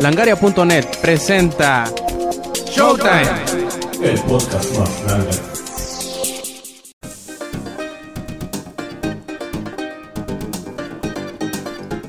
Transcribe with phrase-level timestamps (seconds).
[0.00, 1.84] Langaria.net presenta
[2.70, 3.26] Showtime.
[4.00, 5.30] El podcast más grande.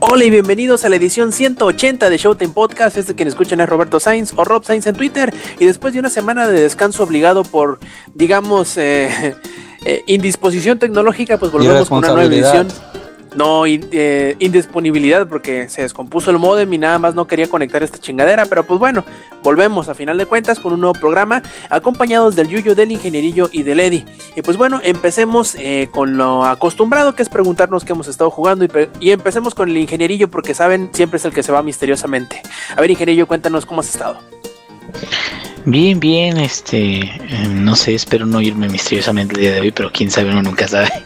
[0.02, 2.98] Hola y bienvenidos a la edición 180 de Showtime Podcast.
[2.98, 5.34] Este quien escuchan es Roberto Sainz o Rob Sainz en Twitter.
[5.58, 7.80] Y después de una semana de descanso obligado por,
[8.14, 9.36] digamos, eh,
[9.86, 12.68] eh, indisposición tecnológica, pues volvemos con una nueva edición.
[13.36, 18.00] No, eh, indisponibilidad porque se descompuso el modem y nada más no quería conectar esta
[18.00, 18.46] chingadera.
[18.46, 19.06] Pero pues bueno,
[19.44, 23.64] volvemos a final de cuentas con un nuevo programa acompañados del Yuyo, del Ingenierillo y
[23.64, 24.06] del Eddie.
[24.36, 28.66] Y pues bueno, empecemos eh, con lo acostumbrado que es preguntarnos qué hemos estado jugando
[28.66, 32.42] y, y empecemos con el Ingenierillo porque saben, siempre es el que se va misteriosamente.
[32.76, 34.20] A ver, Ingenierillo, cuéntanos cómo has estado.
[35.66, 39.92] Bien, bien, este, eh, no sé, espero no irme misteriosamente el día de hoy, pero
[39.92, 40.90] quién sabe, uno nunca sabe.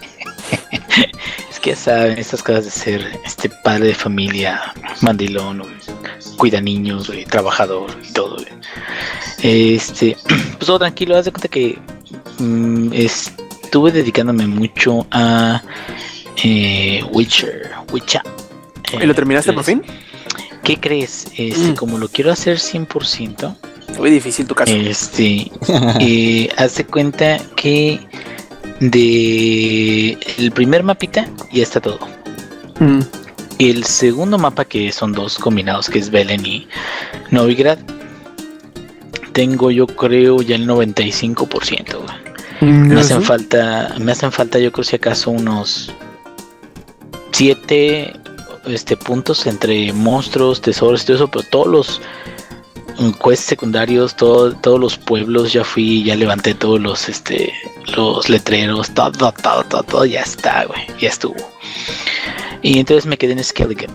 [1.64, 5.64] que saben, estas cosas de ser este padre de familia, mandilón,
[6.38, 8.36] cuida niños, trabajador y todo.
[9.42, 11.80] Este, pues todo tranquilo, haz de cuenta que
[12.40, 15.64] mm, estuve dedicándome mucho a
[16.44, 18.22] eh, Witcher, Witcher.
[19.02, 19.82] ¿Y lo terminaste por fin?
[20.64, 21.28] ¿Qué crees?
[21.38, 21.76] Este, Mm.
[21.76, 23.56] como lo quiero hacer 100%,
[23.98, 24.74] Muy difícil tu caso.
[24.74, 25.50] este,
[26.02, 28.02] eh, haz de cuenta que
[28.92, 32.00] de el primer mapita ya está todo.
[32.80, 33.00] Mm.
[33.60, 36.68] El segundo mapa, que son dos combinados, que es Belen y
[37.32, 37.78] Novigrad,
[39.32, 41.98] tengo yo creo ya el 95%.
[41.98, 42.72] güey.
[42.72, 45.92] Me hacen falta, me hacen falta yo creo si acaso unos
[47.32, 48.14] 7
[48.66, 52.02] este, puntos entre monstruos, tesoros y todo eso, pero todos los
[53.14, 57.52] quests secundarios, todo- todos los pueblos ya fui, ya levanté todos los este
[57.96, 61.36] los letreros, todo, todo, todo, todo ya está, güey, ya estuvo.
[62.62, 63.88] Y entonces me quedé en Skellige.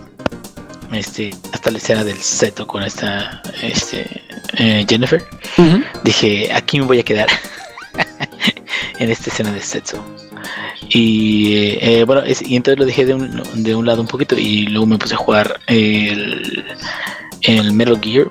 [0.91, 4.23] Este, hasta la escena del seto con esta este
[4.57, 5.23] eh, Jennifer.
[6.03, 7.27] Dije, aquí me voy a quedar.
[8.99, 10.03] en esta escena de sexo.
[10.89, 14.07] Y eh, eh, bueno, es- y entonces lo dejé de un, de un lado un
[14.07, 16.65] poquito y luego me puse a jugar el,
[17.41, 18.29] el Metal Gear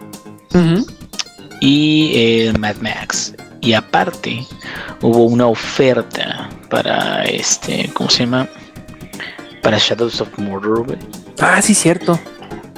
[1.60, 2.12] Y
[2.46, 3.34] el Mad Max.
[3.60, 4.46] Y aparte
[5.02, 8.48] hubo una oferta para este, ¿cómo se llama?
[9.62, 10.96] Para Shadows of Mordor.
[11.40, 12.18] Ah, sí, cierto.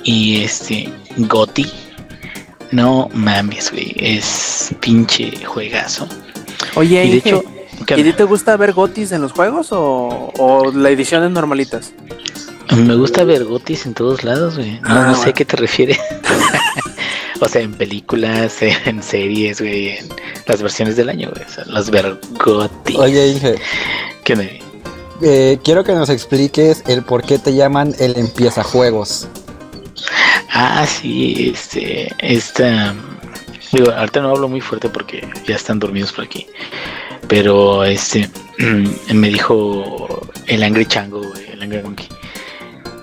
[0.04, 1.66] Y este, Gotti.
[2.72, 3.92] No mames, güey.
[3.97, 6.08] Es pinche juegazo.
[6.76, 7.42] Oye, Y de hecho,
[7.84, 11.25] ¿qué ¿y a ti te gusta ver gotis en los juegos o, o la edición
[11.25, 11.92] es normalitas?
[12.76, 14.81] Me gusta ver gotis en todos lados, güey.
[14.81, 15.31] No, Ah, no sé bueno.
[15.31, 15.98] a qué te refieres.
[17.41, 20.09] o sea, en películas, en series, güey, en
[20.47, 21.45] las versiones del año, güey.
[21.45, 22.97] O sea, los ver gotis.
[22.97, 23.55] Oye, Inge,
[24.25, 24.61] ¿Qué me...
[25.23, 29.29] eh, quiero que nos expliques el por qué te llaman el empieza juegos.
[30.53, 32.95] Ah, sí, este, esta...
[33.73, 36.47] Digo, ahorita no hablo muy fuerte porque ya están dormidos por aquí.
[37.29, 38.29] Pero, este,
[39.15, 42.09] me dijo el Angry Chango, el Angry Monkey.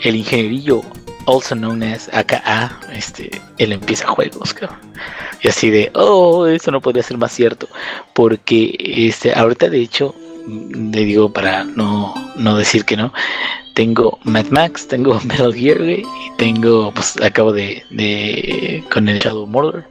[0.02, 0.81] El ingenierillo,
[1.28, 4.80] also known as AKA, este, él empieza juegos, cabrón.
[5.42, 7.68] Y así de, oh, eso no podría ser más cierto.
[8.14, 10.16] Porque, este, ahorita de hecho,
[10.48, 13.14] mm, le digo para no, no decir que no,
[13.76, 16.04] tengo Mad Max, tengo Metal Gear, y
[16.38, 19.86] tengo, pues acabo de, de con el Shadow Mordor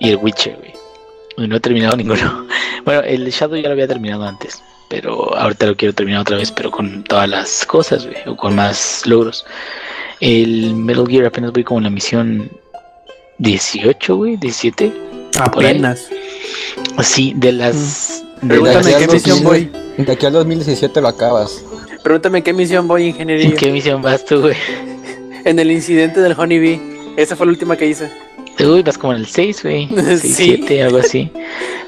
[0.00, 1.48] y el Witcher, güey.
[1.48, 2.46] No he terminado ninguno.
[2.84, 6.52] Bueno, el Shadow ya lo había terminado antes, pero ahorita lo quiero terminar otra vez,
[6.52, 9.46] pero con todas las cosas, güey, o con más logros.
[10.20, 12.50] El Metal Gear apenas voy como en la misión
[13.38, 14.92] 18, güey, 17.
[15.52, 15.70] Por ahí.
[15.70, 16.08] Apenas.
[17.02, 18.24] Sí, de las...
[18.42, 20.04] de Pregúntame las- qué misión 2000 voy.
[20.04, 21.62] De aquí al 2017 lo acabas.
[22.02, 23.46] Pregúntame qué misión voy, ingeniería.
[23.48, 24.56] ¿En qué misión vas tú, güey?
[25.44, 26.80] En el incidente del Honeybee.
[27.16, 28.10] Esa fue la última que hice.
[28.60, 29.88] Uy, vas como en el 6, güey.
[29.94, 30.32] 6, Sí.
[30.34, 31.30] 7, algo así.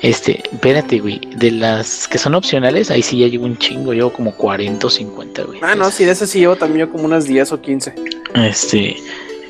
[0.02, 1.20] Este, espérate, güey.
[1.36, 3.92] De las que son opcionales, ahí sí ya llevo un chingo.
[3.92, 5.60] Llevo como 40 o 50, güey.
[5.62, 7.94] Ah, no, sí, de esas sí llevo también como unas 10 o 15.
[8.34, 8.96] Este,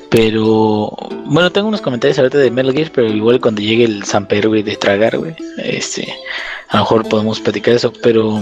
[0.08, 0.90] pero
[1.26, 4.62] bueno, tengo unos comentarios ahorita de Metal Gear, pero igual cuando llegue el Samper, güey,
[4.62, 6.12] de tragar, güey, este,
[6.68, 8.40] a lo mejor podemos platicar eso, pero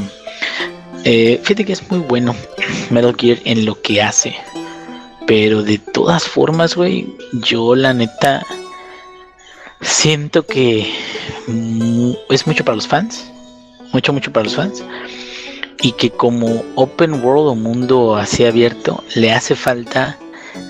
[1.05, 2.35] eh, fíjate que es muy bueno
[2.91, 4.35] Metal Gear en lo que hace,
[5.27, 8.47] pero de todas formas, güey, yo la neta
[9.81, 10.93] siento que
[12.31, 13.31] es mucho para los fans,
[13.93, 14.85] mucho, mucho para los fans.
[15.81, 20.19] Y que como open world o mundo así abierto, le hace falta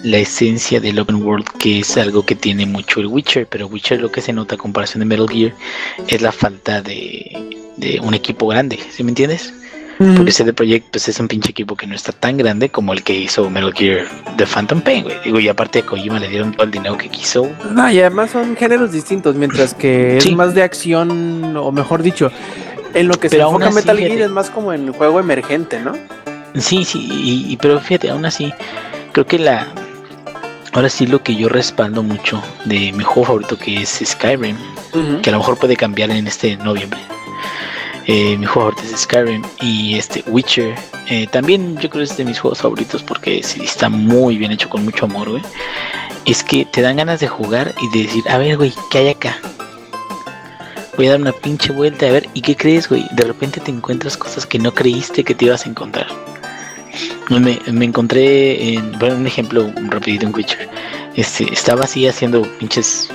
[0.03, 4.01] la esencia del open world, que es algo que tiene mucho el Witcher, pero Witcher
[4.01, 5.55] lo que se nota a comparación de Metal Gear
[6.07, 9.53] es la falta de, de un equipo grande, ¿sí me entiendes?
[9.99, 13.03] Porque CD Projekt pues es un pinche equipo que no está tan grande como el
[13.03, 14.07] que hizo Metal Gear
[14.37, 15.17] The Phantom Pain, güey.
[15.25, 17.51] Digo, y aparte de Kojima le dieron todo el dinero que quiso.
[17.73, 20.29] No, y además son géneros distintos, mientras que Sí.
[20.31, 22.31] es más de acción, o mejor dicho,
[22.95, 24.25] en lo que se Pero enfoca así, Metal Gear fíjate.
[24.27, 25.93] es más como en juego emergente, ¿no?
[26.55, 28.53] Sí, sí, y, y- pero fíjate, aún así,
[29.13, 29.67] creo que la...
[30.75, 34.57] Ahora sí lo que yo respaldo mucho de mi juego favorito que es Skyrim,
[35.23, 37.01] que a lo mejor puede cambiar en este noviembre.
[38.11, 40.75] Eh, mi juego favorito es Skyrim y este Witcher.
[41.09, 44.51] eh, también yo creo que es de mis juegos favoritos porque sí está muy bien
[44.51, 45.43] hecho con mucho amor, güey.
[46.25, 49.09] Es que te dan ganas de jugar y de decir, a ver, güey, ¿qué hay
[49.09, 49.39] acá?
[50.97, 53.07] Voy a dar una pinche vuelta a ver, ¿y qué crees, güey?
[53.13, 56.07] De repente te encuentras cosas que no creíste que te ibas a encontrar.
[57.29, 60.69] Me, me encontré en, bueno, un ejemplo rapidito en Witcher.
[61.15, 63.11] Este, estaba así haciendo pinches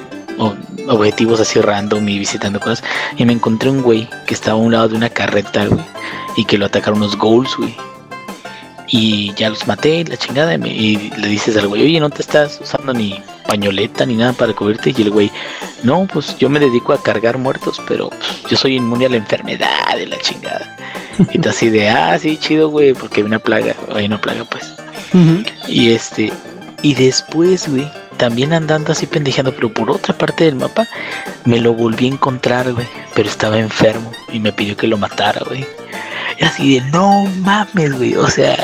[0.87, 2.83] objetivos así random y visitando cosas.
[3.17, 5.83] Y me encontré un güey que estaba a un lado de una carreta, güey.
[6.35, 7.75] Y que lo atacaron unos ghouls, güey.
[8.87, 10.53] Y ya los maté, la chingada.
[10.53, 14.15] Y, me- y le dices al güey, oye, no te estás usando ni pañoleta ni
[14.15, 14.93] nada para cubrirte.
[14.95, 15.31] Y el güey,
[15.83, 19.17] no, pues yo me dedico a cargar muertos, pero pues, yo soy inmune a la
[19.17, 20.77] enfermedad de la chingada.
[21.31, 24.43] Y tú así de, ah, sí, chido, güey, porque hay una plaga, hay una plaga,
[24.45, 24.73] pues.
[25.67, 26.33] Y este,
[26.81, 27.87] y después, güey,
[28.23, 30.87] también andando así pendejeando, pero por otra parte del mapa,
[31.43, 35.41] me lo volví a encontrar, güey, pero estaba enfermo y me pidió que lo matara,
[35.45, 35.67] güey.
[36.39, 38.55] Y así de, no mames, güey, o sea,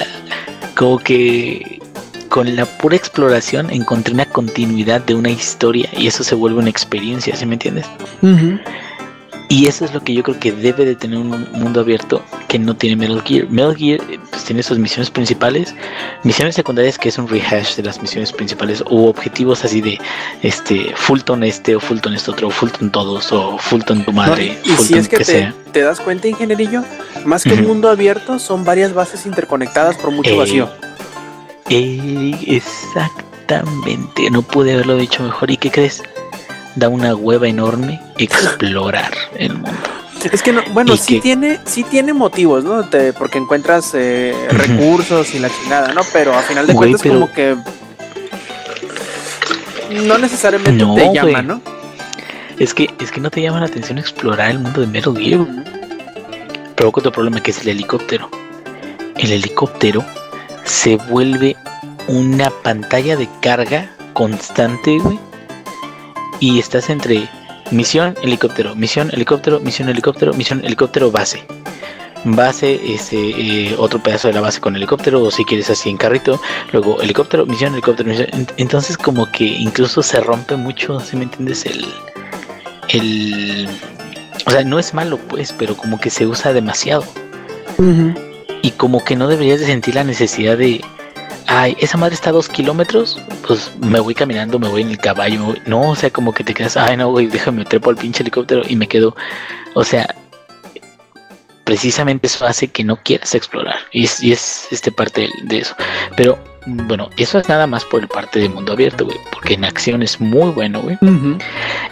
[0.78, 1.82] como que
[2.30, 6.70] con la pura exploración encontré una continuidad de una historia y eso se vuelve una
[6.70, 7.86] experiencia, ¿sí me entiendes?
[9.52, 12.60] Y eso es lo que yo creo que debe de tener un mundo abierto que
[12.60, 13.50] no tiene Metal Gear.
[13.50, 15.74] Metal Gear eh, pues, tiene sus misiones principales,
[16.24, 20.00] misiones secundarias que es un rehash de las misiones principales o objetivos así de
[20.44, 24.60] este Fulton este o Fulton este otro, o Fulton todos o Fulton tu No, madre,
[24.64, 25.54] si Fulton es que te, sea.
[25.72, 26.84] te das cuenta, ingenierillo,
[27.26, 30.70] más que un mundo abierto, son varias bases interconectadas por mucho Eh, vacío.
[31.70, 35.50] Eh, exactamente, no pude haberlo dicho mejor.
[35.50, 36.04] ¿Y qué crees?
[36.80, 39.72] Da una hueva enorme explorar el mundo.
[40.32, 42.84] Es que no, bueno, sí que- tiene, sí tiene motivos, ¿no?
[42.84, 46.02] Te- porque encuentras eh, recursos y la chingada, ¿no?
[46.14, 47.56] Pero a final de cuentas pero- como que
[49.92, 51.62] no necesariamente No, te llama, ¿no?
[52.58, 55.40] Es que, es que no te llama la atención explorar el mundo de Metal Gear.
[56.76, 58.30] provoca otro problema que es el helicóptero.
[59.18, 60.04] El helicóptero
[60.66, 61.56] se vuelve
[62.08, 65.20] una pantalla de carga constante, güey.
[66.40, 67.28] Y estás entre
[67.72, 71.44] misión, helicóptero, misión, helicóptero, misión, helicóptero, misión, helicóptero, base.
[72.26, 75.98] Base, ese, eh, otro pedazo de la base con helicóptero, o si quieres así en
[75.98, 76.42] carrito,
[76.74, 78.28] luego helicóptero, misión, helicóptero, misión.
[78.32, 81.86] Ent- Entonces como que incluso se rompe mucho, si me entiendes, el,
[82.90, 83.68] el...
[84.46, 87.04] O sea, no es malo pues, pero como que se usa demasiado
[88.62, 90.84] y como que no deberías de sentir la necesidad de,
[91.50, 95.00] ay, esa madre está a dos kilómetros, pues me voy caminando, me voy en el
[95.00, 95.62] caballo, me voy-".
[95.66, 98.62] no, o sea, como que te quedas, ay, no, güey, déjame trepo al pinche helicóptero
[98.68, 99.16] y me quedo,
[99.74, 100.16] o sea,
[101.64, 105.76] precisamente eso hace que no quieras explorar y es, y es este parte de eso,
[106.16, 106.38] pero
[106.88, 110.02] bueno, eso es nada más por el parte de mundo abierto, güey, porque en acción
[110.04, 110.98] es muy bueno, güey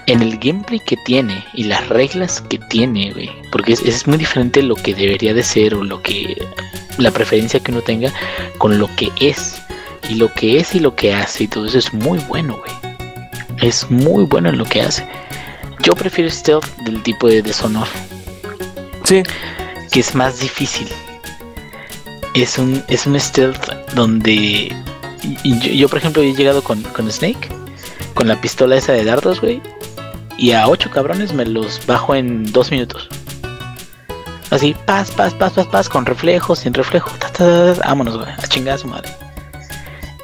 [0.07, 3.29] en el gameplay que tiene y las reglas que tiene, güey.
[3.51, 6.41] Porque es, es muy diferente lo que debería de ser o lo que
[6.97, 8.11] la preferencia que uno tenga
[8.57, 9.61] con lo que es.
[10.09, 12.71] Y lo que es y lo que hace y todo eso es muy bueno, güey.
[13.61, 15.05] Es muy bueno en lo que hace.
[15.83, 17.87] Yo prefiero stealth del tipo de deshonor,
[19.03, 19.23] Sí.
[19.91, 20.87] que es más difícil.
[22.33, 24.75] Es un, es un stealth donde
[25.43, 27.49] yo, por ejemplo, he llegado con, con Snake,
[28.13, 29.61] con la pistola esa de dardos, güey,
[30.37, 33.09] y a ocho cabrones me los bajo en dos minutos.
[34.49, 37.11] Así, paz, paz, paz, paz, paz, con reflejo, sin reflejo,
[37.85, 39.09] vámonos, güey, a chingar a su madre.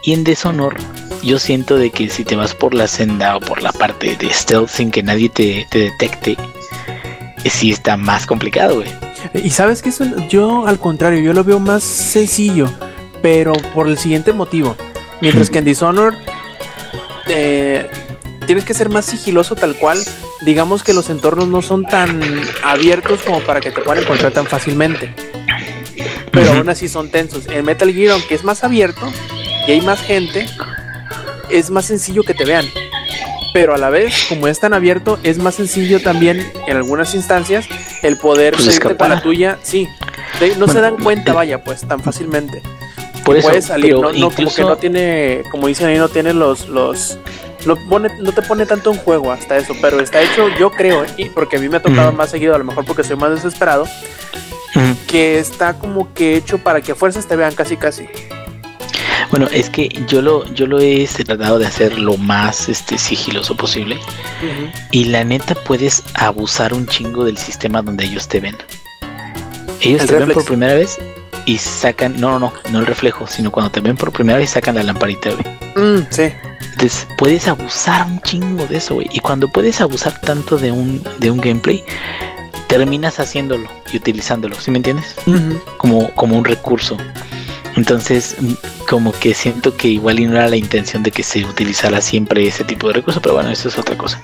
[0.03, 0.75] Y en Deshonor,
[1.24, 4.34] yo siento de que si te vas por la senda o por la parte de
[4.34, 6.38] stealth sin que nadie te, te detecte,
[7.43, 8.89] eh, sí está más complicado, güey.
[9.34, 12.70] Y sabes que eso, yo al contrario, yo lo veo más sencillo,
[13.23, 14.75] pero por el siguiente motivo.
[15.21, 16.13] Mientras que en Dishonor
[17.27, 17.89] eh,
[18.45, 19.97] tienes que ser más sigiloso tal cual.
[20.41, 22.21] Digamos que los entornos no son tan
[22.63, 25.15] abiertos como para que te puedan encontrar tan fácilmente.
[26.31, 27.47] Pero aún así son tensos.
[27.47, 29.09] En Metal Gear, aunque es más abierto
[29.67, 30.45] y hay más gente,
[31.49, 32.65] es más sencillo que te vean.
[33.53, 37.65] Pero a la vez, como es tan abierto, es más sencillo también en algunas instancias
[38.01, 39.09] el poder Pues escapar.
[39.11, 39.59] la tuya.
[39.63, 39.87] Sí,
[40.57, 42.61] no se dan cuenta, de- vaya, pues tan fácilmente.
[43.23, 46.33] Por eso, Puede salir, no, no, como que no tiene, como dicen ahí, no tiene
[46.33, 47.17] los, los,
[47.65, 51.05] no, pone, no te pone tanto en juego hasta eso, pero está hecho, yo creo,
[51.15, 53.31] y porque a mí me ha tocado más seguido, a lo mejor porque soy más
[53.31, 53.87] desesperado,
[55.07, 58.07] que está como que hecho para que a fuerzas te vean casi casi.
[59.29, 62.99] Bueno, es que yo lo, yo lo he este, tratado de hacer lo más este,
[62.99, 63.97] sigiloso posible.
[64.91, 68.55] Y la neta puedes abusar un chingo del sistema donde ellos te ven.
[69.81, 70.99] Ellos El te ven por primera vez
[71.45, 74.51] y sacan, no, no, no, no el reflejo, sino cuando te ven por primera vez
[74.51, 75.43] sacan la lamparita, güey.
[75.75, 76.31] Mm, sí.
[76.71, 79.07] Entonces puedes abusar un chingo de eso, güey.
[79.12, 81.83] Y cuando puedes abusar tanto de un, de un gameplay,
[82.67, 85.15] terminas haciéndolo y utilizándolo, ¿sí me entiendes?
[85.77, 86.97] Como, como un recurso.
[87.75, 88.53] Entonces, mm,
[88.89, 92.47] como que siento que igual y no era la intención de que se utilizara siempre
[92.47, 94.21] ese tipo de recurso, pero bueno, eso es otra cosa.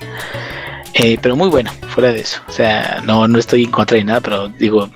[0.94, 2.40] Eh, pero muy bueno, fuera de eso.
[2.48, 4.90] O sea, no, no estoy en contra de nada, pero digo,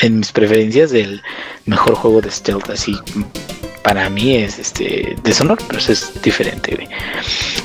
[0.00, 1.22] en mis preferencias, el
[1.66, 2.96] mejor juego de stealth así
[3.84, 6.88] para mí es este Dishonor, pero eso es diferente, güey.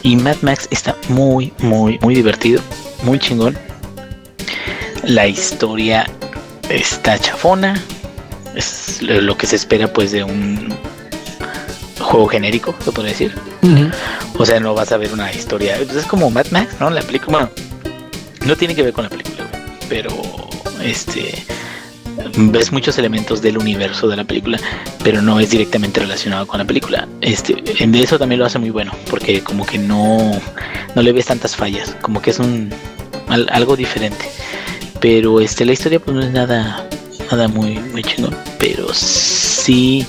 [0.04, 2.62] Y Mad Max está muy, muy, muy divertido,
[3.04, 3.58] muy chingón.
[5.04, 6.06] La historia
[6.70, 7.82] está chafona,
[8.54, 10.74] es lo que se espera pues de un
[12.01, 13.34] juego genérico, se puede decir.
[14.38, 15.78] O sea, no vas a ver una historia.
[15.78, 16.89] pues, es como Mad Max, ¿no?
[16.89, 17.50] La película.
[17.50, 17.50] Bueno,
[18.46, 20.10] no tiene que ver con la película, güey, pero
[20.84, 21.46] este.
[22.38, 24.59] Ves muchos elementos del universo de la película,
[25.03, 27.07] pero no es directamente relacionado con la película.
[27.21, 30.31] Este, en eso también lo hace muy bueno, porque como que no,
[30.95, 32.69] no le ves tantas fallas, como que es un
[33.27, 34.25] al- algo diferente.
[34.99, 36.85] Pero este, la historia pues no es nada,
[37.31, 40.05] nada muy, muy chingón, pero sí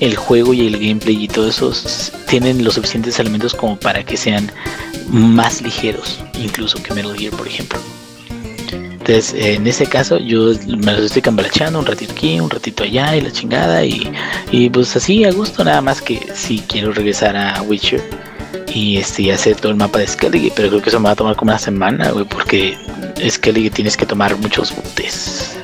[0.00, 1.72] el juego y el gameplay y todo eso
[2.28, 4.50] tienen los suficientes elementos como para que sean
[5.08, 7.78] más ligeros, incluso que Metal Gear, por ejemplo.
[9.04, 13.16] Entonces, en ese caso, yo me los estoy cambalachando un ratito aquí, un ratito allá
[13.16, 13.84] y la chingada.
[13.84, 14.08] Y,
[14.52, 18.00] y pues así a gusto, nada más que si quiero regresar a Witcher
[18.72, 21.16] y este hacer todo el mapa de Skellige, pero creo que eso me va a
[21.16, 22.78] tomar como una semana, güey, porque
[23.28, 25.58] Skellige tienes que tomar muchos botes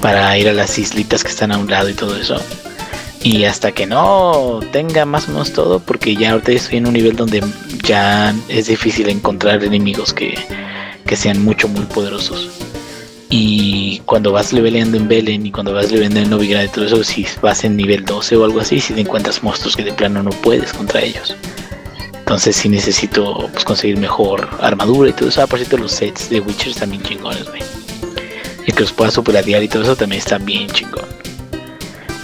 [0.00, 2.40] para ir a las islitas que están a un lado y todo eso.
[3.24, 6.92] Y hasta que no tenga más o menos todo, porque ya ahorita estoy en un
[6.92, 7.42] nivel donde
[7.82, 10.38] ya es difícil encontrar enemigos que,
[11.06, 12.48] que sean mucho, muy poderosos.
[13.34, 17.02] Y cuando vas leveleando en Belen y cuando vas leveleando en Novigrad y todo eso,
[17.02, 20.22] si vas en nivel 12 o algo así, si te encuentras monstruos que de plano
[20.22, 21.34] no puedes contra ellos.
[22.18, 25.42] Entonces sí necesito pues, conseguir mejor armadura y todo eso.
[25.42, 27.62] Ah, por los sets de Witcher bien chingones, güey.
[28.66, 31.06] Y que los puedas superatear y todo eso también está bien chingón.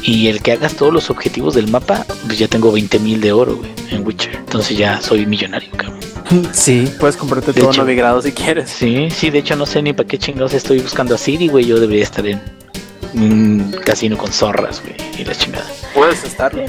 [0.03, 3.57] Y el que hagas todos los objetivos del mapa, pues ya tengo 20.000 de oro,
[3.57, 4.37] güey, en Witcher.
[4.37, 6.08] Entonces ya soy millonario, cabrón.
[6.53, 7.83] Sí, puedes comprarte De todo hecho.
[7.83, 8.69] novigrado si quieres.
[8.71, 11.65] Sí, sí, de hecho no sé ni para qué chingados estoy buscando a Siri, güey.
[11.65, 12.41] Yo debería estar en
[13.15, 15.67] un casino con zorras, güey, y la chingada.
[15.95, 16.65] Puedes estarlo.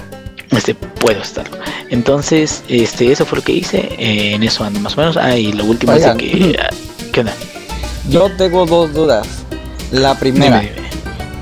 [0.51, 1.58] Este, puedo estarlo.
[1.89, 3.78] Entonces, este, eso fue lo que hice.
[3.98, 5.18] eh, en eso ando más o menos.
[5.18, 6.58] Ah, y lo último es de que.
[6.62, 6.70] ah,
[7.12, 7.34] ¿Qué onda?
[8.10, 9.28] Yo tengo dos dudas.
[9.92, 10.89] La primera, Dime, dime.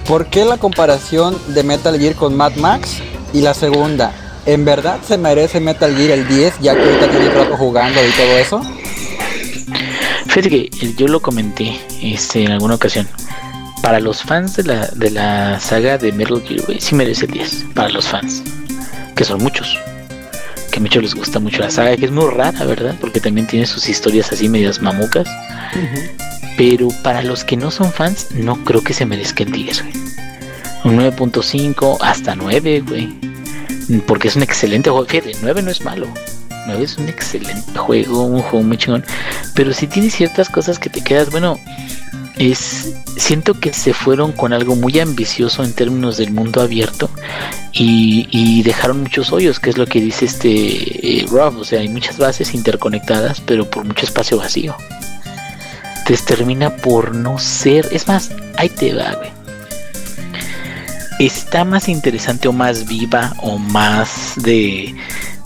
[0.08, 2.98] ¿por qué la comparación de Metal Gear con Mad Max?
[3.34, 4.12] Y la segunda,
[4.48, 8.12] ¿en verdad se merece Metal Gear el 10 ya que ahorita tiene rato jugando y
[8.12, 8.62] todo eso?
[10.28, 13.08] Fíjate que eh, yo lo comenté este, en alguna ocasión.
[13.82, 17.32] Para los fans de la, de la saga de Metal Gear, güey, sí merece el
[17.32, 17.66] 10.
[17.74, 18.42] Para los fans,
[19.16, 19.78] que son muchos.
[20.72, 22.96] Que a muchos les gusta mucho la saga, que es muy rara, ¿verdad?
[23.00, 25.28] Porque también tiene sus historias así medias mamucas.
[26.58, 29.94] Pero para los que no son fans, no creo que se merezca el 10, güey.
[30.84, 33.27] Un 9.5 hasta 9, güey.
[34.06, 35.06] Porque es un excelente juego.
[35.06, 36.08] Fíjate, 9 no es malo.
[36.68, 39.06] 9 es un excelente juego, un juego muy chingón.
[39.54, 41.58] Pero si tiene ciertas cosas que te quedas, bueno,
[42.38, 47.10] es siento que se fueron con algo muy ambicioso en términos del mundo abierto
[47.74, 50.50] y, y dejaron muchos hoyos, que es lo que dice este
[51.20, 54.76] eh, Rob, o sea, hay muchas bases interconectadas, pero por mucho espacio vacío.
[56.00, 59.30] Entonces termina por no ser, es más, ahí te va, güey.
[61.20, 64.96] Está más interesante o más viva o más de,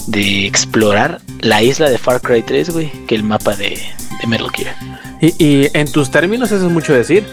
[0.07, 3.79] de explorar la isla de Far Cry 3, güey, que el mapa de,
[4.19, 4.75] de Metal Gear.
[5.21, 7.25] Y, y en tus términos eso es mucho decir.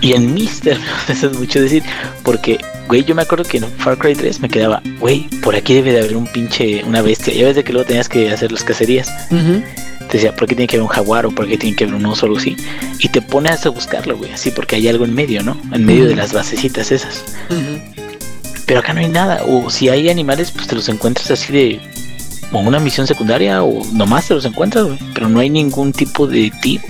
[0.00, 1.82] Y en mis términos, eso es mucho decir,
[2.22, 2.58] porque,
[2.88, 5.92] güey, yo me acuerdo que en Far Cry 3 me quedaba, güey, por aquí debe
[5.92, 7.32] de haber un pinche, una bestia.
[7.34, 9.08] Ya ves de que luego tenías que hacer las cacerías.
[10.08, 11.96] Te decía, ¿por qué tiene que haber un jaguar o por qué tiene que haber
[11.96, 12.56] un oso o algo así?
[12.98, 15.56] Y te pones a buscarlo, güey, así, porque hay algo en medio, ¿no?
[15.72, 17.24] En medio de las basecitas esas.
[18.66, 19.42] Pero acá no hay nada.
[19.46, 21.80] O si hay animales, pues te los encuentras así de.
[22.52, 24.98] O una misión secundaria, o nomás te los encuentras, güey.
[25.14, 26.82] Pero no hay ningún tipo de tip.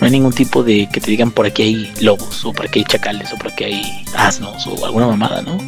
[0.00, 2.80] No hay ningún tipo de que te digan por aquí hay lobos, o por aquí
[2.80, 5.58] hay chacales, o por aquí hay asnos, o alguna mamada, ¿no?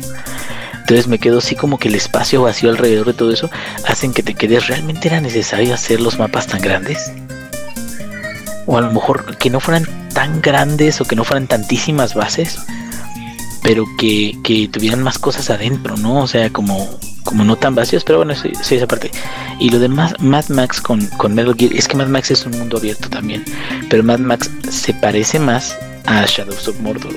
[0.90, 3.48] Entonces me quedo así como que el espacio vacío alrededor de todo eso
[3.86, 4.66] hacen que te quedes.
[4.66, 7.12] ¿Realmente era necesario hacer los mapas tan grandes?
[8.66, 12.58] O a lo mejor que no fueran tan grandes o que no fueran tantísimas bases
[13.62, 16.22] pero que, que tuvieran más cosas adentro, ¿no?
[16.22, 19.12] O sea, como, como no tan vacíos, pero bueno, sí, esa parte.
[19.60, 22.46] Y lo de Mad, Mad Max con, con Metal Gear, es que Mad Max es
[22.46, 23.44] un mundo abierto también,
[23.88, 27.14] pero Mad Max se parece más a Shadows of Mordor.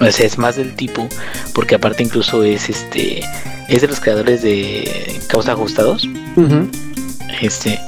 [0.00, 1.08] O sea, es más del tipo,
[1.54, 3.20] porque aparte incluso es este,
[3.68, 6.08] es de los creadores de Causa Ajustados.
[7.40, 7.80] Este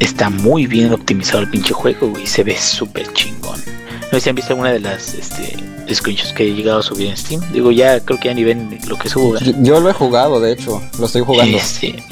[0.00, 2.26] está muy bien optimizado el pinche juego, güey.
[2.26, 3.60] Se ve súper chingón.
[4.10, 5.56] No sé si han visto alguna de las este,
[5.92, 7.40] screenshots que he llegado a subir en Steam.
[7.52, 9.38] Digo, ya creo que ya ni ven lo que subo.
[9.38, 11.56] Yo, yo lo he jugado, de hecho, lo estoy jugando.
[11.56, 12.02] Este,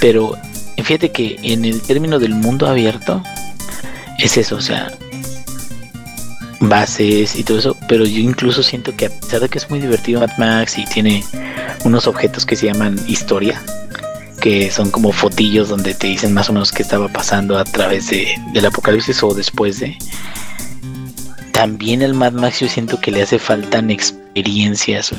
[0.00, 0.36] pero
[0.76, 3.22] fíjate que en el término del mundo abierto
[4.18, 4.92] es eso, o sea,
[6.60, 9.80] bases y todo eso, pero yo incluso siento que a pesar de que es muy
[9.80, 11.24] divertido Mad Max y tiene
[11.84, 13.60] unos objetos que se llaman historia,
[14.40, 18.08] que son como fotillos donde te dicen más o menos qué estaba pasando a través
[18.10, 19.96] de, del apocalipsis o después de.
[21.52, 25.12] También el Mad Max yo siento que le hace faltan experiencias.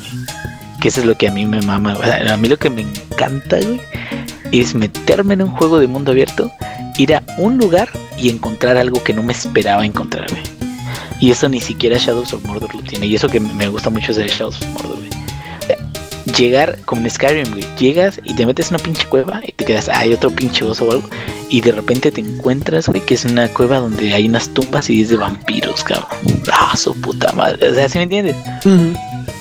[0.80, 1.98] Que eso es lo que a mí me mama.
[2.30, 3.58] A mí lo que me encanta,
[4.52, 6.52] es meterme en un juego de mundo abierto,
[6.96, 10.26] ir a un lugar y encontrar algo que no me esperaba encontrar.
[11.20, 13.06] Y eso ni siquiera Shadows of Mordor lo tiene.
[13.06, 15.10] Y eso que me gusta mucho es de Shadows of Mordor, güey.
[16.36, 17.64] Llegar como en Skyrim, güey.
[17.78, 20.64] Llegas y te metes en una pinche cueva y te quedas, "Ah, hay otro pinche
[20.64, 21.08] oso o algo.
[21.50, 25.02] Y de repente te encuentras, güey, que es una cueva donde hay unas tumbas y
[25.02, 26.08] es de vampiros, cabrón.
[26.52, 27.70] Ah, su puta madre.
[27.70, 28.36] O sea, ¿sí me entiendes?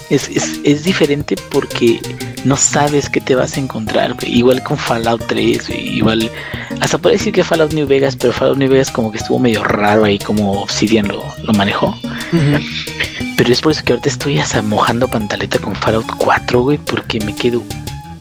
[0.10, 2.00] Es, es, es diferente porque
[2.46, 4.38] no sabes qué te vas a encontrar, güey.
[4.38, 5.98] Igual con Fallout 3, güey.
[5.98, 6.32] Igual,
[6.80, 9.64] hasta puede decir que Fallout New Vegas, pero Fallout New Vegas como que estuvo medio
[9.66, 11.94] raro ahí, como Obsidian lo, lo manejó.
[13.36, 17.20] Pero es por eso que ahorita estoy hasta mojando pantaleta con Fallout 4, güey, porque
[17.20, 17.62] me quedo.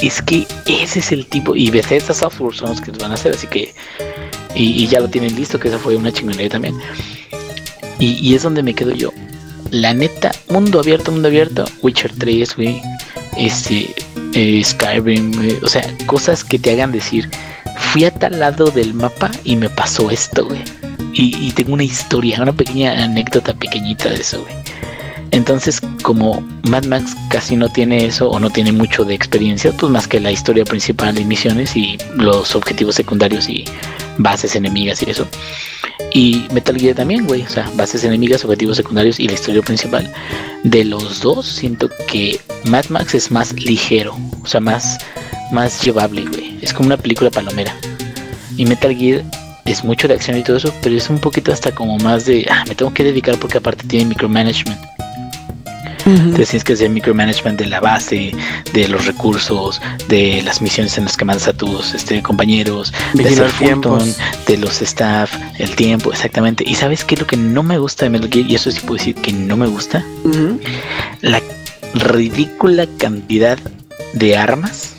[0.00, 1.56] Es que ese es el tipo.
[1.56, 3.74] Y Bethesda Software son los que van a hacer, así que.
[4.54, 6.78] Y, ya lo tienen listo, que esa fue una chingonería también.
[7.98, 9.10] Y, y es donde me quedo yo.
[9.70, 11.64] La neta, mundo abierto, mundo abierto.
[11.82, 12.80] Witcher 3, güey.
[13.36, 13.94] Este.
[14.32, 17.28] eh, Skyrim, güey, O sea, cosas que te hagan decir.
[17.92, 20.62] Fui a tal lado del mapa y me pasó esto, güey.
[21.12, 24.54] Y, y tengo una historia, una pequeña anécdota pequeñita de eso, güey.
[25.30, 29.90] Entonces, como Mad Max casi no tiene eso o no tiene mucho de experiencia, pues
[29.90, 33.64] más que la historia principal y misiones y los objetivos secundarios y
[34.18, 35.26] bases enemigas y eso.
[36.12, 40.10] Y Metal Gear también, güey, o sea, bases enemigas, objetivos secundarios y la historia principal.
[40.62, 44.98] De los dos, siento que Mad Max es más ligero, o sea, más,
[45.52, 46.58] más llevable, güey.
[46.62, 47.74] Es como una película palomera.
[48.56, 49.24] Y Metal Gear
[49.66, 52.46] es mucho de acción y todo eso, pero es un poquito hasta como más de,
[52.50, 54.95] ah, me tengo que dedicar porque aparte tiene micromanagement.
[56.06, 58.32] Entonces tienes que hacer micromanagement de la base,
[58.72, 63.24] de los recursos, de las misiones en las que mandas a tus este, compañeros, de
[63.24, 64.04] Vigilar tiempos.
[64.04, 64.14] turn,
[64.46, 66.62] de los staff, el tiempo, exactamente.
[66.66, 68.80] Y sabes qué es lo que no me gusta de Metal Gear, y eso sí
[68.80, 70.04] puedo decir que no me gusta,
[71.22, 71.42] la
[71.94, 73.58] ridícula cantidad
[74.12, 74.94] de armas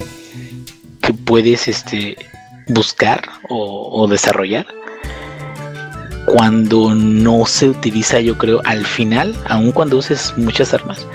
[1.01, 2.17] que puedes este
[2.67, 4.65] buscar o, o desarrollar
[6.27, 11.07] cuando no se utiliza yo creo al final aun cuando uses muchas armas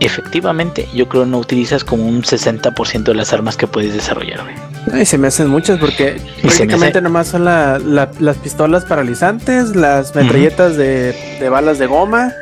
[0.00, 4.54] efectivamente yo creo no utilizas como un 60% de las armas que puedes desarrollar güey.
[4.92, 8.84] Ay, se me hacen muchas porque Y prácticamente hace- nomás son la- la- las pistolas
[8.86, 12.32] paralizantes, las metralletas de, de balas de goma,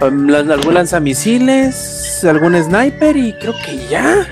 [0.00, 4.26] um, las- algún lanzamisiles, algún sniper y creo que ya.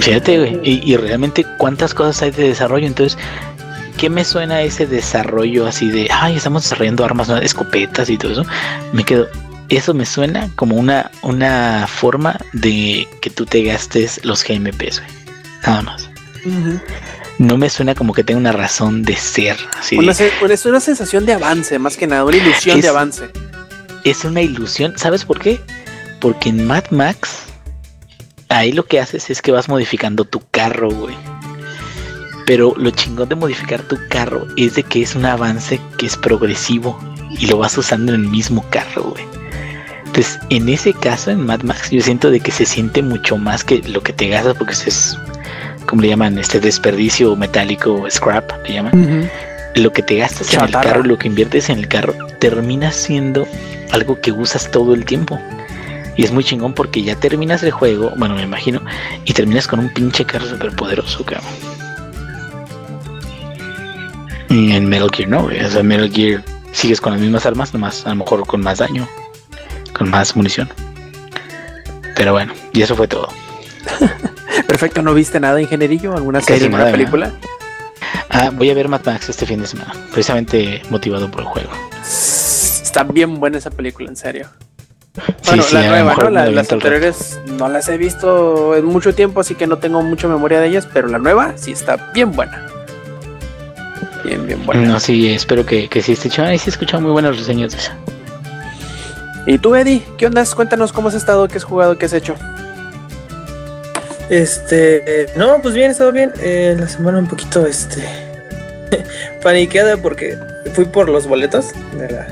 [0.00, 0.60] Fíjate, güey.
[0.64, 2.86] Y, y realmente cuántas cosas hay de desarrollo.
[2.86, 3.18] Entonces,
[3.98, 8.44] ¿qué me suena ese desarrollo así de, ay, estamos desarrollando armas, escopetas y todo eso?
[8.92, 9.28] Me quedo,
[9.68, 15.12] eso me suena como una, una forma de que tú te gastes los GMPs, güey.
[15.66, 16.08] Nada más.
[17.38, 19.56] No me suena como que tenga una razón de ser.
[19.78, 22.88] Así Una, de- es una sensación de avance, más que nada, una ilusión Es- de
[22.88, 23.28] avance.
[24.04, 24.94] es una ilusión.
[24.96, 25.60] ¿Sabes por qué?
[26.20, 27.40] Porque en Mad Max,
[28.48, 31.14] ahí lo que haces es que vas modificando tu carro, güey.
[32.48, 36.16] Pero lo chingón de modificar tu carro es de que es un avance que es
[36.16, 36.98] progresivo
[37.38, 39.22] y lo vas usando en el mismo carro, güey.
[40.06, 43.64] Entonces, en ese caso, en Mad Max, yo siento de que se siente mucho más
[43.64, 45.18] que lo que te gastas porque eso es,
[45.84, 49.30] como le llaman, este desperdicio metálico, scrap, le llaman
[49.74, 53.46] lo que te gastas en el carro, lo que inviertes en el carro, termina siendo
[53.92, 55.38] algo que usas todo el tiempo.
[56.16, 58.80] Y es muy chingón porque ya terminas el juego, bueno, me imagino,
[59.26, 61.77] y terminas con un pinche carro súper poderoso, cabrón.
[64.50, 65.62] En Metal Gear no, güey.
[65.64, 68.78] O sea, Metal Gear sigues con las mismas armas, nomás a lo mejor con más
[68.78, 69.06] daño,
[69.96, 70.68] con más munición.
[72.16, 73.28] Pero bueno, y eso fue todo.
[74.66, 76.14] Perfecto, ¿no viste nada, ingenierillo?
[76.14, 77.32] ¿Alguna Casi serie, alguna nada, película?
[78.30, 81.70] Ah, voy a ver Mad Max este fin de semana, precisamente motivado por el juego.
[82.02, 84.48] Está bien buena esa película, en serio.
[85.46, 86.30] Bueno, sí, la nueva, ¿no?
[86.30, 90.28] La- las anteriores no las he visto en mucho tiempo, así que no tengo mucha
[90.28, 92.66] memoria de ellas, pero la nueva sí está bien buena.
[94.28, 94.82] Bien, bien buena.
[94.82, 96.28] No, sí, espero que, que sí esté.
[96.42, 97.96] Ay, sí he escuchado muy buenas reseñas de esa.
[99.46, 100.02] ¿Y tú, Eddie?
[100.18, 100.44] ¿Qué onda?
[100.54, 102.34] Cuéntanos cómo has estado, qué has jugado, qué has hecho.
[104.28, 106.32] Este, eh, no, pues bien, he estado bien.
[106.42, 108.02] Eh, la semana un poquito, este,
[109.42, 110.36] paniqueada porque
[110.74, 112.26] fui por los boletos de la,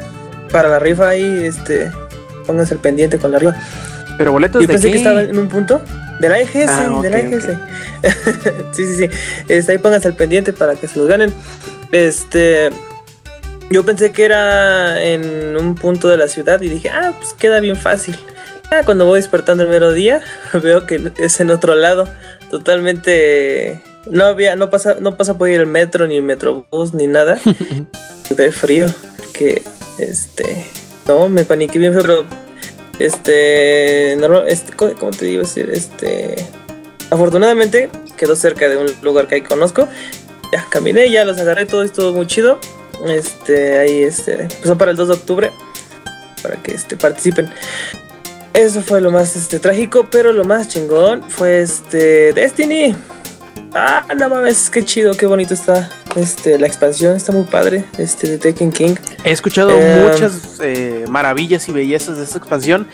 [0.52, 1.90] para la rifa ahí, este,
[2.46, 3.56] pónganse el pendiente con la rifa.
[4.18, 4.92] ¿Pero boletos Yo de pensé qué?
[4.92, 5.80] que estaba en un punto
[6.20, 7.44] de la EGS, Ah, de la EGS.
[8.72, 9.08] sí, sí, sí.
[9.48, 11.32] Este, ahí pónganse el pendiente para que se los ganen.
[11.92, 12.70] Este,
[13.70, 17.60] yo pensé que era en un punto de la ciudad y dije, ah, pues queda
[17.60, 18.16] bien fácil.
[18.70, 20.20] Ah, cuando voy despertando el mero día,
[20.52, 22.08] veo que es en otro lado.
[22.50, 23.80] Totalmente.
[24.10, 27.38] No había, no pasa, no pasa por ir el metro, ni el metrobús, ni nada.
[28.36, 28.86] Ve frío.
[29.32, 29.62] Que
[29.98, 30.64] este.
[31.06, 32.24] No, me paniqué bien pero.
[32.98, 34.16] Este.
[34.18, 35.42] normal- este ¿Cómo cómo te digo?
[35.42, 36.36] Este.
[37.10, 39.88] Afortunadamente quedó cerca de un lugar que ahí conozco.
[40.56, 42.58] Ya caminé, ya los agarré, todo estuvo muy chido.
[43.06, 44.44] Este, ahí este.
[44.44, 45.50] Empezó para el 2 de octubre.
[46.42, 47.50] Para que este, participen.
[48.54, 52.96] Eso fue lo más este, trágico, pero lo más chingón fue este Destiny.
[53.74, 55.90] Ah, no mames, qué chido, qué bonito está.
[56.14, 57.84] Este, la expansión está muy padre.
[57.98, 58.94] Este de Tekken King.
[59.24, 62.88] He escuchado Eh, muchas eh, maravillas y bellezas de esta expansión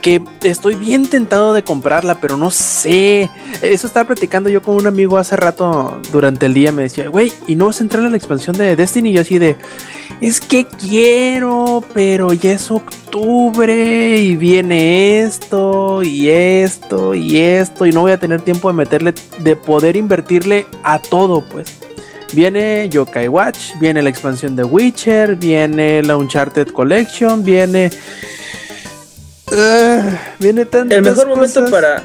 [0.00, 3.30] que estoy bien tentado de comprarla, pero no sé.
[3.62, 6.72] Eso estaba platicando yo con un amigo hace rato durante el día.
[6.72, 9.10] Me decía, güey, ¿y no vas a entrar a la expansión de Destiny?
[9.10, 9.56] Y yo así de,
[10.20, 17.92] es que quiero, pero ya es octubre y viene esto y esto y esto y
[17.92, 21.78] no voy a tener tiempo de meterle, de poder invertirle a todo, pues.
[22.32, 27.90] Viene Yokai Watch, viene la expansión de Witcher, viene la Uncharted Collection, viene.
[29.52, 31.70] Ah, viene tantas El mejor momento cosas.
[31.70, 32.02] para,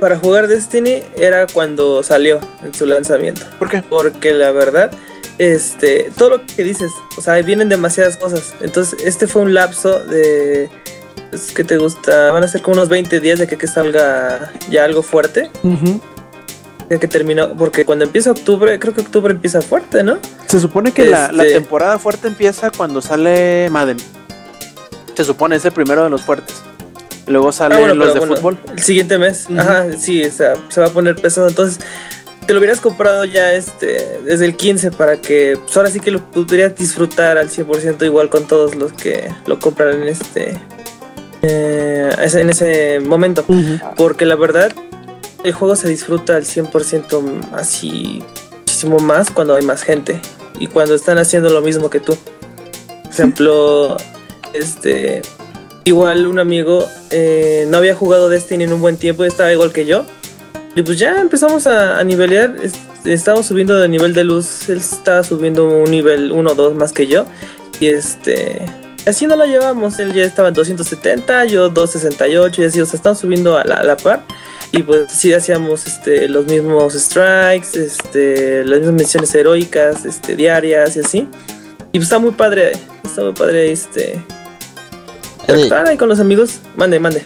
[0.00, 3.42] para jugar Destiny era cuando salió en su lanzamiento.
[3.58, 3.82] ¿Por qué?
[3.88, 4.90] Porque la verdad,
[5.38, 8.54] este, todo lo que dices, o sea, vienen demasiadas cosas.
[8.60, 10.68] Entonces, este fue un lapso de.
[11.30, 12.30] pues, ¿Qué te gusta?
[12.32, 15.50] Van a ser como unos 20 días de que, que salga ya algo fuerte.
[16.90, 17.54] Ya que terminó.
[17.54, 20.18] Porque cuando empieza octubre, creo que octubre empieza fuerte, ¿no?
[20.48, 23.96] Se supone que la, la Este- temporada fuerte empieza cuando sale Madden.
[25.14, 26.56] Se supone es el primero de los fuertes.
[27.26, 28.58] Luego salen Ah, bueno, los de bueno, fútbol.
[28.72, 29.46] El siguiente mes.
[29.56, 31.48] Ajá, sí, o sea, se va a poner pesado.
[31.48, 31.78] Entonces,
[32.46, 36.10] te lo hubieras comprado ya este desde el 15 para que pues, ahora sí que
[36.10, 40.60] lo pudieras disfrutar al 100% igual con todos los que lo compran en este
[41.42, 43.44] eh, en ese momento.
[43.96, 44.72] Porque la verdad,
[45.44, 48.22] el juego se disfruta al 100% así
[48.60, 50.20] muchísimo más cuando hay más gente
[50.58, 52.16] y cuando están haciendo lo mismo que tú.
[53.02, 53.96] Por ejemplo,
[54.54, 55.22] este
[55.84, 59.86] igual un amigo eh, no había jugado Destiny en un buen tiempo estaba igual que
[59.86, 60.04] yo.
[60.74, 62.56] Y pues ya empezamos a, a nivelear.
[63.42, 64.68] subiendo de nivel de luz.
[64.68, 67.26] Él estaba subiendo un nivel 1 o 2 más que yo.
[67.80, 68.64] Y este.
[69.06, 69.98] Así no la llevamos.
[69.98, 72.80] Él ya estaba en 270, yo 268 y así.
[72.80, 74.24] O sea, estamos subiendo a la, a la par.
[74.70, 80.96] Y pues sí hacíamos este, los mismos strikes, este, las mismas misiones heroicas, este, diarias
[80.96, 81.28] y así.
[81.92, 82.72] Y pues está muy padre.
[83.04, 84.22] Está muy padre este.
[85.48, 86.60] Eddie, Estar ahí con los amigos.
[86.76, 87.24] Mande, mande.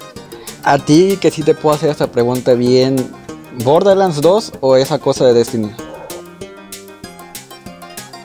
[0.64, 2.96] a ti que sí te puedo hacer esta pregunta bien.
[3.62, 5.70] ¿Borderlands 2 o esa cosa de Destiny?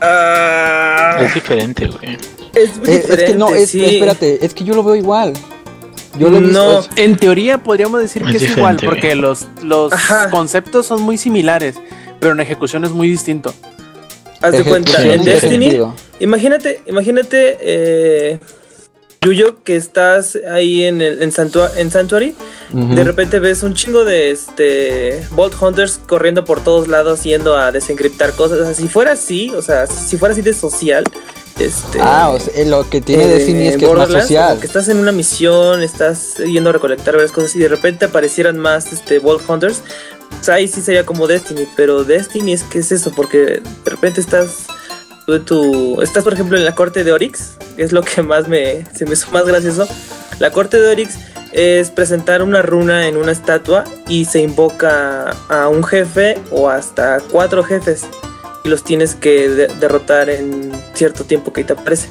[0.02, 2.18] Ah, Es diferente, güey.
[2.56, 3.84] es, muy Eh, es que diferente, no, es, sí.
[3.86, 5.34] espérate, es que yo lo veo igual.
[6.18, 6.80] Yo lo he visto- No.
[6.80, 9.22] es- En teoría podríamos decir que Es es, igual, diferente, porque güey.
[9.22, 10.30] los, los Ajá.
[10.30, 11.76] conceptos son muy similares,
[12.20, 13.54] pero en ejecución es muy distinto.
[14.42, 15.94] Haz de cuenta, en Destiny, sentido.
[16.20, 18.40] imagínate, imagínate, eh,
[19.24, 22.34] Yuyo, que estás ahí en, el, en, Santua- en Sanctuary,
[22.74, 27.72] de repente ves un chingo de este Vault Hunters corriendo por todos lados yendo a
[27.72, 28.58] desencriptar cosas.
[28.60, 31.04] O sea, si fuera así, o sea, si fuera así de social,
[31.60, 32.00] este.
[32.02, 34.60] Ah, o sea, eh, lo que tiene eh, Destiny es que es más social.
[34.60, 38.58] que estás en una misión, estás yendo a recolectar varias cosas y de repente aparecieran
[38.58, 39.82] más este Vault Hunters.
[40.32, 44.20] pues ahí sí sería como Destiny, pero Destiny es que es eso, porque de repente
[44.20, 44.66] estás
[45.46, 48.86] tú, estás por ejemplo en la corte de Oryx, que es lo que más me
[48.94, 49.88] se me hizo más gracioso.
[50.40, 51.16] La corte de Oryx
[51.52, 57.20] es presentar una runa en una estatua y se invoca a un jefe o hasta
[57.32, 58.04] cuatro jefes
[58.64, 62.10] y los tienes que de- derrotar en cierto tiempo que te aparece.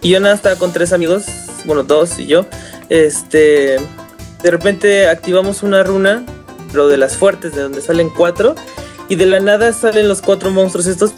[0.00, 1.24] Y yo nada estaba con tres amigos,
[1.64, 2.46] bueno, dos y yo.
[2.88, 3.78] Este,
[4.42, 6.24] de repente activamos una runa,
[6.72, 8.54] pero de las fuertes, de donde salen cuatro.
[9.08, 11.12] Y de la nada salen los cuatro monstruos estos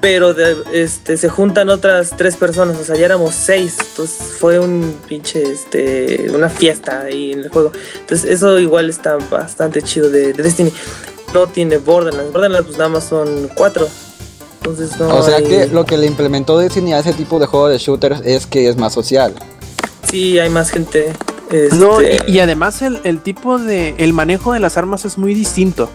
[0.00, 4.58] pero de- este, se juntan otras tres personas, o sea, ya éramos seis, entonces fue
[4.58, 7.72] un pinche, este, una fiesta ahí en el juego.
[8.00, 10.72] Entonces eso igual está bastante chido de, de Destiny.
[11.34, 13.88] No tiene Borderlands, Borderlands pues nada más son cuatro.
[14.62, 17.46] Entonces no O sea hay- que lo que le implementó Destiny a ese tipo de
[17.46, 19.34] juego de shooters es que es más social.
[20.10, 21.12] Sí, hay más gente.
[21.50, 23.94] este, No, y, y además el, el tipo de.
[23.98, 25.90] El manejo de las armas es muy distinto.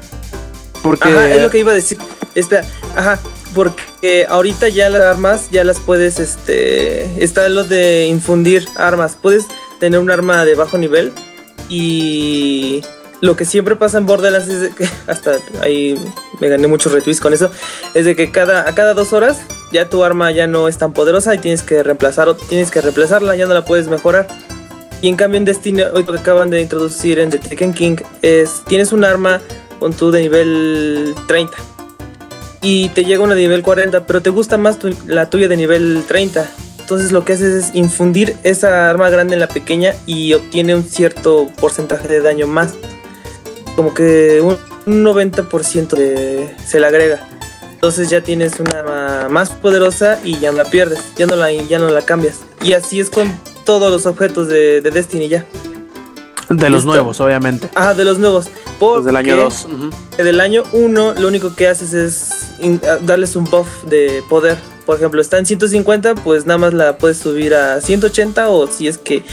[0.84, 1.10] Porque.
[1.10, 1.98] Ajá, es lo que iba a decir.
[2.36, 3.20] Espera, ajá,
[3.54, 9.18] porque ahorita ya las armas ya las puedes, este, está lo de infundir armas.
[9.22, 9.46] Puedes
[9.80, 11.12] tener un arma de bajo nivel
[11.70, 12.82] y
[13.22, 15.96] lo que siempre pasa en Borderlands es de que hasta ahí
[16.40, 17.52] me gané muchos retweets con eso,
[17.94, 20.92] es de que cada a cada dos horas ya tu arma ya no es tan
[20.94, 24.28] poderosa y tienes que reemplazar tienes que reemplazarla, ya no la puedes mejorar.
[25.02, 27.96] Y en cambio en Destiny, hoy lo que acaban de introducir en The Taken King
[28.22, 29.42] es tienes un arma
[29.80, 31.71] con tu de nivel 30
[32.62, 35.58] y te llega una de nivel 40, pero te gusta más tu- la tuya de
[35.58, 36.50] nivel 30.
[36.80, 40.84] Entonces lo que haces es infundir esa arma grande en la pequeña y obtiene un
[40.84, 42.74] cierto porcentaje de daño más.
[43.76, 47.20] Como que un, un 90% de- se le agrega.
[47.74, 51.52] Entonces ya tienes una arma más poderosa y ya no la pierdes, ya no la,
[51.52, 52.42] ya no la cambias.
[52.62, 53.32] Y así es con
[53.66, 55.46] todos los objetos de, de Destiny ya.
[56.58, 56.92] De los listo.
[56.94, 57.70] nuevos, obviamente.
[57.76, 58.48] Ah, de los nuevos.
[58.80, 60.18] Los del año Porque- 2.
[60.18, 64.58] del año 1 lo único que haces es in- a- darles un buff de poder.
[64.86, 68.88] Por ejemplo, está en 150, pues nada más la puedes subir a 180 o si
[68.88, 69.24] es que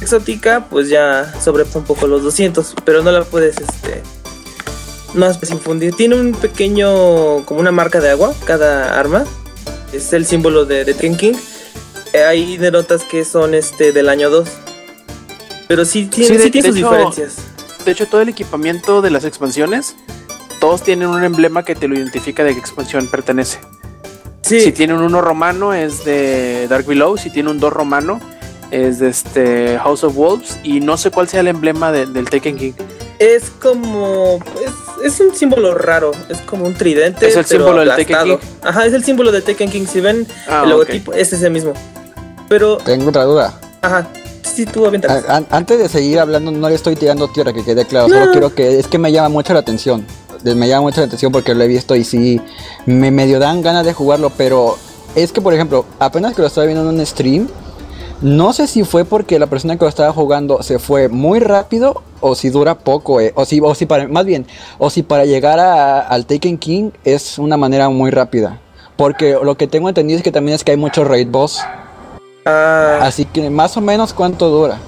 [0.00, 4.02] exótica, pues ya sobrepasa un poco los 200, pero no la puedes este
[5.14, 5.94] más pues, infundir.
[5.94, 9.24] Tiene un pequeño como una marca de agua cada arma.
[9.92, 11.34] Es el símbolo de, de Ken King.
[12.12, 14.48] Eh, Ahí denotas que son este del año 2.
[15.68, 17.36] Pero sí, tiene, Sí, de- sí tiene de sus hecho, diferencias.
[17.84, 19.94] De hecho, todo el equipamiento de las expansiones,
[20.60, 23.58] todos tienen un emblema que te lo identifica de qué expansión pertenece.
[24.42, 28.18] Sí, Si tiene un 1 romano es de Dark Below, si tiene un 2 romano
[28.70, 32.28] es de este House of Wolves y no sé cuál sea el emblema de- del
[32.30, 32.72] Taken King.
[33.18, 34.38] Es como.
[35.04, 36.12] Es, es un símbolo raro.
[36.28, 37.26] Es como un tridente.
[37.28, 38.24] Es el pero símbolo del Taken.
[38.24, 38.36] King.
[38.62, 39.86] Ajá, es el símbolo de Taken King.
[39.86, 40.78] Si ven Ah, el ok.
[40.78, 41.72] logotipo, es ese mismo.
[42.48, 43.58] Pero, Tengo otra duda.
[43.82, 44.06] ajá.
[44.54, 44.86] Sí, tú.
[44.86, 48.08] A- an- antes de seguir hablando, no le estoy tirando tierra, que quede claro.
[48.08, 48.32] Solo No.
[48.32, 48.78] quiero que.
[48.78, 50.04] Es que me llama mucho la atención.
[50.44, 52.40] Me llama mucho la atención porque lo he visto y sí.
[52.86, 54.76] Me medio dan ganas de jugarlo, pero.
[55.14, 57.48] Es que, por ejemplo, apenas que lo estaba viendo en un stream.
[58.20, 62.02] No sé si fue porque la persona que lo estaba jugando se fue muy rápido
[62.20, 64.44] o si dura poco, eh, o si, o si para, más bien,
[64.78, 68.60] o si para llegar a- al Taken King es una manera muy rápida.
[68.96, 71.60] Porque lo que tengo entendido es que también es que hay muchos raid boss.
[72.44, 74.78] Ah, Así que más o menos cuánto dura.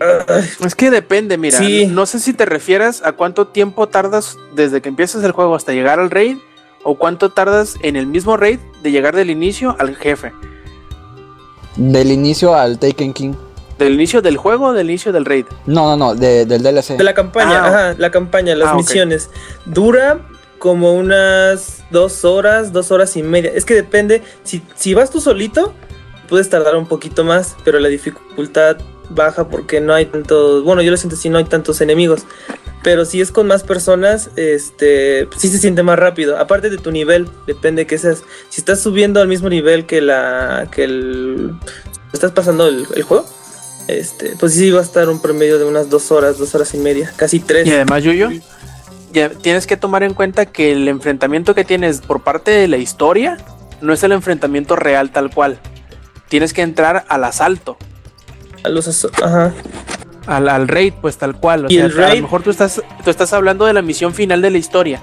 [0.00, 1.58] ah, Es que depende, mira.
[1.58, 1.86] Sí.
[1.86, 5.72] No sé si te refieres a cuánto tiempo tardas desde que empiezas el juego hasta
[5.72, 6.38] llegar al raid
[6.82, 10.32] o cuánto tardas en el mismo raid de llegar del inicio al jefe.
[11.76, 13.32] Del inicio al Taken King.
[13.78, 15.46] Del inicio del juego o del inicio del raid.
[15.66, 16.96] No, no, no, de- del DLC.
[16.96, 19.30] de la campaña, Ah, ajá, la campaña, las Ah, misiones.
[19.64, 20.20] Dura
[20.64, 23.52] como unas dos horas, dos horas y media.
[23.54, 24.22] Es que depende.
[24.44, 25.74] Si, si vas tú solito,
[26.26, 28.78] puedes tardar un poquito más, pero la dificultad
[29.10, 30.64] baja porque no hay tantos.
[30.64, 32.22] Bueno, yo lo siento así, no hay tantos enemigos.
[32.82, 36.38] Pero si es con más personas, este, sí se siente más rápido.
[36.38, 38.22] Aparte de tu nivel, depende que seas.
[38.48, 41.52] Si estás subiendo al mismo nivel que la, que el,
[42.14, 43.26] estás pasando el, el juego,
[43.86, 46.78] este, pues sí va a estar un promedio de unas dos horas, dos horas y
[46.78, 47.66] media, casi tres.
[47.66, 48.30] Y además, Yuyo,
[49.14, 52.76] ya tienes que tomar en cuenta que el enfrentamiento que tienes por parte de la
[52.76, 53.38] historia
[53.80, 55.58] no es el enfrentamiento real tal cual.
[56.28, 57.76] Tienes que entrar al asalto,
[58.64, 59.52] A los ajá.
[60.26, 61.66] al, al raid, pues tal cual.
[61.66, 63.82] O Y sea, el a raid- lo mejor tú estás, tú estás hablando de la
[63.82, 65.00] misión final de la historia.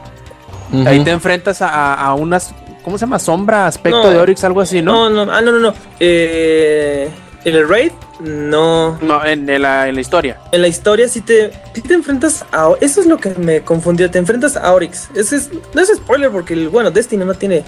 [0.86, 3.20] Ahí te enfrentas a, a unas, ¿cómo se llama?
[3.20, 4.10] Sombra, aspecto No.
[4.10, 5.10] de Oryx, algo así, ¿no?
[5.10, 5.74] No, no, ah, no, no, no.
[6.00, 7.10] Eh,
[7.44, 9.00] en el raid, no.
[9.02, 10.38] No, en, en la, en la historia.
[10.52, 12.72] En la historia sí te, sí te enfrentas a.
[12.82, 14.12] Eso es lo que me confundió.
[14.12, 15.10] Te enfrentas a Oryx.
[15.16, 17.64] Ese es, no es spoiler porque, el, bueno, Destiny no tiene.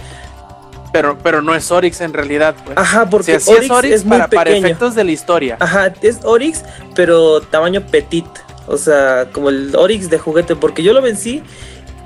[0.92, 2.78] Pero, pero no es Oryx en realidad, pues.
[2.78, 4.66] Ajá, porque Oryx es Oryx es muy para, para pequeño.
[4.66, 5.56] efectos de la historia.
[5.58, 6.62] Ajá, es Oryx,
[6.94, 8.26] pero tamaño petit.
[8.68, 10.54] O sea, como el Oryx de juguete.
[10.54, 11.42] Porque yo lo vencí.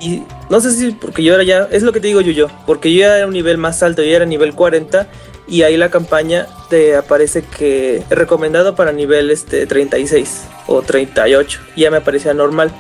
[0.01, 1.69] Y no sé si porque yo era ya.
[1.71, 2.49] Es lo que te digo yo, yo.
[2.67, 4.03] Porque yo ya era un nivel más alto.
[4.03, 5.07] Yo era nivel 40.
[5.49, 11.61] Y ahí la campaña te aparece que recomendado para nivel este 36 o 38.
[11.75, 12.71] Y ya me aparecía normal.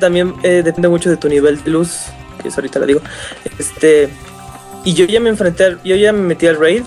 [0.00, 2.04] También eh, depende mucho de tu nivel de luz.
[2.40, 3.00] Que eso ahorita lo digo.
[3.58, 4.08] Este.
[4.84, 5.64] Y yo ya me enfrenté.
[5.64, 6.82] al- Yo ya me metí al raid.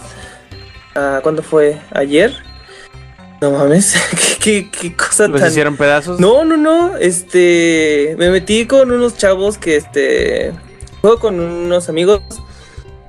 [0.96, 1.78] ah, ¿Cuándo fue?
[1.92, 2.34] ¿Ayer?
[3.42, 3.94] No mames.
[4.42, 5.50] ¿Qué, qué, qué cosa Los tan.
[5.52, 6.20] hicieron pedazos.
[6.20, 6.96] No, no, no.
[6.98, 8.16] Este.
[8.18, 10.54] Me metí con unos chavos que este.
[11.02, 12.22] juego con unos amigos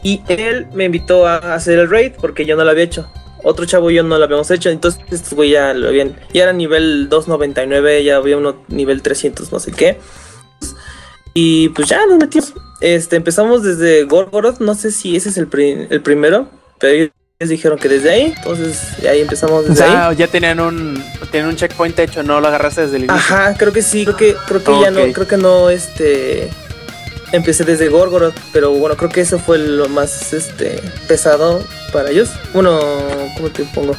[0.02, 3.10] y él me invitó a hacer el raid porque yo no lo había hecho.
[3.44, 6.16] Otro chavo y yo no lo habíamos hecho, entonces estos güey ya lo habían.
[6.32, 9.98] Ya era nivel 299, ya había uno nivel 300, no sé qué.
[11.34, 12.52] Y pues ya nos metimos.
[12.80, 17.10] Este, empezamos desde Gorgoroth, no sé si ese es el, pri- el primero, pero ellos
[17.50, 19.90] dijeron que desde ahí, entonces ahí empezamos O desde ahí.
[19.90, 23.16] sea, ya tenían un, tenían un checkpoint hecho, no lo agarraste desde el inicio.
[23.16, 26.50] Ajá, creo que sí, creo que, creo que ya no, creo que no, este,
[27.32, 31.62] empecé desde Gorgoroth, pero bueno, creo que eso fue lo más, este, pesado
[31.92, 32.30] para ellos.
[32.52, 32.78] Bueno,
[33.36, 33.94] ¿cómo te pongo?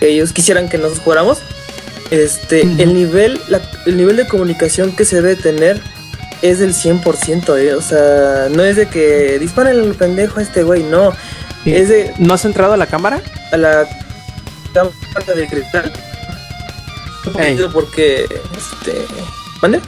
[0.00, 1.38] Ellos quisieran que nos jugáramos.
[2.10, 5.80] Este, el nivel, la- el nivel de comunicación que se debe tener
[6.42, 10.62] es del 100%, eh, o sea, no es de que disparen el pendejo a este
[10.62, 11.12] güey, no,
[11.64, 11.74] Sí.
[11.74, 13.22] es de ¿No has entrado a la cámara?
[13.52, 13.88] a la
[14.74, 14.92] cámara
[15.34, 15.92] de cristal.
[17.26, 17.52] Un Ey.
[17.56, 19.06] poquito porque, este,
[19.62, 19.80] ¿mande?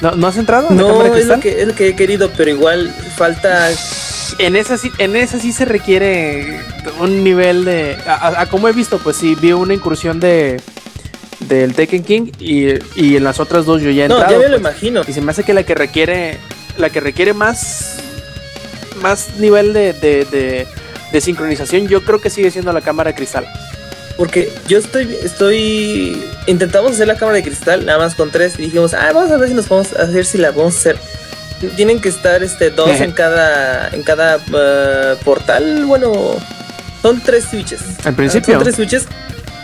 [0.00, 2.94] ¿No, ¿no has entrado No, es lo, que, es lo que he querido, pero igual
[3.16, 3.68] falta.
[4.38, 6.60] En esa, sí, en esa sí se requiere
[7.00, 7.96] un nivel de...
[8.06, 10.60] A, a- como he visto, pues sí, vi una incursión de
[11.40, 12.66] del Tekken King y,
[13.00, 14.34] y en las otras dos yo ya he No, entrado.
[14.40, 14.72] ya me lo pues.
[14.74, 15.02] imagino.
[15.06, 16.36] Y se me hace que la que requiere
[16.76, 17.96] la que requiere más
[19.02, 20.66] más nivel de, de, de-
[21.12, 23.46] de sincronización, yo creo que sigue siendo la cámara cristal.
[24.18, 26.22] Porque yo estoy, estoy.
[26.46, 28.58] Intentamos hacer la cámara de cristal, nada más con tres.
[28.58, 30.96] Y dijimos, ah, vamos a ver si nos podemos hacer, si la vamos a hacer.
[31.76, 33.88] Tienen que estar este dos en cada.
[33.90, 35.84] en cada eh, portal.
[35.86, 36.36] Bueno.
[37.00, 37.80] Son tres switches.
[38.04, 38.54] Al principio.
[38.54, 39.04] Son tres switches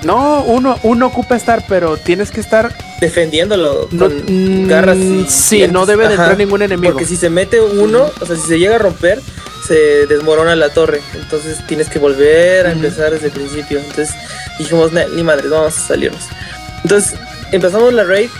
[0.04, 2.72] No, uno, uno ocupa estar, pero tienes que estar.
[3.00, 4.22] defendiéndolo No, con
[4.64, 5.26] mm, garras y.
[5.28, 6.22] sí, no debe de Ajá.
[6.22, 6.92] entrar ningún enemigo.
[6.92, 9.20] Porque si se mete uno, o sea, si se llega a romper,
[9.66, 11.00] se desmorona la torre.
[11.14, 13.80] Entonces tienes que volver a empezar desde el principio.
[13.80, 14.10] Entonces
[14.58, 16.22] dijimos, "Nah, ni madre, vamos a salirnos.
[16.82, 17.18] Entonces
[17.52, 18.30] empezamos la raid.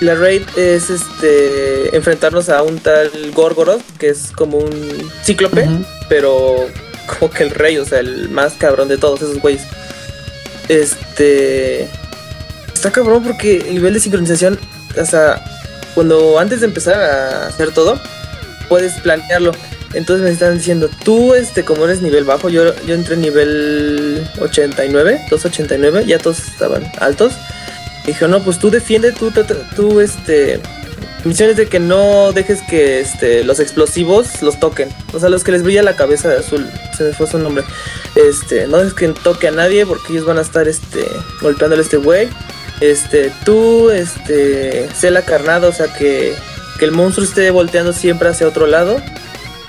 [0.00, 5.68] La raid es este enfrentarnos a un tal Gorgoroth, que es como un cíclope,
[6.08, 6.66] pero
[7.06, 9.62] como que el rey, o sea, el más cabrón de todos esos güeyes.
[10.68, 11.88] Este.
[12.74, 14.58] Está cabrón porque el nivel de sincronización,
[15.00, 15.44] o sea,
[15.94, 18.00] cuando antes de empezar a hacer todo,
[18.68, 19.52] puedes planearlo.
[19.94, 25.26] Entonces me están diciendo, tú, este, como eres nivel bajo, yo, yo entré nivel 89,
[25.30, 27.34] 289, ya todos estaban altos.
[28.06, 29.44] Dije, no, pues tú defiende, tú, tú,
[29.76, 30.60] tú, este,
[31.24, 34.88] misión es de que no dejes que, este, los explosivos los toquen.
[35.12, 37.64] O sea, los que les brilla la cabeza de azul, se me fue su nombre.
[38.14, 41.06] Este, no dejes que toque a nadie porque ellos van a estar, este,
[41.40, 42.28] golpeándole a este güey.
[42.80, 46.34] Este, tú, este, sé la carnada, o sea, que,
[46.78, 49.00] que el monstruo esté volteando siempre hacia otro lado.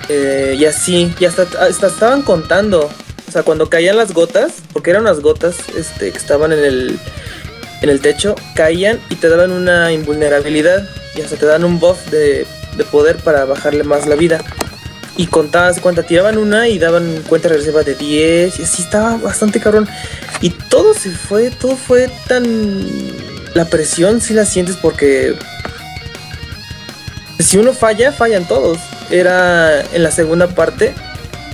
[0.08, 2.90] Eh, y así, y hasta, estaban contando.
[3.28, 6.98] O sea, cuando caían las gotas, porque eran unas gotas este, que estaban en el,
[7.82, 10.88] en el techo, caían y te daban una invulnerabilidad.
[11.16, 14.44] Y hasta te dan un buff de, de poder para bajarle más la vida.
[15.16, 18.58] Y contabas cuánta tiraban una y daban cuenta regresiva de 10.
[18.58, 19.88] Y así estaba bastante cabrón.
[20.40, 22.44] Y todo se fue, todo fue tan.
[23.54, 25.34] La presión sí la sientes porque.
[27.38, 28.78] Si uno falla, fallan todos.
[29.10, 30.94] Era en la segunda parte.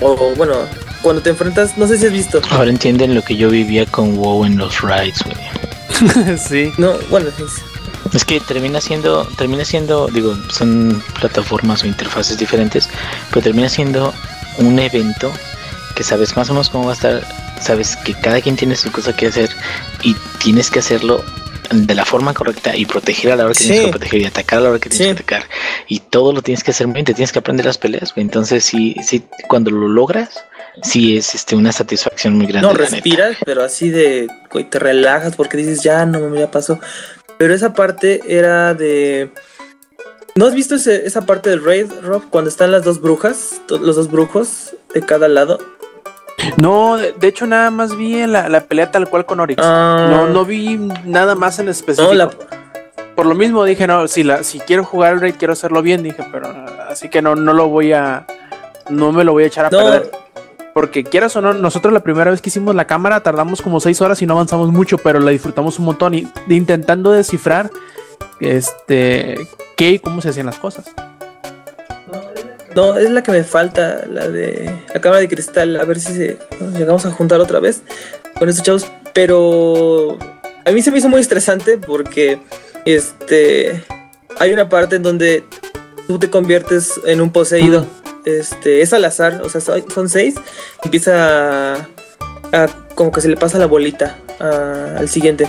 [0.00, 0.54] O bueno,
[1.02, 2.40] cuando te enfrentas, no sé si has visto.
[2.50, 6.38] Ahora entienden lo que yo vivía con WoW en los raids, güey.
[6.38, 6.72] sí.
[6.78, 12.88] No, bueno, es- Es que termina siendo, termina siendo, digo, son plataformas o interfaces diferentes,
[13.28, 14.12] pero termina siendo
[14.58, 15.30] un evento
[15.94, 17.22] que sabes más o menos cómo va a estar,
[17.60, 19.50] sabes que cada quien tiene su cosa que hacer
[20.02, 21.22] y tienes que hacerlo
[21.70, 24.59] de la forma correcta y proteger a la hora que tienes que proteger y atacar
[24.59, 25.14] a la hora que tienes Sí.
[25.24, 25.48] que atacar
[25.87, 28.24] y todo lo tienes que hacer bien, te tienes que aprender las peleas, güey.
[28.26, 30.44] Entonces sí, sí, cuando lo logras,
[30.83, 32.66] sí es este una satisfacción muy grande.
[32.68, 32.90] no neta.
[32.90, 34.28] respiras, pero así de.
[34.52, 36.78] güey, te relajas porque dices, ya no, ya pasó.
[37.38, 39.30] Pero esa parte era de.
[40.37, 42.22] ¿No has visto ese- esa parte del raid, Rob?
[42.30, 45.59] Cuando están las dos brujas, los dos brujos de cada lado.
[46.57, 49.62] No, de, hecho nada más vi la, la pelea tal cual con Oryx.
[49.64, 50.09] Ah.
[50.11, 52.12] No, no vi nada más en específico.
[52.12, 52.31] No, la,
[53.14, 56.03] Por lo mismo dije, no, si la, si quiero jugar el raid quiero hacerlo bien,
[56.03, 56.48] dije, pero
[56.88, 58.26] así que no, no lo voy a,
[58.88, 60.11] no me lo voy a echar a no, perder.
[60.72, 64.00] Porque quieras o no, nosotros la primera vez que hicimos la cámara tardamos como seis
[64.00, 67.71] horas y no avanzamos mucho, pero la disfrutamos un montón y intentando descifrar
[68.40, 70.94] este qué y cómo se hacían las cosas.
[72.75, 75.79] No, es la que me falta, la de la cámara de cristal.
[75.81, 77.83] A ver si se, nos llegamos a juntar otra vez
[78.38, 78.87] con estos chavos.
[79.12, 80.16] Pero
[80.64, 82.38] a mí se me hizo muy estresante porque
[82.85, 83.83] este
[84.38, 85.44] hay una parte en donde
[86.06, 87.87] tú te conviertes en un poseído.
[88.25, 90.35] Este, es al azar, o sea, son seis.
[90.85, 91.88] Empieza a,
[92.52, 95.48] a- como que se le pasa la bolita a- al siguiente.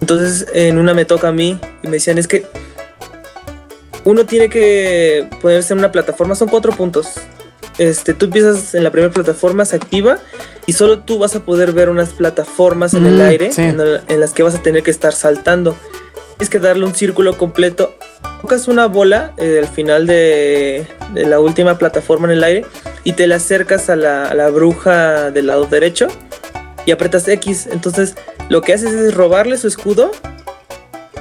[0.00, 2.46] Entonces, en una me toca a mí y me decían, es que
[4.04, 7.14] uno tiene que ponerse en una plataforma, son cuatro puntos.
[7.78, 10.18] Este, tú empiezas en la primera plataforma, se activa
[10.66, 13.62] y solo tú vas a poder ver unas plataformas en el Mm, aire sí.
[13.62, 15.76] en, el- en las que vas a tener que estar saltando.
[16.36, 17.94] Tienes que darle un círculo completo.
[18.42, 22.66] Tocas una bola eh, al final de, de la última plataforma en el aire
[23.04, 26.08] y te la acercas a la, a la bruja del lado derecho
[26.86, 27.68] y apretas X.
[27.70, 28.14] Entonces
[28.48, 30.10] lo que haces es robarle su escudo.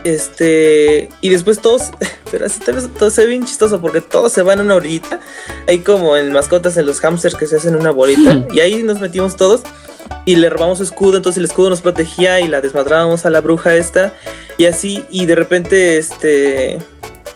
[0.03, 1.91] Este, y después todos,
[2.31, 4.75] pero así tal vez todo se ve bien chistoso porque todos se van a una
[4.75, 5.19] orillita.
[5.67, 8.45] Hay como en mascotas en los hamsters que se hacen una bolita.
[8.53, 9.61] y ahí nos metimos todos
[10.25, 11.17] y le robamos su escudo.
[11.17, 14.13] Entonces el escudo nos protegía y la desmadrábamos a la bruja esta.
[14.57, 16.79] Y así, y de repente, este,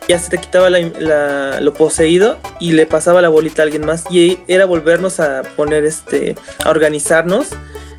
[0.08, 3.86] ya se te quitaba la- la- lo poseído y le pasaba la bolita a alguien
[3.86, 4.06] más.
[4.10, 7.48] Y era volvernos a poner, este, a organizarnos,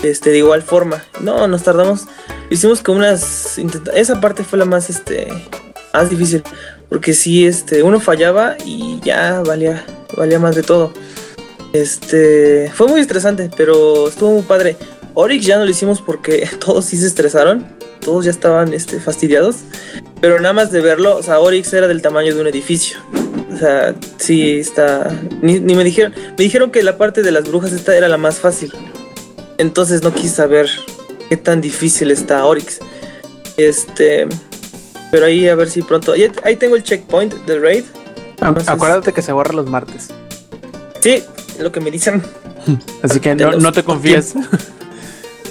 [0.02, 1.04] este, de igual forma.
[1.20, 2.06] No, nos tardamos,
[2.50, 3.58] hicimos como unas,
[3.94, 5.28] esa parte fue la más, este,
[5.92, 6.42] más difícil.
[6.88, 9.84] Porque si, este, uno fallaba y ya valía,
[10.16, 10.92] valía más de todo.
[11.72, 14.76] Este, fue muy estresante, pero estuvo muy padre.
[15.14, 17.66] Oryx ya no lo hicimos porque todos sí se estresaron,
[18.00, 19.56] todos ya estaban este, fastidiados,
[20.20, 22.98] pero nada más de verlo, o sea, Oryx era del tamaño de un edificio.
[23.52, 25.10] O sea, sí está.
[25.42, 26.14] Ni, ni me dijeron.
[26.16, 28.72] Me dijeron que la parte de las brujas esta era la más fácil.
[29.62, 30.68] Entonces no quise saber
[31.28, 32.80] qué tan difícil está Oryx.
[33.56, 34.26] Este.
[35.12, 36.14] Pero ahí a ver si pronto.
[36.42, 37.84] Ahí, tengo el checkpoint del raid.
[38.40, 40.08] Entonces- Acuérdate que se borra los martes.
[41.00, 41.22] Sí,
[41.60, 42.20] lo que me dicen.
[43.02, 44.34] Así que no, no te confíes.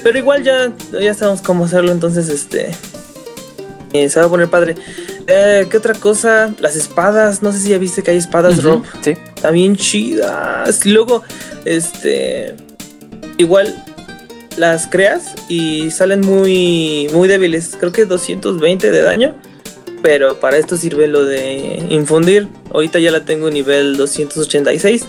[0.03, 2.71] Pero igual ya, ya sabemos cómo hacerlo, entonces este.
[3.93, 4.75] eh, se va a poner padre.
[5.27, 6.53] Eh, ¿Qué otra cosa?
[6.59, 7.41] Las espadas.
[7.41, 8.83] No sé si ya viste que hay espadas, Rob.
[9.01, 9.13] Sí.
[9.53, 10.85] Bien chidas.
[10.85, 11.23] Luego,
[11.63, 12.57] este.
[13.37, 13.85] Igual
[14.57, 17.75] las creas y salen muy, muy débiles.
[17.79, 19.35] Creo que 220 de daño.
[20.01, 22.47] Pero para esto sirve lo de infundir.
[22.73, 25.05] Ahorita ya la tengo en nivel 286.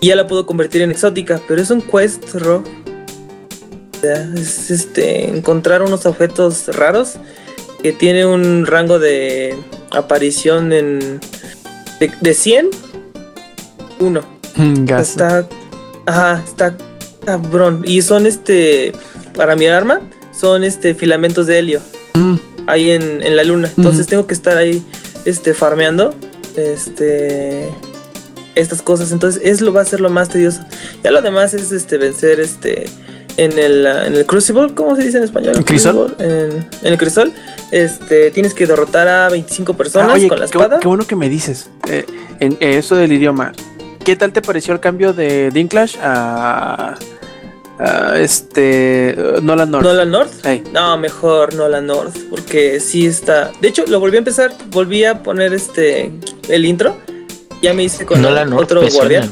[0.00, 1.40] Y ya la puedo convertir en exótica.
[1.48, 2.64] Pero es un quest, Rob.
[2.64, 5.28] O sea, Es este.
[5.28, 7.14] Encontrar unos objetos raros.
[7.82, 9.56] Que tiene un rango de
[9.90, 11.20] aparición en.
[11.98, 12.70] De, de 100.
[13.98, 14.22] 1.
[14.84, 15.10] Gas.
[15.10, 15.48] Está.
[16.06, 16.76] Ajá, está
[17.24, 17.82] cabrón.
[17.86, 18.92] Y son este.
[19.36, 20.00] Para mi arma,
[20.38, 21.80] son este filamentos de helio.
[22.14, 22.34] Mm,
[22.66, 23.70] Ahí en, en la luna.
[23.76, 24.82] Entonces tengo que estar ahí.
[25.24, 25.54] Este.
[25.54, 26.14] farmeando.
[26.56, 27.68] Este.
[28.54, 29.12] Estas cosas.
[29.12, 30.60] Entonces, es lo va a ser lo más tedioso.
[31.02, 32.84] Ya lo demás es este vencer este.
[33.38, 35.54] En el, en el Crucible, ¿cómo se dice en español?
[35.56, 36.14] ¿El Crisol?
[36.14, 36.50] Crucible, En,
[36.82, 37.32] en el Crisol,
[37.70, 40.78] este, tienes que derrotar a 25 personas Ah, oye, con la qué, espada.
[40.80, 41.70] qué bueno que me dices.
[41.88, 42.04] eh,
[42.40, 43.52] en eh, eso del idioma.
[44.04, 46.96] ¿Qué tal te pareció el cambio de Dinklash a,
[47.78, 49.84] a este uh, Nolan North?
[49.84, 50.44] Nolan North.
[50.72, 53.52] No, mejor Nolan North, porque sí está.
[53.60, 56.10] De hecho, lo volví a empezar, volví a poner este
[56.48, 56.96] el intro.
[57.62, 59.30] Ya me hice con North otro guardián.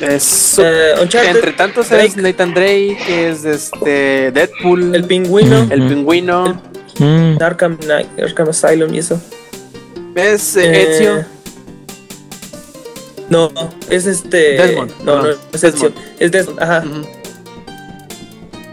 [0.00, 2.20] Es Eh, entre tantos es Drake.
[2.22, 2.98] Nathan Drake,
[3.30, 5.88] es este Deadpool, el pingüino, el Mm.
[5.88, 6.62] pingüino,
[6.98, 7.78] Mm, Arkham,
[8.50, 9.18] Asylum y eso.
[10.14, 11.24] es eh, Eh, Ezio.
[13.30, 13.50] No,
[13.88, 14.56] es este.
[14.56, 15.88] Desmond, No, no, perdón, es Ezio.
[15.88, 16.16] Desmond.
[16.18, 16.84] Es Desmond, ajá.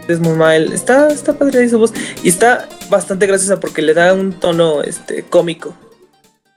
[0.08, 0.74] Desmond Mile.
[0.74, 1.92] Está, está padre ahí su voz.
[2.22, 5.74] Y está bastante graciosa porque le da un tono este, cómico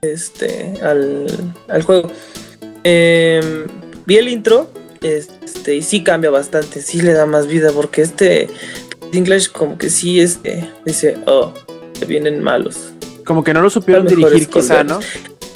[0.01, 1.27] este, al,
[1.67, 2.11] al juego.
[2.83, 3.67] Em,
[4.05, 4.71] vi el intro
[5.01, 6.81] este, y sí cambia bastante.
[6.81, 8.49] Sí le da más vida porque este
[9.13, 11.53] English como que sí este, dice, oh,
[11.93, 12.93] se vienen malos.
[13.25, 14.83] Como que no lo supieron dirigir quizá.
[14.83, 14.99] ¿no?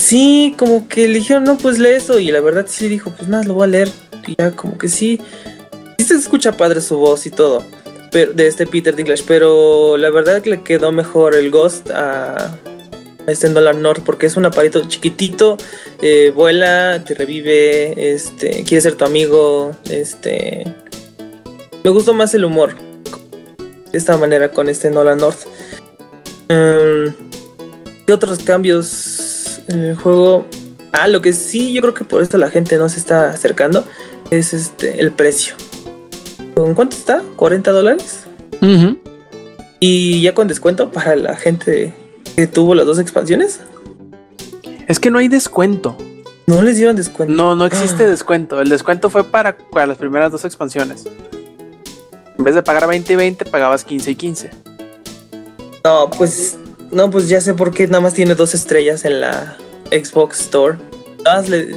[0.06, 2.20] Sí, como que le dijeron, no, pues lee eso.
[2.20, 3.90] Y la verdad sí dijo, pues nada, lo voy a leer.
[4.28, 5.20] Y ya como que sí.
[5.98, 7.64] Sí se escucha padre su voz y todo.
[8.12, 9.24] Pero, de este Peter Dinklage.
[9.26, 12.56] Pero la verdad que le quedó mejor el Ghost a,
[13.26, 14.04] este Nolan North.
[14.06, 15.58] Porque es un aparito chiquitito.
[16.04, 18.14] eh, vuela, te revive.
[18.14, 18.64] Este.
[18.64, 19.72] Quiere ser tu amigo.
[19.90, 20.72] Este.
[21.84, 22.76] Me gustó más el humor.
[23.92, 25.48] De esta manera con este Nolan North.
[26.48, 27.12] Em,
[28.06, 29.15] ¿Qué otros cambios en
[29.68, 30.46] el juego?
[30.92, 33.84] Ah, lo que sí, yo creo que por esto la gente no se está acercando
[34.32, 35.56] es este el precio.
[36.56, 37.22] ¿Con cuánto está?
[37.36, 38.22] ¿40 dólares?
[39.80, 41.94] Y ya con descuento para la gente
[42.36, 43.60] que tuvo las dos expansiones.
[44.88, 45.98] Es que no hay descuento.
[46.48, 47.34] No les dieron descuento.
[47.34, 48.08] No, no existe Ah.
[48.10, 48.62] descuento.
[48.62, 51.06] El descuento fue para, para las primeras dos expansiones.
[52.38, 54.52] En vez de pagar 20 y 20, pagabas 15 y 15.
[55.84, 56.58] No, pues
[56.96, 59.58] no, pues ya sé por qué nada más tiene dos estrellas en la
[59.92, 60.78] Xbox Store.
[61.24, 61.76] Nada más le-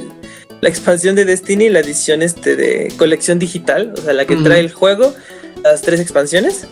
[0.61, 4.59] la expansión de Destiny, la edición este de colección digital, o sea, la que trae
[4.59, 5.13] el juego,
[5.63, 6.65] las tres expansiones.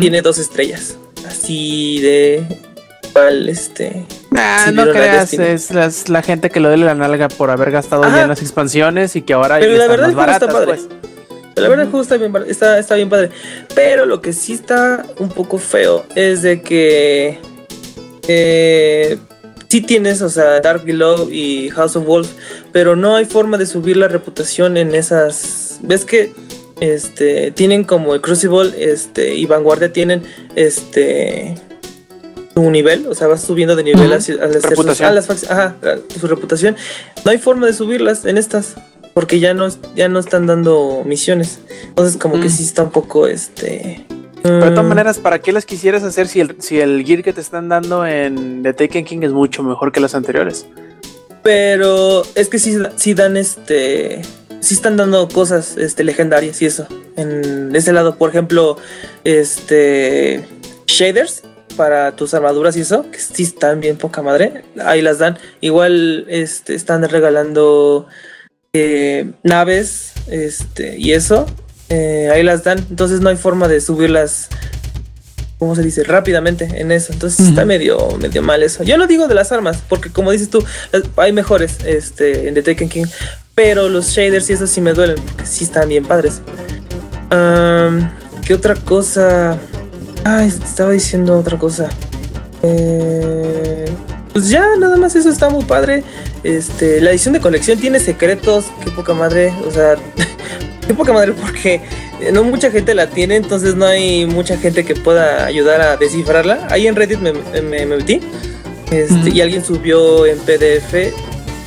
[0.00, 0.96] tiene dos estrellas.
[1.28, 2.42] Así de.
[3.10, 4.04] Igual, este.
[4.36, 5.44] Ah, no la creas, Destiny.
[5.48, 8.16] es las- la gente que lo duele la nalga por haber gastado Ajá.
[8.16, 10.66] ya en las expansiones y que ahora Pero la verdad más está padre.
[10.66, 10.88] pues.
[11.56, 13.30] La verdad el juego está bien, bar- está, está bien padre.
[13.74, 17.38] Pero lo que sí está un poco feo es de que
[18.28, 19.18] eh,
[19.68, 22.30] sí tienes, o sea, Dark Below y House of Wolves,
[22.72, 25.78] pero no hay forma de subir la reputación en esas.
[25.82, 26.32] ¿Ves que
[26.80, 30.22] este tienen como el Crucible este, y Vanguardia tienen
[30.54, 31.54] este
[32.54, 35.08] su nivel, o sea, vas subiendo de nivel hacia sus- Reputación.
[35.10, 36.74] a las ajá, a su reputación.
[37.24, 38.74] No hay forma de subirlas en estas
[39.12, 41.58] porque ya no ya no están dando misiones.
[41.88, 44.06] Entonces como que sí está un poco este
[44.46, 47.22] Pero de todas mm, maneras, ¿para qué las quisieras hacer si el, si el gear
[47.22, 50.66] que te están dando en The Taken King es mucho mejor que los anteriores?
[51.42, 54.22] Pero es que sí, sí dan este.
[54.60, 56.88] Sí están dando cosas este, legendarias y eso.
[57.16, 58.78] En ese lado, por ejemplo,
[59.24, 60.44] este.
[60.86, 61.42] Shaders
[61.76, 63.08] para tus armaduras y eso.
[63.10, 64.64] Que sí están bien poca madre.
[64.84, 65.38] Ahí las dan.
[65.60, 68.06] Igual este, están regalando
[68.72, 71.46] eh, naves este, y eso.
[71.88, 72.78] Eh, ahí las dan.
[72.90, 74.48] Entonces no hay forma de subirlas.
[75.58, 76.04] ¿Cómo se dice?
[76.04, 77.12] Rápidamente en eso.
[77.14, 78.82] Entonces está medio, medio mal eso.
[78.82, 80.62] Yo no digo de las armas, porque como dices tú,
[80.92, 83.06] las- hay mejores este, en The Taken King.
[83.54, 86.42] Pero los shaders y eso sí me duelen, porque sí están bien padres.
[87.30, 88.10] Am,
[88.46, 89.56] ¿Qué otra cosa?
[90.24, 91.88] Ay, estaba diciendo otra cosa.
[92.62, 93.86] Eh,
[94.36, 96.04] pues ya, nada más eso está muy padre.
[96.44, 99.54] Este, la edición de colección tiene secretos, qué poca madre.
[99.66, 99.96] O sea,
[100.86, 101.80] qué poca madre porque
[102.32, 106.66] no mucha gente la tiene, entonces no hay mucha gente que pueda ayudar a descifrarla.
[106.70, 108.20] Ahí en Reddit me, me- me metí.
[108.90, 109.30] Este.
[109.30, 111.12] Y alguien subió en PDF,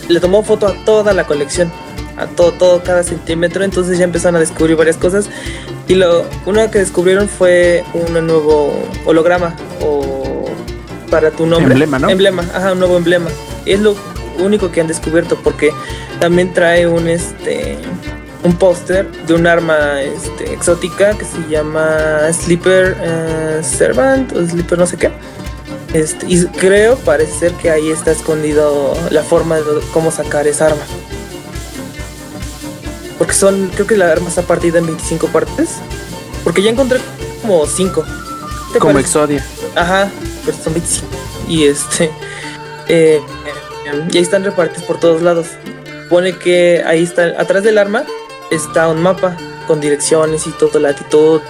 [0.08, 1.72] le tomó foto a toda la colección,
[2.18, 3.64] a todo, todo, cada centímetro.
[3.64, 5.28] Entonces ya empezaron a descubrir varias cosas.
[5.88, 8.72] Y lo, una que descubrieron fue un nuevo
[9.06, 10.09] holograma o
[11.10, 11.74] para tu nombre.
[11.74, 12.10] Emblema, ¿no?
[12.10, 13.30] Emblema, ajá, un nuevo emblema.
[13.66, 13.96] Es lo
[14.40, 15.72] único que han descubierto porque
[16.20, 17.78] también trae un este
[18.44, 24.78] un póster de un arma este, exótica que se llama Sleeper eh, Servant o Sleeper
[24.78, 25.12] no sé qué.
[25.94, 30.68] Este, y creo, parece ser que ahí está escondido la forma de cómo sacar esa
[30.68, 30.84] arma.
[33.18, 35.78] Porque son, creo que la arma está partida en 25 partes.
[36.44, 37.00] Porque ya encontré
[37.42, 38.06] como 5.
[38.80, 39.44] Como Exodia.
[39.76, 40.10] Ajá,
[40.46, 41.08] pero son 25.
[41.48, 42.12] Y este.
[42.88, 43.22] eh,
[44.12, 45.48] y ahí están repartidos por todos lados.
[46.10, 48.04] Pone que ahí está, atrás del arma,
[48.52, 49.38] está un mapa
[49.68, 51.42] con direcciones y todo, latitud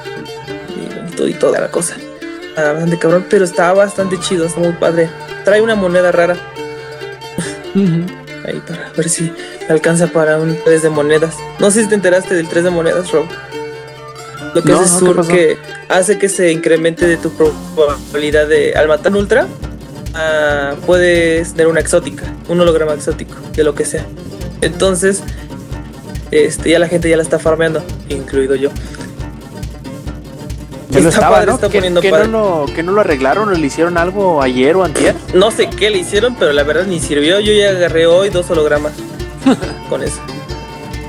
[0.76, 1.96] y, todo, y toda la cosa.
[2.58, 5.10] Ah, bastante cabrón, pero está bastante chido, está muy padre.
[5.46, 6.36] Trae una moneda rara
[8.46, 9.32] ahí para ver si
[9.70, 11.36] alcanza para un 3 de monedas.
[11.60, 13.26] No sé si te enteraste del 3 de monedas, Rob.
[14.54, 15.58] Lo que No, hace no, ¿qué Sur que
[15.90, 19.48] hace que se incremente de tu probabilidad de al matar un ultra.
[20.16, 24.06] ah, puedes tener una exótica, un holograma exótico, de lo que sea.
[24.62, 25.22] Entonces,
[26.32, 28.70] este, ya la gente ya la está farmeando, incluido yo.
[30.90, 31.56] Ya lo Está estaba, padre, ¿no?
[31.56, 32.28] está ¿Que, poniendo que padre.
[32.28, 35.16] no lo, que no lo arreglaron o le hicieron algo ayer o antier?
[35.36, 37.40] No sé qué le hicieron, pero la verdad ni sirvió.
[37.40, 38.94] Yo ya agarré hoy dos hologramas
[39.90, 40.18] con eso.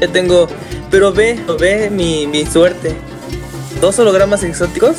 [0.00, 0.48] Ya tengo.
[0.90, 2.94] Pero ve, ve mi, mi suerte.
[3.80, 4.96] Dos hologramas exóticos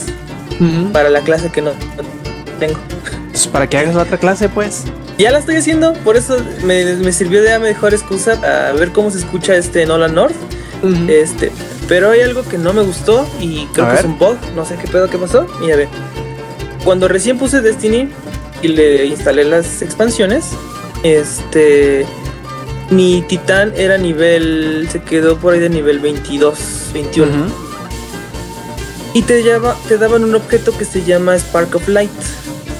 [0.93, 2.03] para la clase que no, no
[2.59, 2.79] tengo.
[3.31, 4.83] Pues para que hagas otra clase, pues.
[5.17, 8.33] Ya la estoy haciendo, por eso me, me sirvió de mejor excusa
[8.69, 10.35] a ver cómo se escucha este Nolan North.
[11.07, 11.51] Este,
[11.87, 14.65] pero hay algo que no me gustó y creo A que es un bug, no
[14.65, 15.45] sé qué pedo que pasó.
[15.59, 15.87] Mira, ve.
[16.83, 18.09] Cuando recién puse Destiny
[18.63, 20.45] y le instalé las expansiones,
[21.03, 22.05] este
[22.89, 27.70] mi titán era nivel se quedó por ahí de nivel 22, 21 Ujú.
[29.13, 29.43] Y te
[29.87, 32.11] te daban un objeto que se llama Spark of Light.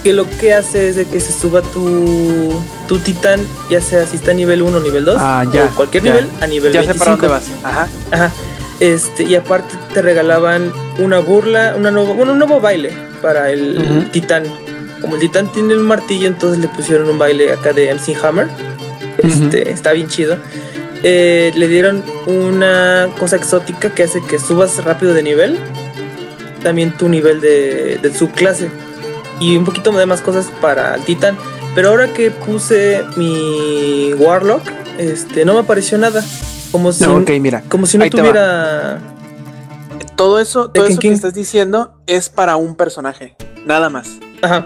[0.03, 2.51] Que lo que hace es de que se suba tu,
[2.87, 5.69] tu titán, ya sea si está a nivel 1 o nivel 2, Ah, ya, o
[5.75, 6.13] cualquier ya.
[6.13, 6.93] nivel, a nivel Ya 25.
[6.93, 7.43] sé para dónde vas.
[7.63, 7.87] Ajá.
[8.09, 8.31] Ajá.
[8.79, 14.09] Este, y aparte te regalaban una burla, una nuevo, bueno, un nuevo baile para el
[14.11, 14.43] titán.
[15.01, 18.47] Como el titán tiene un martillo, entonces le pusieron un baile acá de MC Hammer.
[19.19, 20.37] Este, está bien chido.
[21.03, 25.59] Eh, le dieron una cosa exótica que hace que subas rápido de nivel.
[26.63, 28.69] También tu nivel de, de subclase.
[29.39, 31.37] Y un poquito de más cosas para el titán.
[31.73, 34.61] Pero ahora que puse mi Warlock,
[34.97, 36.23] este, no me apareció nada.
[36.71, 37.63] Como si, No, ok, mira.
[37.69, 38.99] como si no tuviera.
[40.15, 41.09] Todo eso, todo eso King.
[41.09, 43.35] que estás diciendo es para un personaje.
[43.65, 44.09] Nada más.
[44.41, 44.65] Ajá.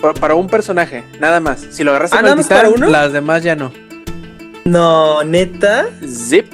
[0.00, 1.64] Pa- Para un personaje, nada más.
[1.70, 2.86] Si lo agarraste Ah, con ¿nada el más titán, para uno?
[2.88, 3.72] las demás ya no.
[4.66, 5.86] No, neta.
[6.06, 6.46] Zip.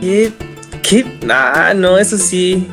[0.00, 0.32] ¿Qué?
[0.88, 1.04] ¿Qué?
[1.24, 2.66] Nah, no, eso sí.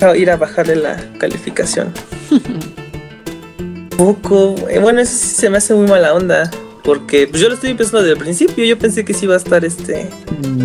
[0.00, 1.92] Voy a ir a bajarle la calificación.
[3.96, 4.54] Poco.
[4.68, 6.50] eh, Bueno, eso sí se me hace muy mala onda.
[6.82, 8.64] Porque pues, yo lo estoy empezando desde el principio.
[8.64, 10.08] Yo pensé que sí iba a estar este.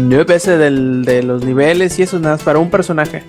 [0.09, 3.23] Yo pensé del, de los niveles y eso nada más para un personaje.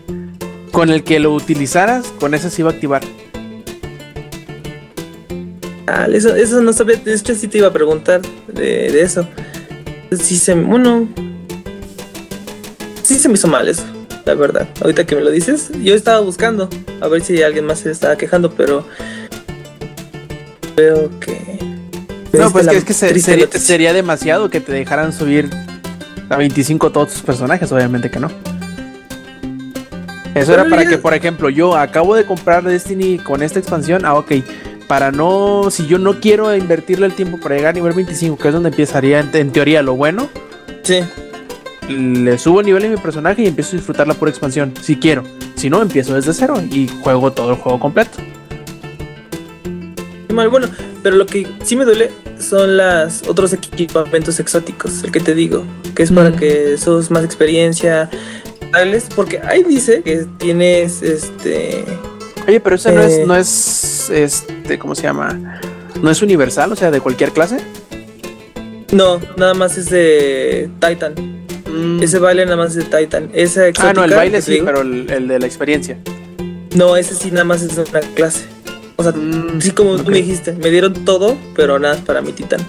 [0.72, 3.03] Con el que lo utilizaras, con ese se iba a activar.
[5.86, 6.97] Ah, eso, eso no sabía.
[6.97, 9.26] De hecho, sí te iba a preguntar de, de eso.
[10.11, 10.55] Sí se.
[10.55, 11.09] Bueno.
[13.11, 13.82] Sí se me hizo mal eso.
[14.24, 14.68] La verdad.
[14.80, 15.70] Ahorita que me lo dices.
[15.82, 16.68] Yo estaba buscando.
[17.00, 18.52] A ver si alguien más se estaba quejando.
[18.52, 18.86] Pero.
[20.76, 21.58] Veo que.
[22.32, 25.50] No, pues que, es que se- sería, demasiado que te dejaran subir
[26.28, 28.30] a 25 todos tus personajes, obviamente que no.
[30.36, 34.04] Eso era para ya- que, por ejemplo, yo acabo de comprar Destiny con esta expansión.
[34.04, 34.30] Ah, ok.
[34.86, 38.46] Para no, si yo no quiero invertirle el tiempo para llegar a nivel 25, que
[38.48, 40.28] es donde empezaría en, en teoría lo bueno,
[40.84, 41.00] Sí.
[41.88, 44.96] Le subo el nivel de mi personaje y empiezo a disfrutar la pura expansión, si
[44.96, 45.22] quiero.
[45.56, 48.18] Si no, empiezo desde cero y juego todo el juego completo.
[50.32, 50.68] Mal, bueno,
[51.02, 55.64] pero lo que sí me duele son las otros equipamientos exóticos, el que te digo,
[55.94, 56.36] que es para Mm.
[56.36, 58.08] que sos más experiencia,
[59.16, 61.84] porque ahí dice que tienes este
[62.46, 63.20] Oye, pero eso no Eh.
[63.20, 65.60] es, no es, este, ¿cómo se llama?
[66.00, 67.58] No es universal, o sea, de cualquier clase.
[68.92, 71.14] no, nada más es de Titan.
[72.02, 73.30] Ese baile nada más es de Titan.
[73.32, 75.98] Esa exótica ah, no, el baile sí, digo, pero el, el de la experiencia.
[76.74, 78.44] No, ese sí nada más es de una clase.
[78.96, 82.32] O sea, Mm, sí como tú me dijiste, me dieron todo, pero nada para mi
[82.32, 82.60] Titan.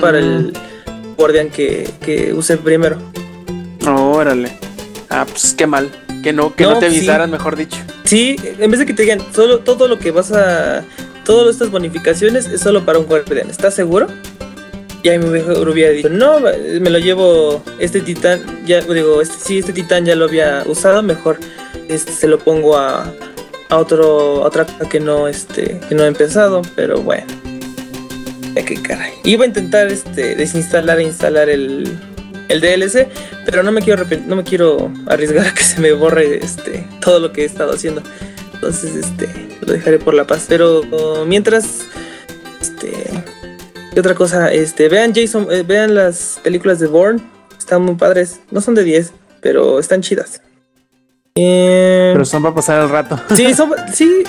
[0.00, 0.52] Para el
[1.16, 2.96] guardián que, que use primero.
[3.86, 4.52] Órale.
[5.10, 5.90] Ah, pues qué mal.
[6.22, 6.96] Que no, que no, No, te sí.
[6.98, 7.78] avisaran, mejor dicho.
[8.04, 10.84] Sí, en vez de que te digan solo todo lo que vas a.
[11.24, 13.50] Todas estas bonificaciones es solo para un guardián.
[13.50, 14.06] ¿Estás seguro?
[15.06, 17.62] Y ahí me hubiera dicho, no, me lo llevo.
[17.78, 21.00] Este titán, ya digo, este, sí, este titán ya lo había usado.
[21.00, 21.38] Mejor
[21.88, 23.14] este, se lo pongo a,
[23.68, 26.60] a otro a otra que no, este, que no he empezado.
[26.74, 27.24] Pero bueno.
[28.56, 29.12] Ya qué caray.
[29.22, 31.96] Iba a intentar este, desinstalar e instalar el,
[32.48, 33.06] el DLC,
[33.44, 37.20] pero no me quiero no me quiero arriesgar a que se me borre este todo
[37.20, 38.02] lo que he estado haciendo.
[38.54, 39.28] Entonces, este,
[39.60, 40.46] lo dejaré por la paz.
[40.48, 40.82] Pero
[41.28, 41.82] mientras,
[42.60, 43.04] este,
[43.96, 44.52] ¿qué otra cosa?
[44.52, 47.18] Este, vean Jason, eh, vean las películas de Bourne,
[47.56, 48.40] están muy padres.
[48.50, 50.42] No son de 10, pero están chidas.
[51.34, 53.18] Eh, Pero son para pasar el rato.
[53.34, 54.22] Sí, son, sí,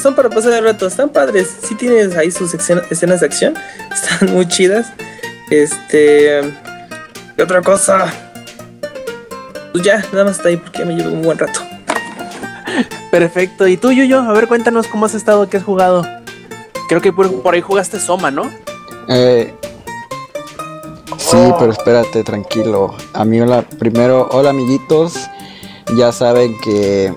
[0.00, 1.52] son para pasar el rato, están padres.
[1.66, 3.54] Sí tienes ahí sus escena- escenas de acción,
[3.92, 4.86] están muy chidas.
[5.50, 6.40] Este,
[7.36, 8.06] ¿qué otra cosa?
[9.72, 11.58] Pues ya, nada más está ahí porque ya me llevo un buen rato.
[13.10, 13.66] Perfecto.
[13.66, 14.20] ¿Y tú, Yuyo?
[14.20, 16.06] A ver, cuéntanos cómo has estado, qué has jugado.
[16.88, 18.48] Creo que por, por ahí jugaste Soma, ¿no?
[19.08, 19.54] Eh,
[21.16, 22.94] sí, pero espérate, tranquilo.
[23.14, 25.14] Amigo, hola, primero, hola amiguitos.
[25.96, 27.12] Ya saben que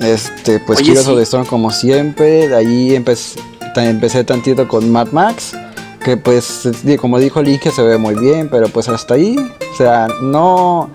[0.00, 1.22] este, pues Oye, quiero sí.
[1.22, 2.48] Storm como siempre.
[2.48, 3.38] De ahí empecé,
[3.76, 5.52] empecé tantito con Mad Max.
[6.04, 6.68] Que pues,
[7.00, 9.36] como dijo Link, que se ve muy bien, pero pues hasta ahí.
[9.72, 10.90] O sea, no.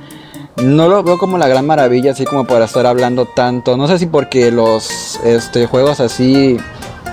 [0.64, 3.76] No lo veo como la gran maravilla, así como para estar hablando tanto.
[3.76, 6.58] No sé si porque los este, juegos así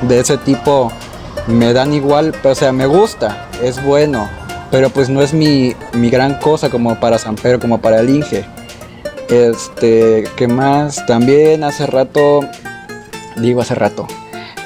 [0.02, 0.92] de ese tipo
[1.46, 4.28] me dan igual, pero, o sea, me gusta, es bueno,
[4.70, 8.10] pero pues no es mi, mi gran cosa como para San Pedro, como para el
[8.10, 8.44] Inge.
[9.28, 11.04] Este, ¿qué más?
[11.06, 12.40] También hace rato,
[13.36, 14.06] digo hace rato,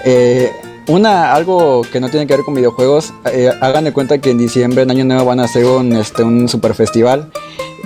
[0.04, 0.50] eh,
[0.88, 4.38] una, algo que no tiene que ver con videojuegos, eh, hagan de cuenta que en
[4.38, 7.30] diciembre, en Año Nuevo, van a hacer un, este, un super festival,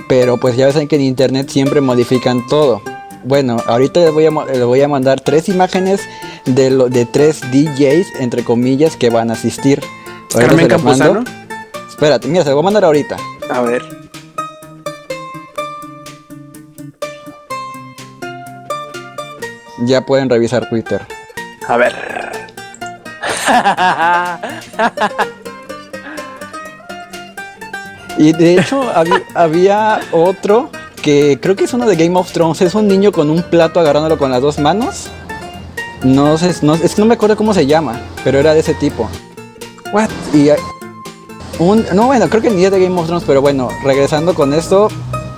[0.07, 2.81] pero pues ya saben que en internet siempre modifican todo.
[3.23, 6.01] Bueno, ahorita les voy a, les voy a mandar tres imágenes
[6.45, 9.81] de, lo, de tres DJs, entre comillas, que van a asistir.
[10.33, 10.67] Ahorita Carmen.
[10.67, 11.23] Campuzano.
[11.89, 13.17] Espérate, mira, se lo voy a mandar ahorita.
[13.49, 13.83] A ver.
[19.85, 21.01] Ya pueden revisar Twitter.
[21.67, 21.95] A ver.
[28.17, 30.69] Y de hecho había, había otro
[31.01, 32.61] que creo que es uno de Game of Thrones.
[32.61, 35.09] Es un niño con un plato agarrándolo con las dos manos.
[36.03, 38.73] No sé, no, es que no me acuerdo cómo se llama, pero era de ese
[38.73, 39.09] tipo.
[39.93, 40.09] What?
[40.33, 40.49] Y
[41.59, 44.53] un, no, bueno, creo que ni es de Game of Thrones, pero bueno, regresando con
[44.53, 44.87] esto,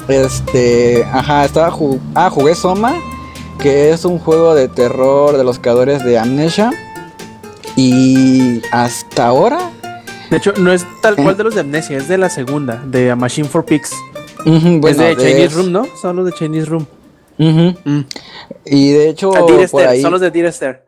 [0.08, 2.96] este, ajá, estaba ju- ah, jugué Soma,
[3.60, 6.72] que es un juego de terror de los creadores de Amnesia.
[7.76, 9.58] Y hasta ahora,
[10.30, 11.36] De hecho, no es tal cual ¿Eh?
[11.36, 13.92] de los de Amnesia, es de la segunda, de A Machine for Pigs.
[14.46, 15.88] ujú, es bueno, de Chinese es- Room, ¿no?
[16.02, 16.86] Son los de Chinese Room.
[17.38, 18.02] Mm.
[18.66, 20.86] y de hecho, A Dear por ahí, son los de Dear Esther.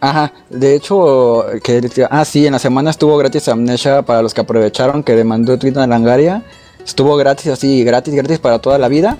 [0.00, 4.42] Ajá, de hecho, que, ah, sí, en la semana estuvo gratis Amnesia para los que
[4.42, 6.42] aprovecharon, que le mandó Twitter a Langaria.
[6.84, 9.16] Estuvo gratis, así, gratis, gratis para toda la vida.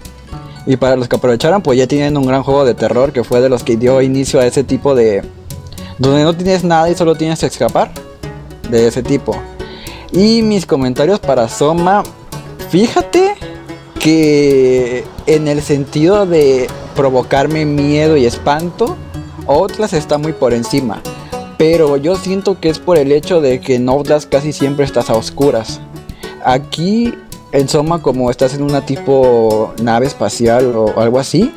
[0.67, 3.41] Y para los que aprovecharon, pues ya tienen un gran juego de terror que fue
[3.41, 5.23] de los que dio inicio a ese tipo de,
[5.99, 7.91] donde no tienes nada y solo tienes que escapar
[8.69, 9.37] de ese tipo.
[10.13, 12.03] Y mis comentarios para Soma,
[12.69, 13.35] fíjate
[14.05, 18.99] que en el sentido de provocarme miedo y espanto,
[19.47, 21.01] Outlast está muy por encima.
[21.57, 25.09] Pero yo siento que es por el hecho de que en Outlast casi siempre estás
[25.09, 25.81] a oscuras.
[26.45, 27.15] Aquí
[27.53, 31.55] en Soma como estás en una tipo nave espacial o algo así,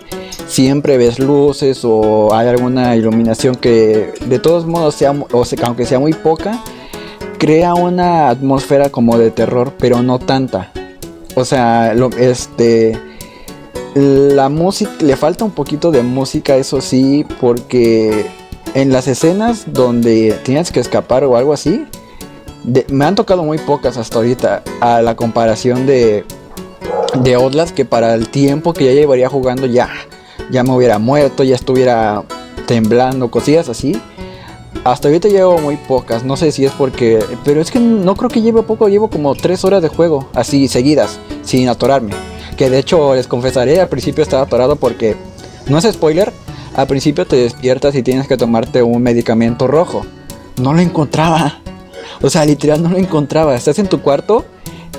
[0.48, 5.86] siempre ves luces o hay alguna iluminación que de todos modos sea, o sea, aunque
[5.86, 6.64] sea muy poca,
[7.40, 10.72] crea una atmósfera como de terror, pero no tanta.
[11.40, 13.00] O sea, lo, este
[13.94, 18.26] la música le falta un poquito de música, eso sí, porque
[18.74, 21.86] en las escenas donde tienes que escapar o algo así,
[22.90, 26.26] me han tocado muy pocas hasta ahorita a la comparación de
[27.22, 29.90] de Outlast que para el tiempo que ya llevaría jugando ya
[30.50, 32.24] ya me hubiera muerto, ya estuviera
[32.66, 34.02] temblando, cosillas así.
[34.88, 38.30] Hasta ahorita llevo muy pocas, no sé si es porque, pero es que no creo
[38.30, 42.14] que lleve poco, llevo como tres horas de juego, así seguidas, sin atorarme.
[42.56, 45.18] Que de hecho les confesaré, al principio estaba atorado porque,
[45.68, 46.32] no es spoiler,
[46.74, 50.06] al principio te despiertas y tienes que tomarte un medicamento rojo.
[50.62, 51.60] No lo encontraba.
[52.22, 53.56] O sea, literal no lo encontraba.
[53.56, 54.46] Estás en tu cuarto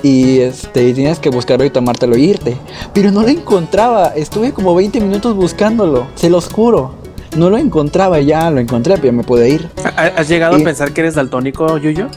[0.03, 2.57] y este tienes que buscarlo y tomártelo e irte.
[2.93, 4.09] Pero no lo encontraba.
[4.09, 6.05] Estuve como 20 minutos buscándolo.
[6.13, 7.08] Se los juro.
[7.35, 8.19] No lo encontraba.
[8.19, 9.69] Ya lo encontré, pero me pude ir.
[9.83, 12.07] ¿Ha- ¿Has llegado a pensar que eres daltónico, Yuyo?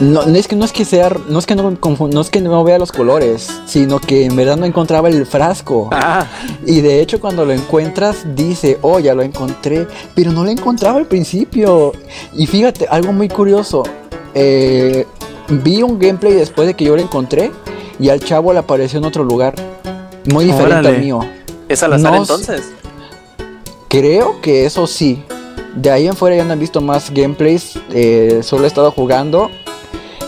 [0.00, 2.40] No, no es que no es que sea, no es que no, no es que
[2.40, 5.88] no vea los colores, sino que en verdad no encontraba el frasco.
[5.90, 6.24] Ah,
[6.64, 10.98] Y de hecho cuando lo encuentras dice, oh, ya lo encontré, pero no lo encontraba
[10.98, 11.90] al principio.
[12.32, 13.82] Y fíjate, algo muy curioso,
[14.34, 15.04] eh,
[15.48, 17.50] vi un gameplay después de que yo lo encontré
[17.98, 19.54] y al chavo le apareció en otro lugar,
[20.32, 20.88] muy diferente Órale.
[20.90, 21.20] al mío.
[21.68, 22.62] ¿es al azar No entonces?
[23.88, 25.22] Creo que eso sí.
[25.74, 27.78] De ahí en fuera ya no he visto más gameplays.
[27.90, 29.50] eh, solo he estado jugando.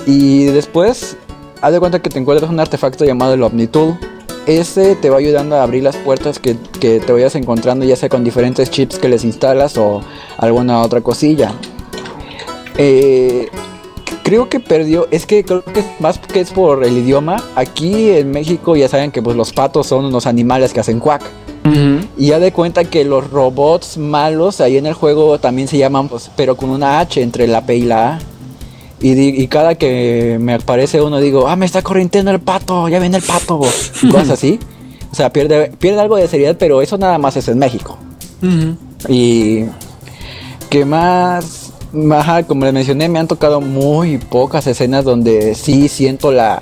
[0.06, 1.16] Y después,
[1.60, 3.98] haz de cuenta que te encuentras un artefacto llamado el Omnitool.
[4.46, 8.08] Ese te va ayudando a abrir las puertas que, que te vayas encontrando, ya sea
[8.08, 10.00] con diferentes chips que les instalas o
[10.38, 11.52] alguna otra cosilla.
[12.78, 13.48] Eh,
[14.22, 17.42] creo que perdió, es que creo que más que es por el idioma.
[17.54, 21.22] Aquí en México ya saben que pues los patos son unos animales que hacen cuac.
[22.20, 26.10] Y ya de cuenta que los robots malos ahí en el juego también se llaman,
[26.10, 28.18] pues, pero con una H entre la P y la A.
[29.00, 33.16] Y, cada que me aparece uno digo, ah, me está corriendo el pato, ya viene
[33.16, 33.62] el pato.
[34.02, 34.60] Y cosas así.
[35.10, 37.96] O sea, pierde, pierde algo de seriedad, pero eso nada más es en México.
[39.08, 39.64] Y
[40.68, 41.72] que más,
[42.12, 46.58] ajá, como les mencioné, me han tocado muy pocas escenas donde sí siento la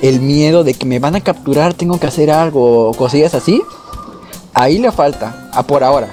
[0.00, 3.60] el miedo de que me van a capturar, tengo que hacer algo, cosillas así.
[4.54, 6.08] Ahí le falta, a por ahora.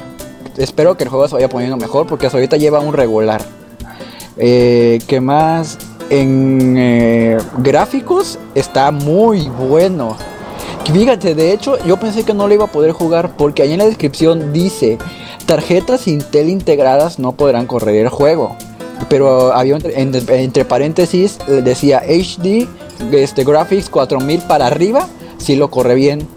[0.57, 3.41] Espero que el juego se vaya poniendo mejor porque hasta ahorita lleva un regular.
[4.37, 5.77] Eh, ¿Qué más?
[6.09, 10.15] En eh, gráficos está muy bueno.
[10.91, 13.77] Fíjate, de hecho, yo pensé que no lo iba a poder jugar porque ahí en
[13.79, 14.97] la descripción dice:
[15.45, 18.55] tarjetas Intel integradas no podrán correr el juego.
[19.07, 22.67] Pero había entre, en- entre paréntesis decía HD
[23.11, 26.27] este, Graphics 4000 para arriba, sí lo corre bien,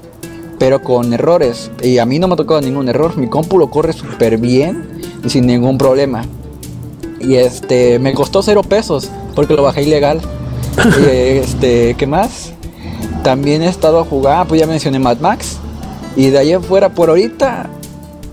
[0.63, 1.73] pero con errores.
[1.83, 3.17] Y a mí no me ha tocado ningún error.
[3.17, 6.25] Mi compu lo corre súper bien y sin ningún problema.
[7.19, 10.21] Y este, me costó cero pesos porque lo bajé ilegal.
[11.01, 12.53] Y, este, ¿qué más?
[13.25, 15.57] También he estado a jugar, pues ya mencioné Mad Max.
[16.15, 17.69] Y de ahí en fuera, por ahorita,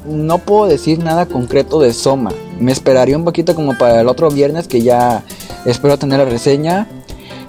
[0.05, 2.29] no puedo decir nada concreto de Soma.
[2.59, 5.23] Me esperaría un poquito como para el otro viernes que ya
[5.65, 6.87] espero tener la reseña.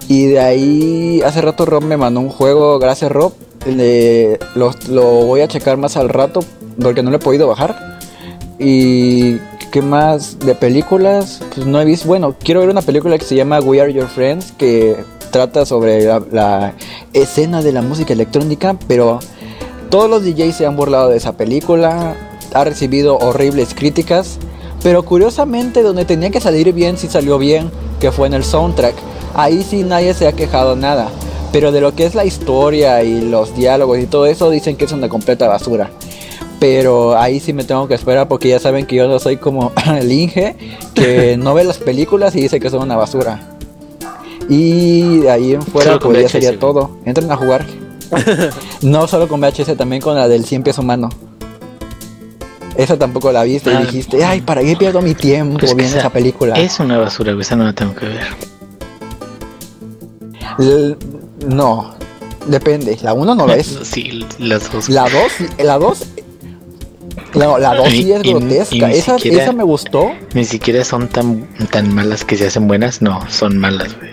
[0.09, 3.35] Y de ahí, hace rato Rob me mandó un juego, gracias Rob.
[3.67, 6.41] Le- lo, lo voy a checar más al rato
[6.81, 7.99] porque no lo he podido bajar.
[8.59, 9.37] Y
[9.71, 12.09] qué más de películas, pues no he visto.
[12.09, 14.97] Bueno, quiero ver una película que se llama We Are Your Friends que
[15.31, 16.75] trata sobre la, la
[17.13, 19.21] escena de la música electrónica, pero
[19.89, 22.15] todos los DJs se han burlado de esa película,
[22.53, 24.39] ha recibido horribles críticas,
[24.83, 28.95] pero curiosamente donde tenía que salir bien sí salió bien, que fue en el soundtrack.
[29.35, 31.09] Ahí sí nadie se ha quejado nada,
[31.53, 34.85] pero de lo que es la historia y los diálogos y todo eso dicen que
[34.85, 35.91] es una completa basura.
[36.61, 39.73] Pero ahí sí me tengo que esperar porque ya saben que yo no soy como
[39.99, 40.57] el Inge,
[40.95, 43.41] que no ve las películas y dice que son una basura.
[44.49, 46.99] Y de ahí en fuera Solo pues ya sería todo.
[47.05, 47.65] Entren a jugar.
[48.83, 51.09] no solo con VHS, también con la del 100 pies humano.
[52.77, 53.81] Esa tampoco la viste Ah.
[53.83, 56.55] y dijiste, ay, ¿para qué pierdo mi tiempo Pues viendo esa- esa película?
[56.57, 58.27] Es una basura, esa no la tengo que ver.
[61.47, 61.95] No,
[62.47, 62.99] depende.
[63.03, 63.67] La 1 no lo es.
[63.85, 64.89] Sí, las dos.
[64.89, 65.13] La 2,
[65.65, 66.07] la 2,
[67.35, 68.89] La, la 2 sí es Y- grotesca.
[68.89, 70.11] ni esa, siquiera- esa me gustó.
[70.35, 74.11] Ni siquiera son tan, tan malas que se hacen buenas, no, son malas, güey.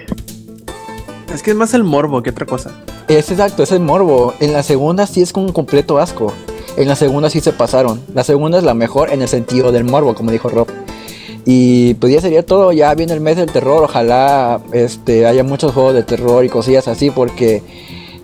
[1.33, 2.71] Es que es más el morbo que otra cosa.
[3.07, 4.33] Es exacto, es el morbo.
[4.39, 6.33] En la segunda sí es con un completo asco.
[6.77, 8.01] En la segunda sí se pasaron.
[8.13, 10.67] La segunda es la mejor en el sentido del morbo, como dijo Rob.
[11.49, 12.73] Y pues ya sería todo.
[12.73, 13.81] Ya viene el mes del terror.
[13.81, 17.63] Ojalá este, haya muchos juegos de terror y cosillas así porque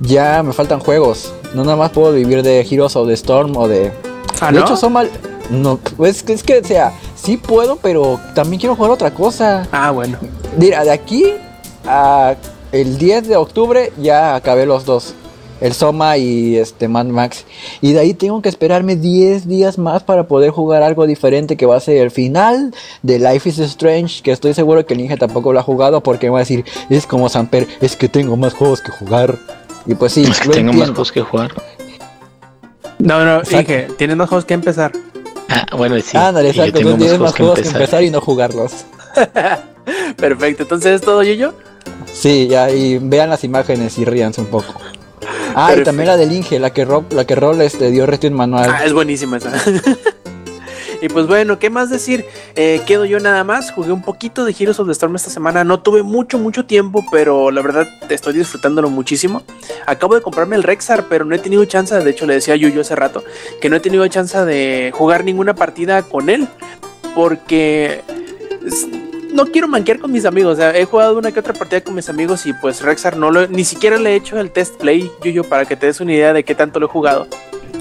[0.01, 1.33] ya me faltan juegos.
[1.53, 3.93] No nada más puedo vivir de Heroes of the Storm o de...
[4.41, 4.65] Ah, de ¿no?
[4.65, 5.09] hecho, son mal...
[5.49, 9.69] No, pues es que, o sea, sí puedo, pero también quiero jugar otra cosa.
[9.71, 10.17] Ah, bueno.
[10.57, 11.23] Mira, de aquí
[11.85, 12.35] a
[12.73, 15.15] el 10 de octubre ya acabé los dos.
[15.63, 17.45] El Soma y este Mad Max.
[17.79, 21.65] Y de ahí tengo que esperarme 10 días más para poder jugar algo diferente que
[21.65, 24.21] va a ser el final de Life is Strange.
[24.21, 26.65] Que estoy seguro que el Ninja tampoco lo ha jugado porque me va a decir,
[26.89, 29.39] es como Samper, es que tengo más juegos que jugar.
[29.85, 31.53] Y pues sí, Es que lo tengo más juegos que jugar.
[32.99, 33.57] No, no, Exacto.
[33.59, 34.91] dije, tienes más juegos que empezar.
[35.47, 36.17] Ah, bueno, sí.
[36.17, 38.83] Ándale, yo exacto, tú tienes más juegos que empezar y no jugarlos.
[40.17, 41.53] Perfecto, entonces es todo, yo
[42.11, 44.73] Sí, ya, y vean las imágenes y ríanse un poco.
[45.55, 48.27] Ah, y también la del Inge, la que Rob, la que Rob este, dio reto
[48.27, 48.69] en manual.
[48.69, 49.51] Ah, es buenísima esa.
[51.01, 52.25] y pues bueno, ¿qué más decir?
[52.55, 53.71] Eh, quedo yo nada más.
[53.71, 55.63] Jugué un poquito de Heroes of the Storm esta semana.
[55.63, 59.43] No tuve mucho, mucho tiempo, pero la verdad estoy disfrutándolo muchísimo.
[59.85, 61.95] Acabo de comprarme el Rexar, pero no he tenido chance.
[61.95, 63.23] De hecho, le decía a Yuyo hace rato
[63.61, 66.47] que no he tenido chance de jugar ninguna partida con él.
[67.15, 68.01] Porque
[69.33, 70.53] no quiero manquear con mis amigos.
[70.53, 73.31] O sea, he jugado una que otra partida con mis amigos y pues Rexar no
[73.31, 76.13] lo ni siquiera le he hecho el test play, Yuyo, para que te des una
[76.13, 77.27] idea de qué tanto lo he jugado.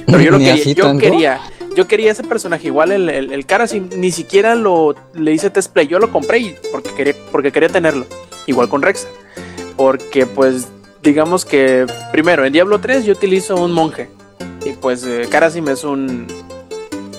[0.06, 1.40] Pero yo lo quería, yo quería,
[1.76, 5.72] yo quería ese personaje, igual el, el, el cara, ni siquiera lo le hice test
[5.72, 8.06] play, yo lo compré y- porque quería, porque quería tenerlo,
[8.46, 9.08] igual con Rexa,
[9.76, 10.68] porque pues
[11.02, 14.08] digamos que primero en Diablo 3 yo utilizo un monje
[14.64, 16.26] y pues eh, Karasim es un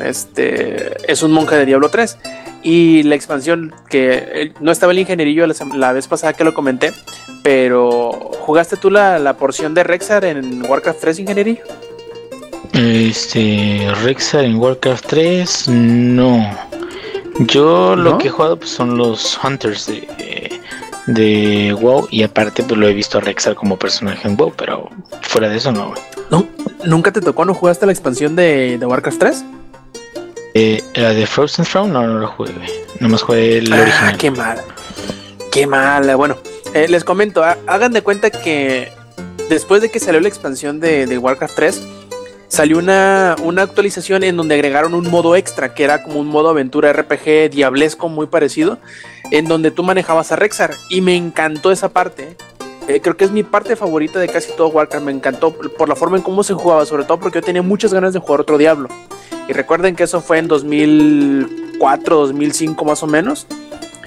[0.04, 2.18] este es un monje de Diablo 3
[2.64, 5.46] y la expansión que eh, no estaba el ingenierillo
[5.76, 6.92] la, vez pasada que lo comenté,
[7.44, 11.64] pero jugaste tú la, la porción de Rexar en Warcraft 3 ingenierillo.
[12.74, 16.50] Este, Rexar en Warcraft 3, no.
[17.40, 18.18] Yo lo ¿No?
[18.18, 20.60] que he jugado pues, son los Hunters de,
[21.08, 24.90] de WoW y aparte pues lo he visto a Rexar como personaje en WoW, pero
[25.22, 25.90] fuera de eso no.
[25.90, 26.02] güey.
[26.32, 26.48] ¿No?
[26.86, 27.46] ¿Nunca te tocó?
[27.46, 29.46] ¿No jugaste la expansión de, de Warcraft 3?
[30.54, 32.52] Eh, la de Frozen Throne no, no lo jugué.
[33.00, 34.18] Nomás jugué el Ah, original.
[34.18, 34.62] qué mal.
[35.52, 36.16] Qué mal.
[36.16, 36.38] Bueno,
[36.74, 38.92] eh, les comento, ha- hagan de cuenta que
[39.50, 41.82] después de que salió la expansión de, de Warcraft 3,
[42.48, 46.50] salió una, una actualización en donde agregaron un modo extra, que era como un modo
[46.50, 48.78] aventura RPG diablesco muy parecido,
[49.32, 50.76] en donde tú manejabas a Rexar.
[50.90, 52.36] Y me encantó esa parte.
[52.88, 55.06] Eh, creo que es mi parte favorita de casi todo Warcraft.
[55.06, 57.94] Me encantó por la forma en cómo se jugaba, sobre todo porque yo tenía muchas
[57.94, 58.90] ganas de jugar otro Diablo.
[59.48, 63.48] Y recuerden que eso fue en 2004, 2005 más o menos.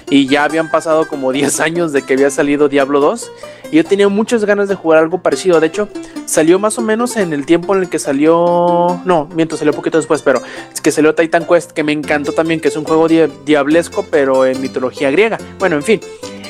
[0.09, 3.31] Y ya habían pasado como 10 años de que había salido Diablo 2.
[3.71, 5.59] Y yo tenía muchas ganas de jugar algo parecido.
[5.59, 5.89] De hecho,
[6.25, 9.01] salió más o menos en el tiempo en el que salió...
[9.03, 10.41] No, miento, salió un poquito después, pero
[10.73, 14.05] es que salió Titan Quest, que me encantó también, que es un juego dia- diablesco,
[14.09, 15.37] pero en mitología griega.
[15.59, 15.99] Bueno, en fin.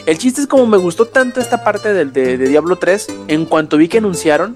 [0.07, 3.75] El chiste es como me gustó tanto esta parte del de, Diablo 3, en cuanto
[3.75, 4.55] vi que anunciaron,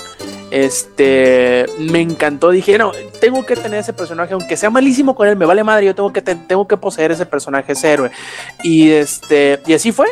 [0.49, 2.51] este, me encantó.
[2.51, 5.87] Dije, no, tengo que tener ese personaje, aunque sea malísimo con él, me vale madre,
[5.87, 8.11] yo tengo que, te- tengo que poseer ese personaje, ese héroe.
[8.63, 10.07] Y este, y así fue.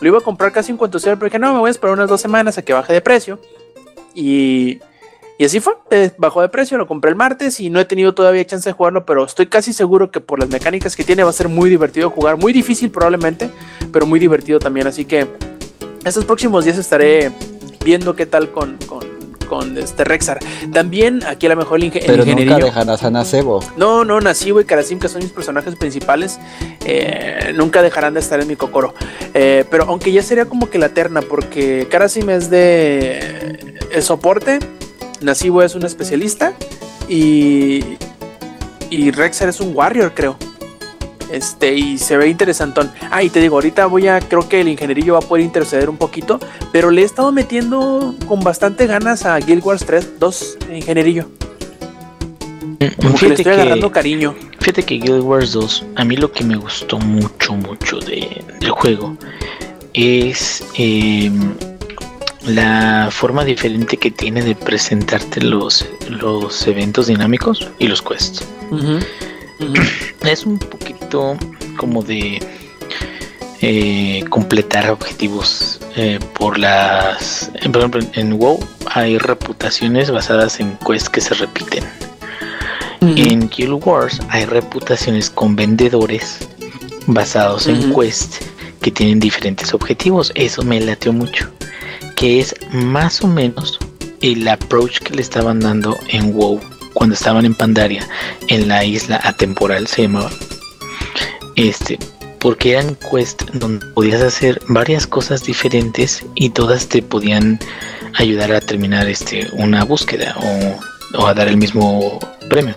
[0.00, 1.92] Lo iba a comprar casi en cuanto sea, pero dije, no, me voy a esperar
[1.92, 3.38] unas dos semanas a que baje de precio.
[4.14, 4.80] Y,
[5.40, 8.12] y así fue, eh, bajó de precio, lo compré el martes y no he tenido
[8.12, 11.30] todavía chance de jugarlo, pero estoy casi seguro que por las mecánicas que tiene va
[11.30, 13.48] a ser muy divertido jugar, muy difícil probablemente,
[13.90, 14.86] pero muy divertido también.
[14.86, 15.26] Así que
[16.04, 17.32] estos próximos días estaré
[17.82, 19.00] viendo qué tal con, con,
[19.48, 20.40] con este Rexar.
[20.74, 23.64] También aquí a lo mejor el, inge- el Pero nunca dejarás a Nacebo.
[23.78, 26.38] No, no, Nasibo y Karasim, que son mis personajes principales,
[26.84, 28.92] eh, nunca dejarán de estar en mi cocoro.
[29.32, 34.58] Eh, pero aunque ya sería como que la terna, porque Karasim es de el soporte,
[35.20, 36.54] Nasibo es un especialista
[37.08, 37.96] y,
[38.90, 40.36] y Rexar es un warrior, creo.
[41.30, 42.90] Este, y se ve interesantón.
[43.10, 45.88] Ah, y te digo, ahorita voy a, creo que el ingenierillo va a poder interceder
[45.88, 46.40] un poquito,
[46.72, 51.28] pero le he estado metiendo con bastante ganas a Guild Wars 3, 2, ingenierillo.
[53.00, 54.34] Como que le estoy que, agarrando cariño.
[54.58, 58.70] fíjate que Guild Wars 2, a mí lo que me gustó mucho, mucho de, del
[58.70, 59.16] juego
[59.92, 61.30] es eh,
[62.54, 68.44] la forma diferente que tiene de presentarte los, los eventos dinámicos y los quests.
[70.24, 71.36] Es un poquito
[71.76, 72.40] como de
[73.62, 77.50] eh, completar objetivos eh, por las...
[77.54, 81.84] eh, Por ejemplo, en WoW hay reputaciones basadas en quests que se repiten.
[83.02, 86.46] En Guild Wars hay reputaciones con vendedores
[87.06, 88.00] basados en Ujú.
[88.02, 88.42] quest
[88.82, 90.30] que tienen diferentes objetivos.
[90.34, 91.50] Eso me lateó mucho.
[92.20, 93.78] Que es más o menos
[94.20, 96.60] el approach que le estaban dando en WoW
[96.92, 98.06] cuando estaban en Pandaria,
[98.48, 100.30] en la isla atemporal se llamaba.
[101.56, 101.98] Este,
[102.38, 107.58] porque eran quest donde podías hacer varias cosas diferentes y todas te podían
[108.12, 112.18] ayudar a terminar este una búsqueda o, o a dar el mismo
[112.50, 112.76] premio.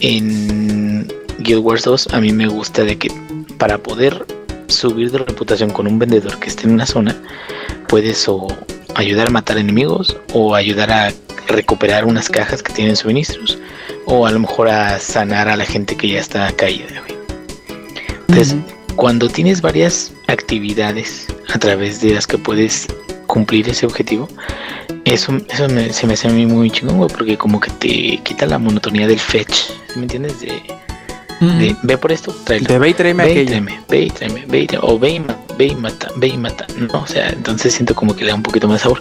[0.00, 1.06] En
[1.40, 3.10] Guild Wars 2 a mí me gusta de que
[3.58, 4.24] para poder
[4.68, 7.14] subir de reputación con un vendedor que esté en una zona,
[7.88, 8.46] puedes o
[8.98, 11.12] ayudar a matar enemigos o ayudar a
[11.48, 13.58] recuperar unas cajas que tienen suministros
[14.04, 16.86] o a lo mejor a sanar a la gente que ya está caída.
[17.06, 17.18] güey.
[18.28, 18.56] Entonces,
[18.96, 22.86] cuando tienes varias actividades a través de las que puedes
[23.26, 24.28] cumplir ese objetivo,
[25.04, 28.18] eso, eso me- se me hace a mí muy chingón, güey, porque como que te
[28.24, 30.40] quita la monotonía del fetch, ¿me entiendes?
[30.40, 30.60] De,
[31.40, 32.66] de, ve por esto, tráelo.
[32.66, 33.48] De ve y tráeme Ve y aquello.
[33.50, 36.28] tráeme, ve y tráeme, ve y tráeme, o ve y, ma- ve y mata, ve
[36.28, 36.66] y mata.
[36.92, 39.00] No, o sea, entonces siento como que le da un poquito más de sabor.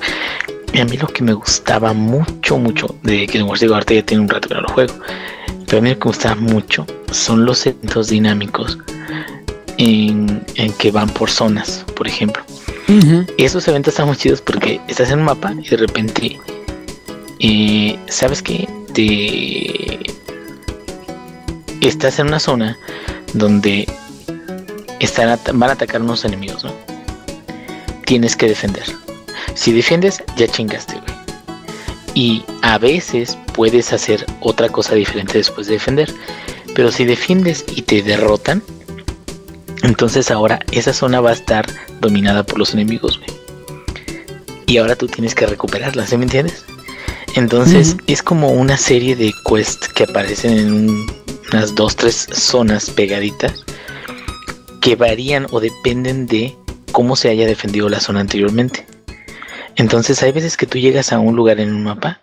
[0.74, 4.04] Y a mí lo que me gustaba mucho, mucho de Guild Wars, digo, ahorita ya
[4.06, 4.94] tiene un rato que no lo juego,
[5.66, 8.78] pero a mí lo que me gustaba mucho son los eventos dinámicos
[9.78, 12.44] en, en que van por zonas, por ejemplo.
[13.38, 16.40] Y esos eventos están muy chidos porque estás en un mapa y de repente,
[17.40, 18.68] eh, ¿sabes qué?
[18.94, 20.00] Te...
[21.82, 22.78] Estás en una zona
[23.34, 23.88] donde
[25.00, 26.74] están at- van a atacar unos enemigos, ¿no?
[28.06, 28.84] Tienes que defender.
[29.54, 31.18] Si defiendes, ya chingaste, güey.
[32.14, 36.14] Y a veces puedes hacer otra cosa diferente después de defender.
[36.76, 38.64] Pero si defiendes y te derrotan,
[39.84, 41.66] entonces ahora esa zona va a estar
[42.02, 43.30] dominada por los enemigos, güey.
[44.66, 46.66] Y ahora tú tienes que recuperarla, ¿sí me entiendes?
[47.36, 51.12] Entonces es como una serie de quests que aparecen en un-
[51.52, 53.66] unas dos, tres zonas pegaditas
[54.82, 56.56] que varían o dependen de
[56.92, 58.86] cómo se haya defendido la zona anteriormente.
[59.76, 62.22] Entonces hay veces que tú llegas a un lugar en un mapa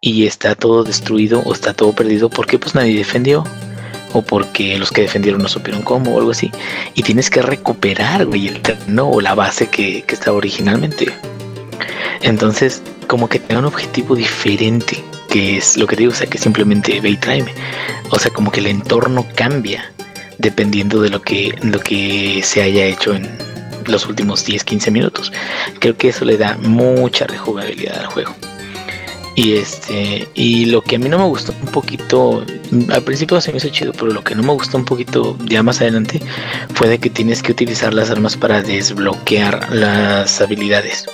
[0.00, 3.44] y está todo destruido o está todo perdido porque pues nadie defendió
[4.12, 6.50] o porque los que defendieron no supieron cómo o algo así.
[6.94, 11.08] Y tienes que recuperar güey el terreno o la base que, que estaba originalmente.
[12.22, 15.02] Entonces como que tenga un objetivo diferente
[15.34, 17.52] que es lo que digo o sea que simplemente ve y tráeme.
[18.10, 19.92] O sea como que el entorno cambia
[20.38, 23.28] dependiendo de lo que lo que se haya hecho en
[23.86, 25.32] los últimos 10 15 minutos.
[25.80, 28.32] Creo que eso le da mucha rejugabilidad al juego.
[29.34, 32.46] Y este y lo que a mí no me gustó un poquito
[32.90, 35.64] al principio se me hizo chido pero lo que no me gustó un poquito ya
[35.64, 36.20] más adelante
[36.74, 41.06] fue de que tienes que utilizar las armas para desbloquear las habilidades.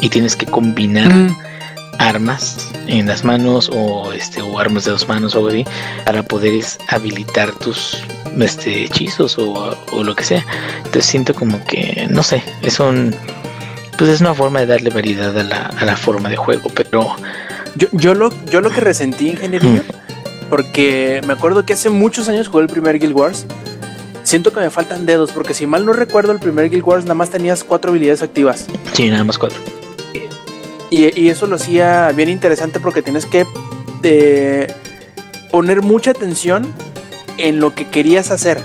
[0.00, 1.53] Y tienes que combinar Mm.
[1.98, 5.64] Armas en las manos o este o armas de dos manos o algo así
[6.04, 8.02] para poder habilitar tus
[8.38, 10.44] este hechizos o, o lo que sea
[10.78, 13.14] entonces siento como que no sé es un
[13.96, 17.14] pues es una forma de darle variedad a la, a la forma de juego pero
[17.76, 19.82] Yo, yo, lo, yo lo que resentí, ingenierillo,
[20.48, 23.46] porque me acuerdo que hace muchos años jugué el primer Guild Wars.
[24.22, 27.16] Siento que me faltan dedos, porque si mal no recuerdo, el primer Guild Wars nada
[27.16, 28.66] más tenías cuatro habilidades activas.
[28.92, 29.58] sí nada más cuatro
[30.96, 33.44] Y, eso lo hacía bien interesante porque tienes que
[34.04, 34.72] eh,
[35.50, 36.72] poner mucha atención
[37.36, 38.58] en lo que querías hacer.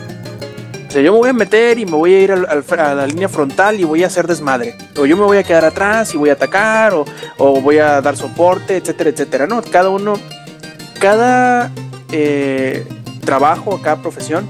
[0.88, 3.30] O sea, yo me voy a meter y me voy a ir a la línea
[3.30, 4.76] frontal y voy a hacer desmadre.
[4.96, 7.04] O yo me voy a quedar atrás y voy a atacar, o,
[7.40, 9.48] o voy a dar soporte, etcétera, etcétera.
[9.48, 10.14] No, cada uno,
[11.00, 11.72] cada
[12.12, 12.86] eh,
[13.26, 14.48] trabajo, cada profesión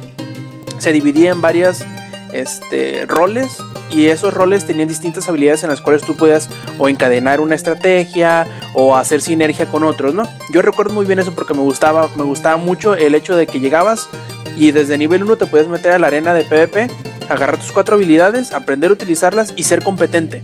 [0.80, 1.86] se dividía en varias
[2.34, 3.58] este, roles
[3.90, 8.48] y esos roles tenían distintas habilidades en las cuales tú podías o encadenar una estrategia
[8.74, 10.24] o hacer sinergia con otros, ¿no?
[10.52, 13.60] Yo recuerdo muy bien eso porque me gustaba, me gustaba mucho el hecho de que
[13.60, 14.10] llegabas
[14.56, 16.90] y desde nivel 1 te podías meter a la arena de PvP,
[17.30, 20.44] agarrar tus cuatro habilidades, aprender a utilizarlas y ser competente.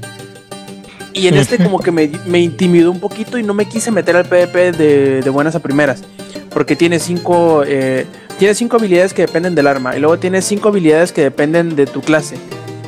[1.14, 4.26] Y en este como que me, intimidó un poquito y no me quise meter al
[4.26, 6.04] PvP de, de buenas a primeras.
[6.50, 8.06] Porque tiene cinco, eh,
[8.38, 9.96] tiene cinco habilidades que dependen del arma.
[9.96, 12.38] Y luego tiene cinco habilidades que dependen de tu clase.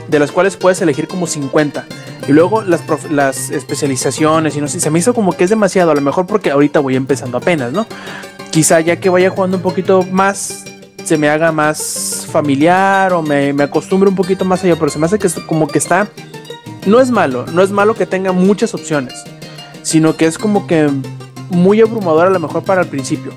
[0.10, 1.86] De las cuales puedes elegir como 50.
[2.28, 5.92] Y luego las especializaciones y no sé, se me hizo como que es demasiado.
[5.92, 7.86] A lo mejor porque ahorita voy empezando apenas, ¿no?
[8.52, 10.66] Quizá ya que vaya jugando un poquito más,
[11.04, 14.76] se me haga más familiar o me, me acostumbre un poquito más allá.
[14.76, 16.08] Pero se me hace que es como que está...
[16.86, 19.24] No es malo, no es malo que tenga muchas opciones.
[19.84, 20.90] Sino que es como que
[21.50, 23.34] muy abrumador a lo mejor para el principio.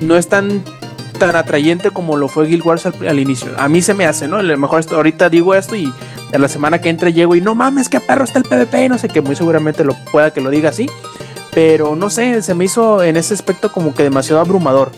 [0.00, 0.62] No es tan
[1.16, 3.52] tan atrayente como lo fue Guild Wars al, al inicio.
[3.58, 4.36] A mí se me hace, ¿no?
[4.36, 5.92] A lo mejor esto, ahorita digo esto y
[6.32, 8.88] en la semana que entre llego y no mames, qué perro está el PvP y
[8.88, 10.88] no sé qué, muy seguramente lo pueda que lo diga así.
[11.54, 14.92] Pero no sé, se me hizo en ese aspecto como que demasiado abrumador.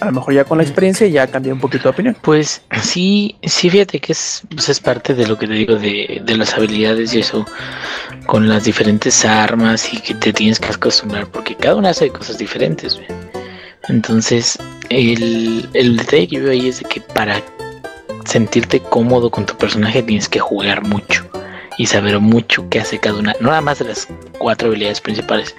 [0.00, 2.16] A lo mejor ya con la experiencia ya cambié un poquito de opinión.
[2.20, 6.20] Pues sí, sí, fíjate que es, pues es parte de lo que te digo de,
[6.24, 7.46] de las habilidades y eso,
[8.26, 12.36] con las diferentes armas y que te tienes que acostumbrar, porque cada una hace cosas
[12.36, 12.96] diferentes.
[12.96, 13.41] güey.
[13.88, 14.58] Entonces,
[14.90, 17.42] el, el detalle que veo ahí es de que para
[18.24, 21.24] sentirte cómodo con tu personaje tienes que jugar mucho
[21.78, 24.06] y saber mucho qué hace cada una, no nada más de las
[24.38, 25.54] cuatro habilidades principales,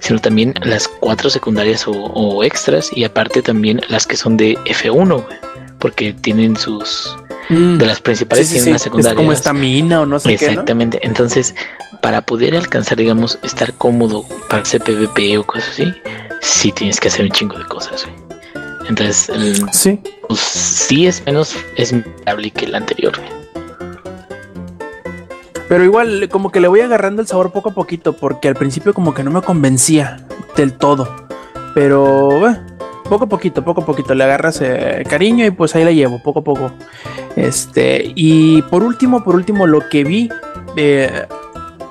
[0.00, 4.56] sino también las cuatro secundarias o, o extras y aparte también las que son de
[4.64, 5.36] F1, güey,
[5.78, 7.14] porque tienen sus
[7.50, 8.70] de las principales Sí, sí, tienen sí.
[8.70, 9.16] unas Es secundarias.
[9.16, 10.50] como estamina o no sé qué, ¿no?
[10.52, 10.98] Exactamente.
[11.02, 11.54] Entonces,
[12.02, 15.94] para poder alcanzar, digamos, estar cómodo para hacer PvP o cosas así,
[16.40, 18.04] sí tienes que hacer un chingo de cosas.
[18.06, 18.16] güey.
[18.88, 20.00] Entonces, el- Sí.
[20.28, 21.92] pues, sí es menos es
[22.24, 23.12] viable que el anterior.
[23.16, 23.38] güey.
[25.68, 28.94] Pero igual, como que le voy agarrando el sabor poco a poquito, porque al principio
[28.94, 30.26] como que no me convencía
[30.56, 31.26] del todo.
[31.74, 32.58] Pero eh,
[33.04, 36.22] poco a poquito, poco a poquito le agarras eh, cariño y pues ahí la llevo,
[36.22, 36.70] poco a poco.
[37.36, 40.30] Este, y por último, por último, lo que vi,
[40.76, 41.26] eh,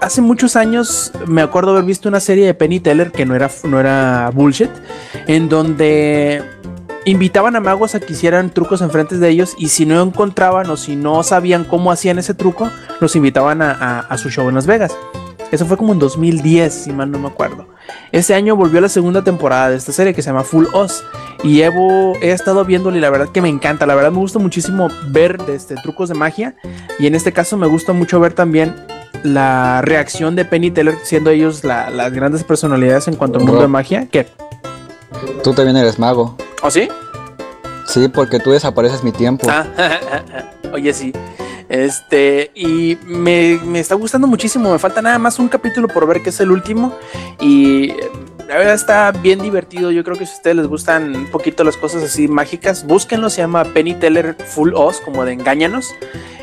[0.01, 3.49] hace muchos años me acuerdo haber visto una serie de Penny Teller que no era,
[3.63, 4.69] no era bullshit,
[5.27, 6.43] en donde
[7.05, 10.77] invitaban a magos a que hicieran trucos enfrente de ellos y si no encontraban o
[10.77, 12.69] si no sabían cómo hacían ese truco,
[12.99, 14.95] los invitaban a, a- su show en Las Vegas.
[15.51, 17.67] Eso fue como en 2010, si mal no me acuerdo.
[18.11, 21.03] Este año volvió la segunda temporada de esta serie que se llama Full Oz.
[21.43, 23.85] Y Evo, he estado viéndolo y la verdad que me encanta.
[23.85, 26.55] La verdad me gusta muchísimo ver este, trucos de magia.
[26.99, 28.75] Y en este caso me gusta mucho ver también
[29.23, 33.61] la reacción de Penny Teller, siendo ellos la- las grandes personalidades en cuanto al mundo
[33.61, 34.07] de magia.
[34.11, 34.27] ¿Qué?
[35.43, 36.35] Tú también eres mago.
[36.61, 36.87] ¿O sí?
[37.87, 39.47] Sí, porque tú desapareces mi tiempo.
[39.49, 39.65] Ah,
[40.73, 41.13] oye, sí.
[41.69, 44.71] Este, y me, me está gustando muchísimo.
[44.71, 46.95] Me falta nada más un capítulo por ver que es el último.
[47.39, 47.93] Y
[48.47, 49.91] la verdad está bien divertido.
[49.91, 53.29] Yo creo que si a ustedes les gustan un poquito las cosas así mágicas, búsquenlo.
[53.29, 55.87] Se llama Penny Teller Full Oz, como de engáñanos.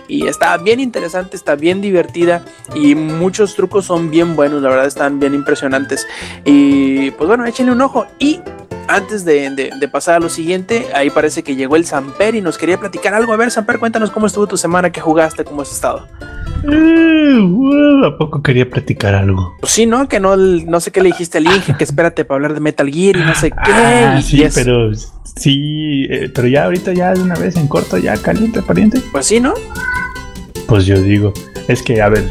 [0.06, 2.44] Y está bien interesante, está bien divertida.
[2.74, 6.06] Y muchos trucos son bien buenos, la verdad están bien impresionantes.
[6.44, 8.06] Y pues bueno, échenle un ojo.
[8.18, 8.40] Y
[8.86, 12.58] antes de, de- pasar a lo siguiente, ahí parece que llegó el Samper y nos
[12.58, 13.32] quería platicar algo.
[13.32, 15.13] A ver, Samper, cuéntanos cómo estuvo tu semana, qué jugaste,
[15.44, 16.06] cómo has estado.
[16.70, 19.54] Eh, ¿A poco quería platicar algo?
[19.60, 20.08] Pues sí, ¿no?
[20.08, 22.90] Que no, no sé qué le dijiste al Inge, que espérate para hablar de Metal
[22.90, 23.72] Gear y no sé qué.
[23.72, 24.60] Ah, y sí, eso.
[24.62, 24.90] pero
[25.36, 29.00] sí, eh, pero ya ahorita ya de una vez en corto, ya caliente, pariente.
[29.12, 29.54] Pues sí, ¿no?
[30.66, 31.32] Pues yo digo,
[31.68, 32.24] es que a ver,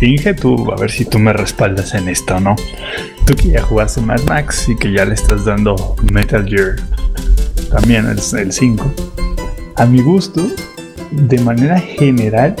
[0.00, 2.56] Inge, tú, a ver si tú me respaldas en esto, ¿no?
[3.24, 6.76] Tú que ya jugaste Mad Max y que ya le estás dando Metal Gear,
[7.70, 8.94] también el 5.
[9.76, 10.46] A mi gusto,
[11.16, 12.54] de manera general,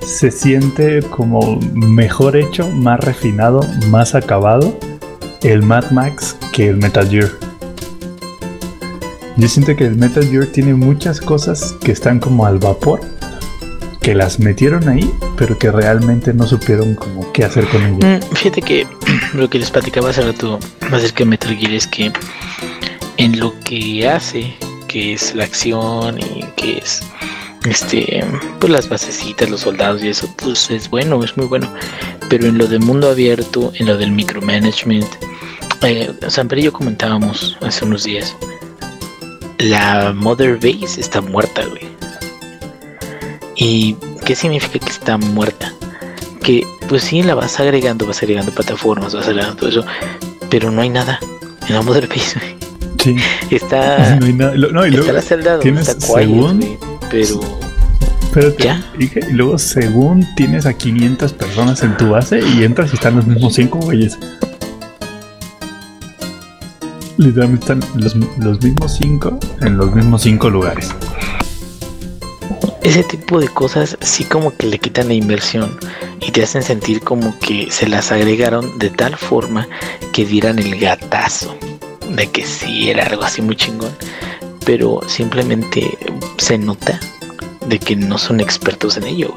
[0.00, 4.76] se siente como mejor hecho, más refinado, más acabado
[5.42, 7.30] el Mad Max que el Metal Gear.
[9.36, 13.00] Yo siento que el Metal Gear tiene muchas cosas que están como al vapor,
[14.02, 18.26] que las metieron ahí, pero que realmente no supieron como qué hacer con ellas.
[18.26, 18.86] Mm, Fíjate que
[19.34, 20.58] lo que les platicaba hace rato
[20.92, 22.12] acerca de Metal Gear es que
[23.16, 24.54] en lo que hace,
[24.88, 27.02] que es la acción y que es
[27.68, 28.24] este
[28.58, 31.72] pues las basecitas, los soldados y eso, pues es bueno, es muy bueno.
[32.28, 35.06] Pero en lo de mundo abierto, en lo del micromanagement,
[35.82, 38.36] eh, Samper y yo comentábamos hace unos días,
[39.58, 41.88] la Mother Base está muerta, güey.
[43.56, 45.72] ¿Y qué significa que está muerta?
[46.42, 49.84] que pues sí la vas agregando, vas agregando plataformas, vas agregando todo eso,
[50.48, 51.20] pero no hay nada
[51.68, 52.56] en la Mother Base, güey.
[52.98, 53.16] Sí,
[53.54, 54.54] Está, no hay nada.
[54.56, 56.78] No, y está la celda donde tienes está Quiet, según- güey,
[57.10, 57.40] pero
[58.22, 58.92] espérate, ¿Ya?
[58.98, 63.16] Inge, y luego según tienes a 500 personas en tu base y entras y están
[63.16, 64.18] los mismos 5 güeyes.
[67.16, 70.94] Literalmente están los, los mismos 5 en los mismos 5 lugares.
[72.82, 75.78] ese tipo de cosas sí como que le quitan la inversión
[76.20, 79.68] y te hacen sentir como que se las agregaron de tal forma
[80.12, 81.56] que dieran el gatazo
[82.16, 83.92] de que sí era algo así muy chingón,
[84.64, 85.98] pero simplemente
[86.38, 87.00] se nota
[87.66, 89.34] de que no son expertos en ello.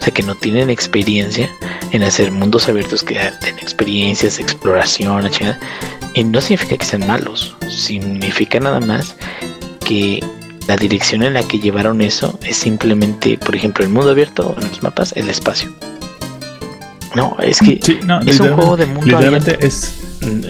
[0.00, 1.50] O sea, que no tienen experiencia
[1.92, 5.58] en hacer mundos abiertos que den experiencias, exploración, chingada.
[6.14, 9.14] Y no significa que sean malos, significa nada más
[9.86, 10.24] que
[10.66, 14.68] la dirección en la que llevaron eso es simplemente, por ejemplo, el mundo abierto en
[14.68, 15.70] los mapas, el espacio.
[17.14, 19.66] No, es que Sí, no, es un juego de mundo Literalmente abierto.
[19.66, 19.96] es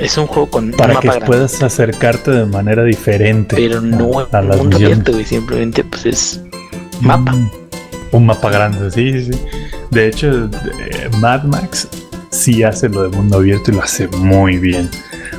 [0.01, 3.55] es un juego con para un que mapa grande, puedas acercarte de manera diferente.
[3.57, 4.99] pero no a, a las mundo misiones.
[4.99, 6.41] abierto, güey, simplemente pues es
[7.01, 7.33] mapa.
[7.33, 7.51] Mm,
[8.13, 9.41] Un mapa grande, sí, sí, sí.
[9.91, 10.47] De hecho,
[10.81, 11.89] eh, Mad Max
[12.31, 14.91] sí hace lo de mundo abierto y lo hace muy bien.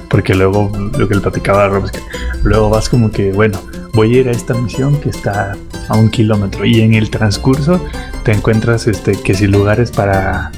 [0.10, 2.00] Porque luego, lo que le platicaba a Rob es que
[2.44, 3.60] luego vas como que, bueno,
[3.94, 5.58] voy a ir a esta misión que está
[5.90, 7.82] a un kilómetro y en el transcurso
[8.24, 10.52] te encuentras este que si lugares para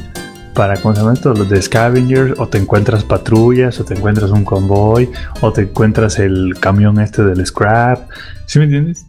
[0.53, 1.33] para ¿cómo se esto?
[1.33, 5.09] los de scavengers o te encuentras patrullas o te encuentras un convoy
[5.41, 8.09] o te encuentras el camión este del scrap
[8.45, 9.07] ¿sí me entiendes?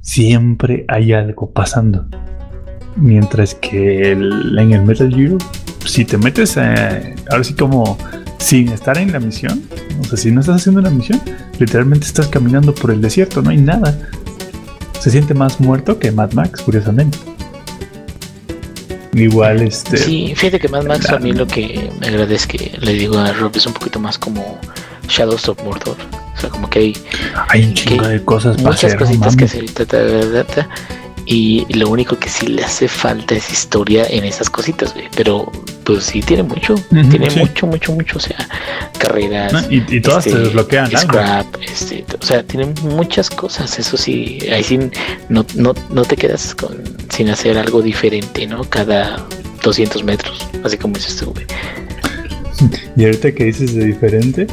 [0.00, 2.06] siempre hay algo pasando
[2.96, 5.38] mientras que en el Metal Gear
[5.86, 7.96] si te metes eh, ahora sí como
[8.38, 9.62] sin estar en la misión
[10.00, 11.20] o sea si no estás haciendo la misión
[11.58, 13.96] literalmente estás caminando por el desierto no hay nada
[15.00, 17.18] se siente más muerto que Mad Max curiosamente
[19.12, 22.76] igual este Sí, fíjate que más Max a mí lo que me agrada es que
[22.80, 24.58] le digo a Rob es un poquito más como
[25.08, 25.96] Shadows of Mordor.
[26.34, 26.96] O sea, como que hay
[27.48, 29.78] hay un chingo de cosas para muchas hacer no cositas que mames.
[30.50, 30.68] hacer.
[31.24, 35.06] Y lo único que sí le hace falta es historia en esas cositas, güey.
[35.16, 35.50] Pero
[35.84, 37.38] pues sí tiene mucho, tiene sí.
[37.38, 38.18] mucho, mucho, mucho.
[38.18, 38.48] O sea,
[38.98, 39.52] carreras.
[39.52, 39.60] ¿no?
[39.70, 40.98] y, y todas te este, desbloquean algo.
[40.98, 44.78] Scrap, este, o sea, tiene muchas cosas, eso sí, ahí sí
[45.28, 48.64] no, no, no te quedas con, sin hacer algo diferente, ¿no?
[48.64, 49.24] Cada
[49.62, 51.46] 200 metros, así como dices tú, güey.
[52.96, 54.46] Y ahorita que dices de diferente,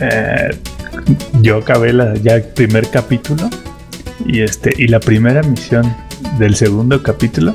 [0.00, 0.50] eh,
[1.40, 3.48] yo acabé la, ya el primer capítulo
[4.26, 5.94] y este y la primera misión
[6.38, 7.54] del segundo capítulo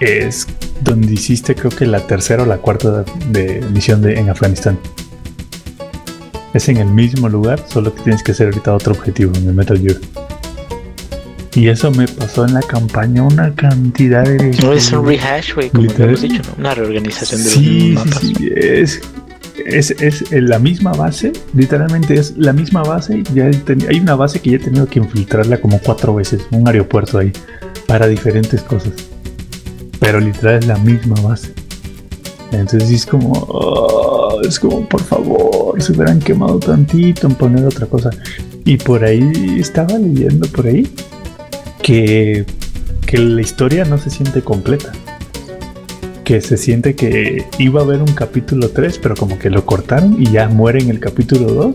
[0.00, 0.46] es
[0.82, 4.78] donde hiciste creo que la tercera o la cuarta de, de misión de, en Afganistán.
[6.54, 9.54] Es en el mismo lugar, solo que tienes que hacer ahorita otro objetivo en el
[9.54, 9.96] Metal Gear.
[11.54, 15.68] Y eso me pasó en la campaña una cantidad de No es un rehash, güey,
[15.70, 16.08] como Literal.
[16.10, 16.54] hemos dicho, ¿no?
[16.58, 18.20] Una reorganización de Sí, los mapas.
[18.22, 19.00] sí, sí, es,
[19.66, 23.22] es, es la misma base, literalmente es la misma base.
[23.34, 23.50] Ya
[23.88, 27.32] hay una base que ya he tenido que infiltrarla como cuatro veces, un aeropuerto ahí,
[27.86, 28.92] para diferentes cosas.
[29.98, 31.52] Pero literal es la misma base.
[32.52, 37.86] Entonces es como, "Oh", es como, por favor, se hubieran quemado tantito en poner otra
[37.86, 38.10] cosa.
[38.64, 40.90] Y por ahí estaba leyendo por ahí
[41.82, 42.44] que,
[43.06, 44.92] que la historia no se siente completa
[46.24, 50.20] que se siente que iba a haber un capítulo 3, pero como que lo cortaron
[50.20, 51.74] y ya muere en el capítulo 2,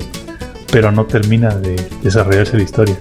[0.72, 2.98] pero no termina de desarrollarse la historia.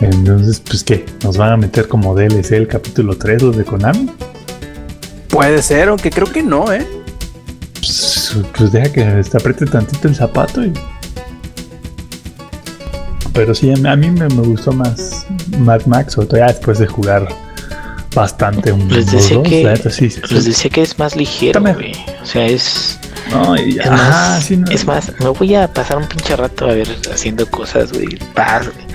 [0.00, 4.10] Entonces, pues qué, nos van a meter como DLC el capítulo 3 los de Konami.
[5.28, 6.86] Puede ser, aunque creo que no, ¿eh?
[7.74, 10.72] Pues, pues deja que se apriete tantito el zapato y...
[13.32, 15.26] Pero sí, a mí- me, me gustó más
[15.58, 17.26] Mad Max, sobre todo ya después de jugar
[18.14, 21.92] bastante un Les decía dos, que- sí, sí, Les decía que es más ligero, güey.
[22.22, 22.98] O sea, es,
[23.30, 24.70] No, es, más, sí, no.
[24.70, 28.16] es más, me voy a pasar un pinche rato a ver haciendo cosas, güey.
[28.34, 28.86] Paz, güey.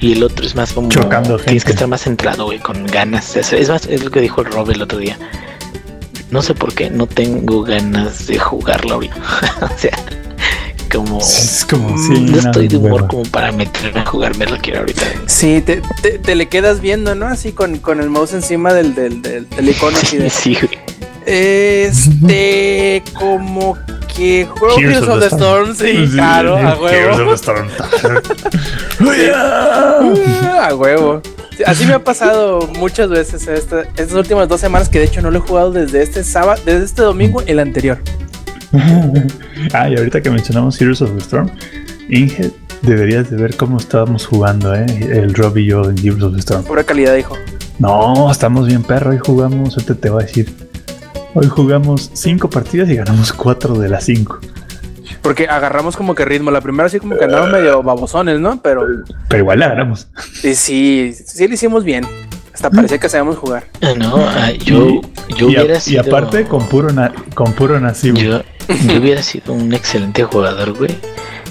[0.00, 1.64] Y el otro es más como Chocando tienes gente.
[1.64, 3.36] que estar más centrado, güey, con ganas.
[3.36, 5.18] Es, es más, es lo que dijo el Rob el otro día.
[6.30, 9.16] No sé por qué no tengo ganas de jugarlo ahorita.
[9.62, 9.92] o sea,
[10.92, 13.08] como Es como, sí, no estoy de humor hueva.
[13.08, 15.02] como para meterme a jugarme lo quiero ahorita.
[15.26, 17.26] Sí, te, te, te le quedas viendo, ¿no?
[17.26, 20.30] Así con, con el mouse encima del, del, del, del icono así de...
[20.30, 20.78] Sí, güey.
[21.26, 23.76] Este, como
[24.16, 26.60] que juego Heroes Heroes of of the Storm, sí, Sí, claro, a
[26.90, 27.32] Heroes huevo.
[27.32, 27.68] of the Storm.
[30.60, 31.22] a huevo.
[31.56, 35.20] Sí, Así me ha pasado muchas veces esta- estas últimas dos semanas que de hecho
[35.20, 37.98] no lo he jugado desde este sábado, desde este domingo, el anterior.
[39.74, 41.50] ah, y ahorita que mencionamos Heroes of the Storm,
[42.08, 42.50] Inge,
[42.82, 44.86] deberías de ver cómo estábamos jugando, ¿eh?
[45.12, 46.64] El Rob y yo en Heroes of the Storm.
[46.64, 47.36] Pura calidad, hijo.
[47.78, 49.10] No, estamos bien perro.
[49.10, 50.52] Hoy jugamos, ahorita te voy a decir.
[51.34, 54.38] Hoy jugamos cinco partidas y ganamos cuatro de las cinco.
[55.22, 56.50] Porque agarramos como que ritmo.
[56.50, 58.60] La primera así como que andamos medio babosones, ¿no?
[58.62, 58.82] Pero
[59.28, 60.08] Pero igual la ganamos.
[60.42, 62.04] y sí, sí lo hicimos bien.
[62.52, 63.64] Hasta parecía que sabíamos jugar.
[63.80, 65.00] Ah, No, ah, yo,
[65.38, 66.00] yo y, a- hubiera y sido.
[66.02, 68.18] aparte con puro, na- con puro nativo.
[68.18, 68.42] Yo,
[68.86, 70.96] yo hubiera sido un excelente jugador, güey.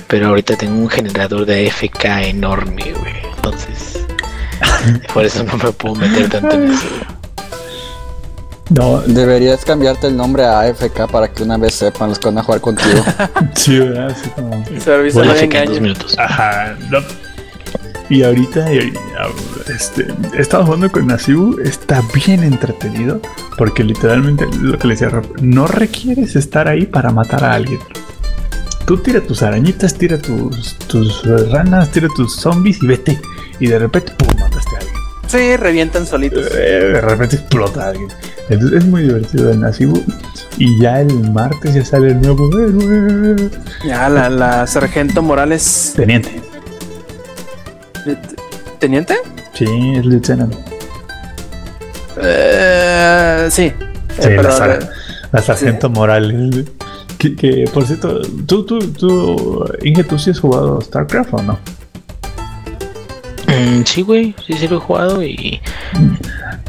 [0.07, 3.13] Pero ahorita tengo un generador de AFK enorme, güey.
[3.35, 4.05] Entonces,
[5.13, 6.87] por eso no me puedo meter tanto en eso.
[6.89, 7.19] güey.
[8.69, 12.37] No, Deberías cambiarte el nombre a AFK para que una vez sepan los que van
[12.37, 13.03] a jugar contigo.
[13.55, 14.11] sí, ¿verdad?
[14.11, 14.63] Así como...
[14.79, 16.15] Servicio Bueno, AFK en dos minutos.
[16.19, 16.99] Ajá, no.
[18.09, 18.93] Y ahorita y- y-
[19.73, 23.21] este, he estado jugando con Nasibu, está bien entretenido,
[23.57, 27.79] porque literalmente lo que le decía Rob, no requieres estar ahí para matar a alguien.
[28.85, 33.21] Tú tira tus arañitas, tira tus, tus ranas, tira tus zombies y vete.
[33.59, 34.29] Y de repente, ¡pum!
[34.39, 34.95] mataste a alguien.
[35.27, 36.47] Sí, revientan solitos.
[36.55, 38.07] Eh, De repente explota a alguien.
[38.49, 40.03] Entonces es muy divertido el Nasibu.
[40.57, 43.49] Y ya el martes ya sale el nuevo héroe.
[43.85, 45.93] Ya, la, la sargento Morales.
[45.95, 46.41] Teniente.
[48.79, 49.15] ¿Teniente?
[49.53, 49.65] Sí,
[49.95, 50.53] es lieutenant.
[52.21, 53.63] Eh, sí.
[53.63, 53.73] Eh,
[54.21, 54.87] Sí, la, pero, sar- eh,
[55.31, 56.65] la sargento Morales.
[57.17, 61.59] Que, que, por cierto, tú, tú, tú, Inge, ¿tú sí has jugado StarCraft o no?
[63.47, 65.59] Mm, sí, güey, sí, sí lo he jugado y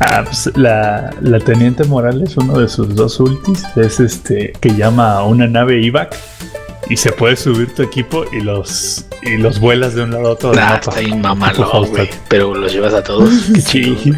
[0.01, 5.13] Ah, pues la, la Teniente Morales, uno de sus dos ultis, es este que llama
[5.15, 6.17] a una nave IVAC
[6.91, 10.31] y se puede subir tu equipo y los y los vuelas de un lado a
[10.33, 10.77] otro nah, mapa.
[10.79, 11.23] está bien.
[12.29, 13.31] Pero los llevas a todos.
[13.55, 13.97] Qué chido.
[13.97, 14.13] Sí.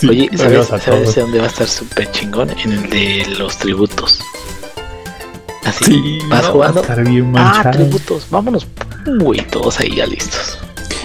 [0.00, 2.50] Sí, Oye, ¿sabes, ¿sabes dónde va a estar súper chingón?
[2.50, 4.20] En el de los tributos.
[5.64, 6.74] Así, Sí, vas no, jugando.
[6.82, 8.66] va a estar bien Ah, tributos, vámonos.
[9.18, 10.58] Güey, todos ahí ya listos.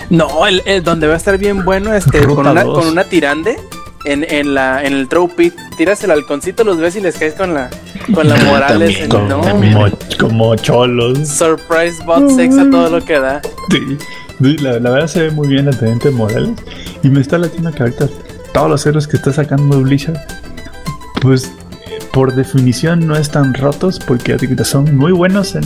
[0.10, 2.80] No, el, el donde va a estar bien bueno, este, Ruta con una, dos.
[2.80, 3.58] con una tirande
[4.06, 7.34] en, en la, en el throw pit, tiras el halconcito, los ves y les caes
[7.34, 7.70] con la,
[8.14, 9.88] con la Morales, también, en- como, no, como,
[10.30, 11.28] como cholos.
[11.28, 13.42] surprise bot sex a todo lo que da.
[13.72, 13.98] Sí,
[14.42, 16.52] Sí, la, la verdad se ve muy bien la Teniente Morales.
[17.04, 18.08] Y me está latiendo que ahorita
[18.54, 20.18] todos los héroes que está sacando Blizzard,
[21.22, 21.52] pues
[22.14, 25.64] por definición no están rotos porque son muy buenos en,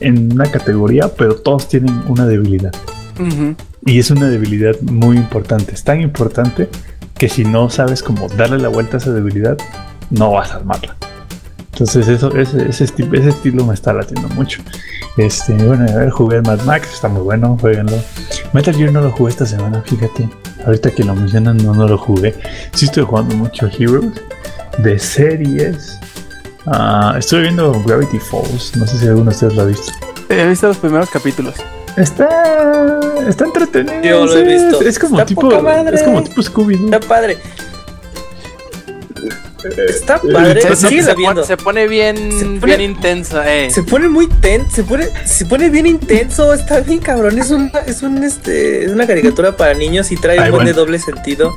[0.00, 2.72] en una categoría, pero todos tienen una debilidad.
[3.84, 5.72] Y es una debilidad muy importante.
[5.72, 6.68] Es tan importante
[7.18, 9.56] que si no sabes cómo darle la vuelta a esa debilidad,
[10.10, 10.96] no vas a armarla.
[11.72, 14.62] Entonces eso, ese, ese, esti- ese estilo me está latiendo mucho.
[15.18, 17.96] Este, bueno, a ver, jugué Mad Max, está muy bueno, jueguenlo.
[18.52, 20.28] Metal Gear no lo jugué esta semana, fíjate.
[20.64, 22.34] Ahorita que lo mencionan, no, no lo jugué.
[22.72, 24.06] Sí estoy jugando mucho Heroes.
[24.78, 25.98] De series.
[26.66, 28.76] ah, estoy viendo Gravity Falls.
[28.76, 29.92] No sé si alguno de ustedes lo ha visto.
[30.28, 31.54] He visto los primeros capítulos.
[31.96, 34.02] Está, está entretenido.
[34.02, 34.80] Yo lo he es- visto.
[34.82, 35.50] Es, como Está tipo,
[35.92, 36.84] es como tipo Scooby Doo.
[36.86, 37.38] Está padre.
[39.88, 40.60] Está padre.
[40.76, 43.70] Se- pone, se pone bien, Se pone- bien intensa, eh.
[43.70, 47.70] Se pone muy tenso, se pone, se pone bien intenso, está bien cabrón, es una,
[47.86, 50.98] es un este, es una caricatura para niños y trae Ay, un buen de doble
[50.98, 51.56] sentido.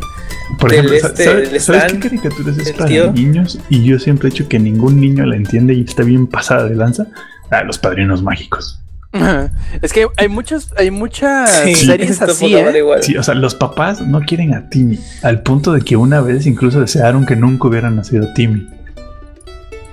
[0.58, 3.12] Por del ejemplo, este, ¿sabes, del ¿sabes qué caricaturas es para tío?
[3.12, 3.60] niños?
[3.70, 6.76] Y yo siempre he dicho que ningún niño la entiende y está bien pasada de
[6.76, 7.06] lanza.
[7.52, 8.80] Ah, los padrinos mágicos.
[9.82, 12.78] Es que hay muchos, hay muchas Sí, series así, eh.
[12.78, 13.02] igual.
[13.04, 16.46] Sí, o sea, los papás no quieren a Timmy, al punto de que una vez
[16.46, 18.68] incluso desearon que nunca hubiera nacido Timmy.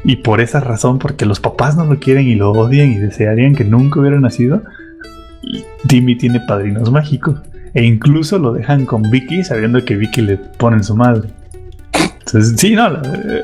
[0.05, 3.55] Y por esa razón, porque los papás no lo quieren y lo odian y desearían
[3.55, 4.63] que nunca hubiera nacido,
[5.89, 7.41] Timmy tiene padrinos mágicos.
[7.75, 11.29] E incluso lo dejan con Vicky sabiendo que Vicky le ponen su madre.
[12.21, 13.43] Entonces, sí, no, la- eh,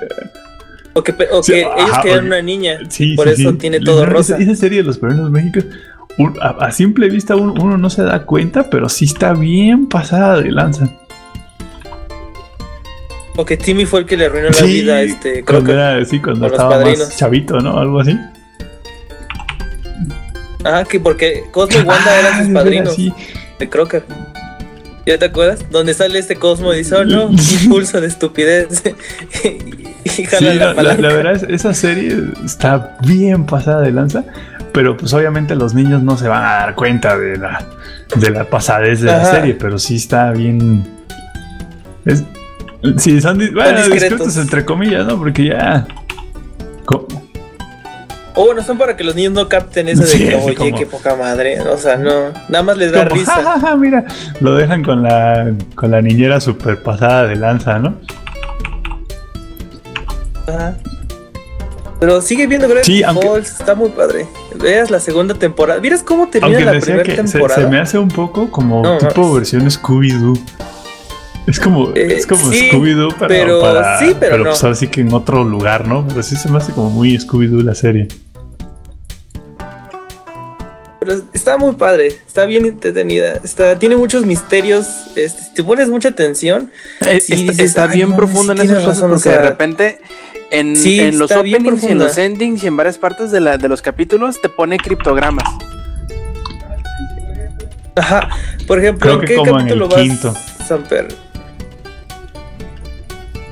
[0.94, 2.78] O que, o ajá, ellos querían oye, una niña.
[2.88, 4.36] Sí, Por sí, eso tiene todo rosa.
[4.38, 5.64] Esa, serie de los padrinos mágicos,
[6.18, 9.86] un- a, a simple vista uno, uno no se da cuenta, pero sí está bien
[9.88, 10.88] pasada de lanza.
[13.36, 16.20] O que Timmy fue el que le arruinó la vida a este cuando era, sí,
[16.20, 17.78] cuando estaba más chavito, ¿no?
[17.78, 18.14] Algo así.
[20.64, 23.12] Ajá, que porque Cosmo y Wanda eran Ah, sus de padrinos sí.
[23.58, 24.04] de Crocker.
[25.06, 25.64] ¿Ya te acuerdas?
[25.70, 27.30] Donde sale este Cosmo y dice, oh no,
[27.62, 28.82] impulso de estupidez.
[30.10, 30.24] Sí,
[30.58, 34.24] la, verdad es esa serie está bien pasada de lanza,
[34.72, 37.64] pero pues obviamente los niños no se van a dar cuenta de la,
[38.16, 40.84] de la pasadez de la serie, pero sí está bien.
[42.04, 42.24] Es,
[42.96, 43.90] sí, son, bueno, discretos.
[43.92, 45.16] discretos entre comillas, ¿no?
[45.18, 45.86] Porque ya.
[48.34, 50.78] O bueno, son para que los niños no capten eso de Sí, que, oye, como-
[50.78, 51.60] qué poca madre.
[51.60, 53.34] O sea, no, nada más les da como, risa.
[53.34, 54.04] "Ja, ja, ja, mira,
[54.40, 57.96] lo dejan con la, con la niñera super pasada de lanza, ¿no?
[60.54, 60.76] Ajá.
[62.00, 64.26] Pero sigue viendo Gravity Sí, aunque- Falls, está muy padre.
[64.56, 65.78] Veas la segunda temporada.
[65.78, 67.62] ¿Vieras cómo termina Aunque la decía primera que se, temporada?
[67.62, 70.36] se me hace un poco como No, tipo versión Scooby-Doo.
[71.46, 74.44] Es como, Eh, es como sí, Scooby-Doo, pero, pero- para, sí, pero no.
[74.50, 76.06] pues ahora sí que en otro lugar, ¿no?
[76.08, 78.08] Pero sí se me hace como muy Scooby-Doo la serie.
[81.00, 85.88] Pero está muy padre, está bien entretenida, está, tiene muchos misterios, este, si te pones
[85.88, 86.70] mucha atención,
[87.00, 89.22] Eh, Sí, está, dices, está "Ay, bien no, profundo en esas cosas razón", o porque
[89.30, 90.00] sea, de repente
[90.52, 93.58] en, sí, en los openings y en los endings y en varias partes de, la,
[93.58, 95.44] de los capítulos te pone criptogramas.
[97.96, 98.28] ajá,
[98.66, 100.34] por ejemplo, Creo ¿en que qué como en capítulo el vas, quinto.
[100.66, 101.08] Samper?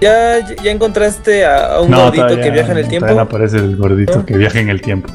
[0.01, 3.12] ¿Ya, ya encontraste a, a un no, gordito todavía- que viaja en el tiempo?
[3.12, 5.12] no aparece el gordito que viaja en el tiempo.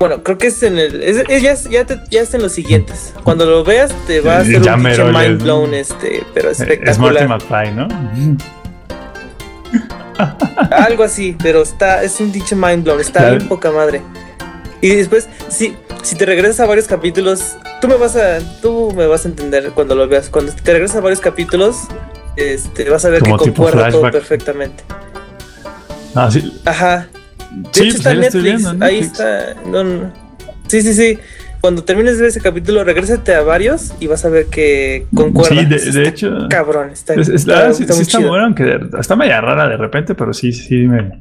[0.00, 1.00] Bueno, creo que es en el.
[1.00, 3.14] Es, es- ya, es- ya, te- ya está en los siguientes.
[3.22, 6.52] Cuando lo veas, te va a hacer Ya un mero mind blown, este, pero Eh,
[6.52, 7.28] Es Marty espectacular.
[7.28, 7.88] McFly, ¿no?
[10.70, 13.36] Algo así, pero está, es un pinche mind blown, está Claro.
[13.36, 14.02] bien poca madre.
[14.80, 19.06] Y después, si, si te regresas a varios capítulos, tú me vas a, tú me
[19.06, 20.28] vas a entender cuando lo veas.
[20.28, 21.76] Cuando te regresas a varios capítulos,
[22.36, 24.82] este, vas a ver Como que concuerda todo perfectamente.
[26.14, 26.60] Ah, sí.
[26.64, 27.08] Ajá.
[27.50, 28.42] De Sí, hecho pues está Netflix.
[28.64, 29.54] viendo, Ahí está.
[29.66, 30.12] No, no.
[30.66, 31.18] Sí, sí, sí.
[31.62, 35.60] Cuando termines de ver ese capítulo, regrésate a varios y vas a ver que concuerda.
[35.60, 36.48] Sí, de, Está de hecho.
[36.50, 39.16] Cabrón, está, Es, es- está- la verdad, sí, está sí muy está bueno, aunque está
[39.16, 41.18] media rara de repente, pero sí, sí me,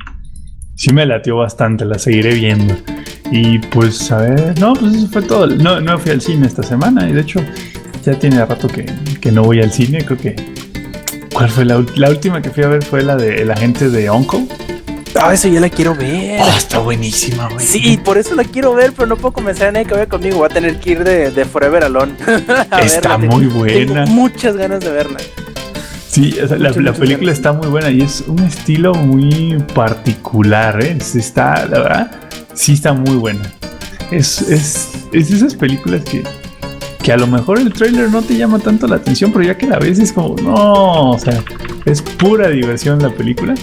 [0.75, 2.75] sí me latió bastante, la seguiré viendo.
[3.31, 5.45] Y pues, a ver, no, pues eso fue todo.
[5.47, 7.39] No, no fui al cine esta semana y de hecho
[8.03, 8.87] ya tiene rato que,
[9.21, 10.35] que no voy al cine, creo que...
[11.33, 12.83] ¿Cuál fue la, la última que fui a ver?
[12.83, 14.47] Fue la de El agente de Uncle.
[15.19, 16.39] Ah, eso ya la quiero ver.
[16.41, 17.65] Oh, está buenísima, güey.
[17.65, 20.37] Sí, por eso la quiero ver, pero no puedo convencer a nadie que vaya conmigo.
[20.37, 22.13] Voy a tener que ir de, de Forever Alone.
[22.83, 23.17] Está verla.
[23.17, 23.59] muy Tengo
[23.93, 24.05] buena.
[24.05, 25.19] muchas ganas de verla.
[26.09, 30.83] Sí, o sea, la, la película está muy buena y es un estilo muy particular,
[30.83, 30.97] ¿eh?
[30.99, 32.11] Está, la verdad,
[32.53, 33.41] sí está muy buena.
[34.11, 36.21] Es, es, es de esas películas que,
[37.01, 39.67] que a lo mejor el trailer no te llama tanto la atención, pero ya que
[39.67, 41.41] la ves es como, no, o sea,
[41.85, 43.53] es pura diversión la película.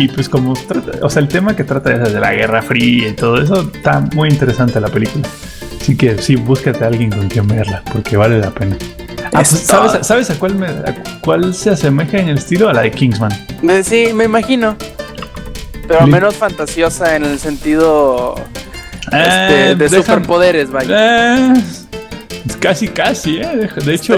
[0.00, 3.08] Y pues como trata, o sea, el tema que trata de, de la Guerra Fría
[3.08, 5.28] y todo eso, está muy interesante la película.
[5.78, 8.76] Así que sí, búscate a alguien con quien verla, porque vale la pena.
[9.26, 12.68] Ah, pues, ¿sabes, ¿sabes a, cuál me- a cuál se asemeja en el estilo?
[12.70, 13.30] A la de Kingsman.
[13.62, 14.74] Eh, Sí, me imagino.
[15.86, 18.34] Pero menos fantasiosa en el sentido
[19.12, 21.36] Eh, este, de deja- superpoderes, vaya.
[21.50, 21.54] Eh,
[22.58, 23.68] casi, casi, ¿eh?
[23.76, 24.16] De- De hecho,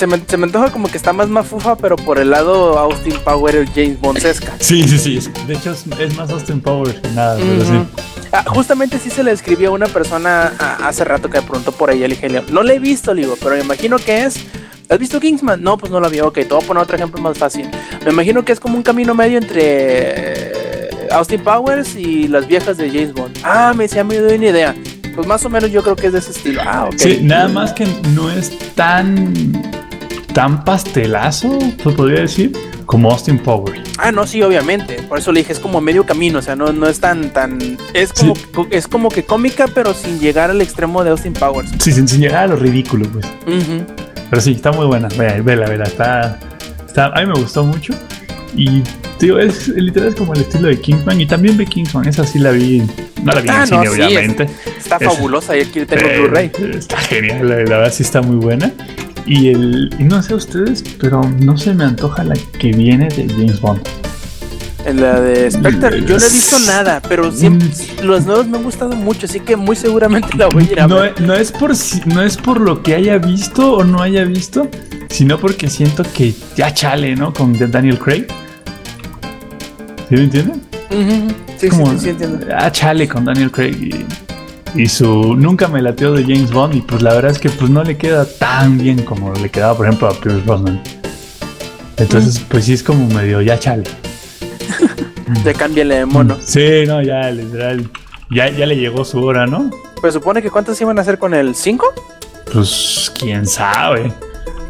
[0.00, 3.12] Se me, se me antoja como que está más mafufa, pero por el lado Austin
[3.22, 4.54] Power James Bondesca.
[4.58, 5.30] sí, sí, sí.
[5.46, 8.02] De hecho, es, es más Austin Powers que nada, pero sí.
[8.32, 11.98] Ah, justamente sí se le escribió a una persona hace rato que pronto por ahí
[11.98, 14.36] le dije, no le he visto, le digo, pero me imagino que es.
[14.88, 15.62] ¿Has visto Kingsman?
[15.62, 16.20] No, pues no la vi.
[16.20, 17.68] Ok, te voy a poner otro ejemplo más fácil.
[18.02, 22.78] Me imagino que es como un camino medio entre eh, Austin Powers y las viejas
[22.78, 23.36] de James Bond.
[23.44, 24.74] Ah, me decía, me dio una idea.
[25.14, 26.62] Pues más o menos yo creo que es de ese estilo.
[26.64, 26.94] Ah, ok.
[26.96, 29.32] Sí, nada más que no es tan
[30.32, 32.52] tan pastelazo, se podría decir,
[32.86, 33.80] como Austin Powers.
[33.98, 34.94] Ah, no, sí, obviamente.
[35.08, 37.58] Por eso le dije, es como medio camino, o sea, no, no es tan, tan.
[37.94, 38.34] Es como,
[38.70, 41.70] es como que cómica, pero sin llegar al extremo de Austin Powers.
[41.78, 43.26] Sí, sin, sin llegar a lo ridículo, pues.
[43.46, 43.84] Ujú.
[44.30, 45.08] Pero sí, está muy buena.
[45.08, 45.84] Vela, vela, vela.
[45.84, 46.38] Está,
[46.86, 47.94] está, a mí me gustó mucho.
[48.56, 48.82] Y,
[49.18, 51.20] tío, es literal es como el estilo de Kingsman.
[51.20, 52.06] Y también vi Kingsman.
[52.08, 52.82] Esa sí la vi.
[53.22, 54.48] No la vi Ah, en no, cine, sí, obviamente.
[54.78, 56.50] Está Es- fabulosa y aquí tengo Eh, Blu-ray.
[56.74, 58.72] Está genial, la, la verdad sí está muy buena.
[59.26, 59.94] Y el.
[59.98, 63.80] Y no sé ustedes, pero no se me antoja la que viene de James Bond.
[64.86, 68.06] En la de Spectre, yo no he visto nada, pero siempre, Mm.
[68.06, 70.86] los nuevos me han gustado mucho, así que muy seguramente la voy a ir a
[70.88, 71.20] No, ver.
[71.20, 71.72] no es por
[72.06, 74.68] no es por lo que haya visto o no haya visto,
[75.10, 77.32] sino porque siento que ya chale, ¿no?
[77.34, 78.26] Con Daniel Craig.
[80.08, 80.62] ¿Sí me entienden?
[80.90, 82.46] Ujú, Sí, sí, Como, sí, sí, entiendo.
[82.56, 84.06] Ah, chale con Daniel Craig y,
[84.74, 87.70] y su nunca me lateó de James Bond y pues la verdad es que pues
[87.70, 90.82] no le queda tan bien como le quedaba por ejemplo a Pierce Brosnan.
[91.96, 93.84] Entonces pues sí es como medio ya chale.
[95.44, 96.36] Ya cámbiale de mono.
[96.44, 97.88] Sí, no, ya literal.
[98.30, 99.70] Ya, ya le llegó su hora, ¿no?
[100.00, 101.86] Pues supone que cuántas iban a hacer con el 5?
[102.52, 104.12] Pues quién sabe.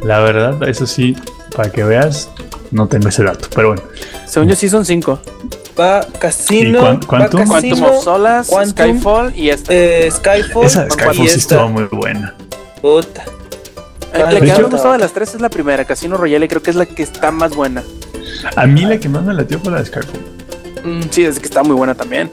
[0.04, 1.16] La verdad, eso sí,
[1.54, 2.30] para que veas,
[2.70, 3.48] no tengo ese dato.
[3.54, 3.82] Pero bueno,
[4.26, 5.20] Según yo sí son 5.
[5.78, 7.06] Va Casino, ¿Y cuán- va?
[7.06, 8.04] Quantum Casino, of
[8.48, 9.72] Quantum, Skyfall y esta.
[9.74, 10.66] eh, Skyfall.
[10.66, 11.36] esa de Skyfall sí esta.
[11.54, 12.34] estuvo muy buena.
[12.82, 13.22] Puta.
[14.12, 16.48] Eh, la de que más me gustado de las tres es la primera, Casino Royale,
[16.48, 17.82] creo que es la que está más buena.
[18.56, 20.20] A mí la que más me latió fue la de Skyfall.
[20.84, 22.30] Mm, sí, es que está muy buena también.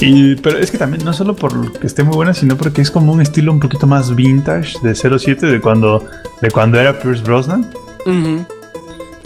[0.00, 2.90] Y, pero es que también no solo por que esté muy buena, sino porque es
[2.90, 6.04] como un estilo un poquito más vintage de 07 de cuando,
[6.40, 7.70] de cuando era Pierce Brosnan.
[8.06, 8.44] Ujú.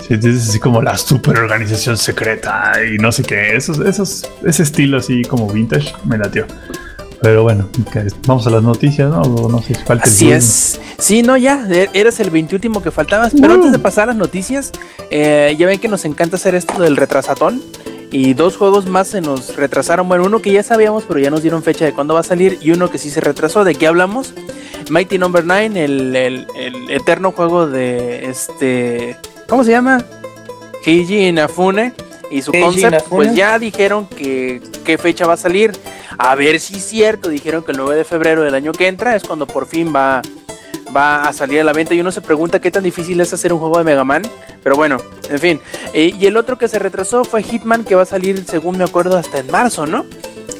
[0.06, 3.56] Sí, es así como la super organización secreta y no sé qué.
[3.56, 6.46] Esos, esos, ese estilo así como vintage me latió.
[7.20, 7.68] Pero bueno,
[8.26, 9.22] vamos a las noticias, ¿no?
[9.22, 10.32] No sé si falta el Así Zoom.
[10.36, 10.80] es.
[10.98, 13.32] Sí, no, ya, e- eres el 21 que faltabas.
[13.40, 14.72] Pero antes de pasar a las noticias,
[15.10, 17.62] eh, ya ven que nos encanta hacer esto del retrasatón.
[18.10, 20.08] Y dos juegos más se nos retrasaron.
[20.08, 22.58] Bueno, uno que ya sabíamos, pero ya nos dieron fecha de cuándo va a salir.
[22.60, 23.62] Y uno que sí se retrasó.
[23.64, 24.34] ¿De qué hablamos?
[24.90, 29.16] Mighty Number 9, el, el- el eterno juego de este.
[29.52, 30.02] ¿Cómo se llama?
[30.82, 31.92] Keiji Inafune.
[32.30, 33.16] Y su Keiji concept, Inafune.
[33.16, 35.72] pues ya dijeron que qué fecha va a salir.
[36.16, 37.28] A ver si es cierto.
[37.28, 40.22] Dijeron que el 9 de febrero del año que entra es cuando por fin va,
[40.96, 41.92] va a salir a la venta.
[41.92, 44.22] Y uno se pregunta qué tan difícil es hacer un juego de Mega Man.
[44.62, 44.96] Pero bueno,
[45.28, 45.60] en fin.
[45.92, 48.84] Eh, y el otro que se retrasó fue Hitman, que va a salir, según me
[48.84, 50.06] acuerdo, hasta en marzo, ¿no?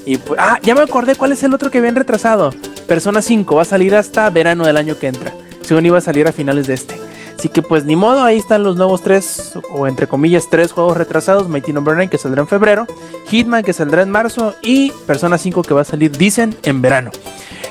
[0.05, 2.51] Y pues, ah, ya me acordé cuál es el otro que habían retrasado.
[2.87, 5.33] Persona 5 va a salir hasta verano del año que entra.
[5.63, 7.12] Según iba a salir a finales de este.
[7.43, 10.97] Así que pues ni modo, ahí están los nuevos tres, o entre comillas, tres juegos
[10.97, 11.49] retrasados.
[11.49, 12.87] Mighty Number 9 que saldrá en febrero.
[13.29, 14.55] Hitman que saldrá en marzo.
[14.63, 17.11] Y Persona 5 que va a salir, dicen, en verano.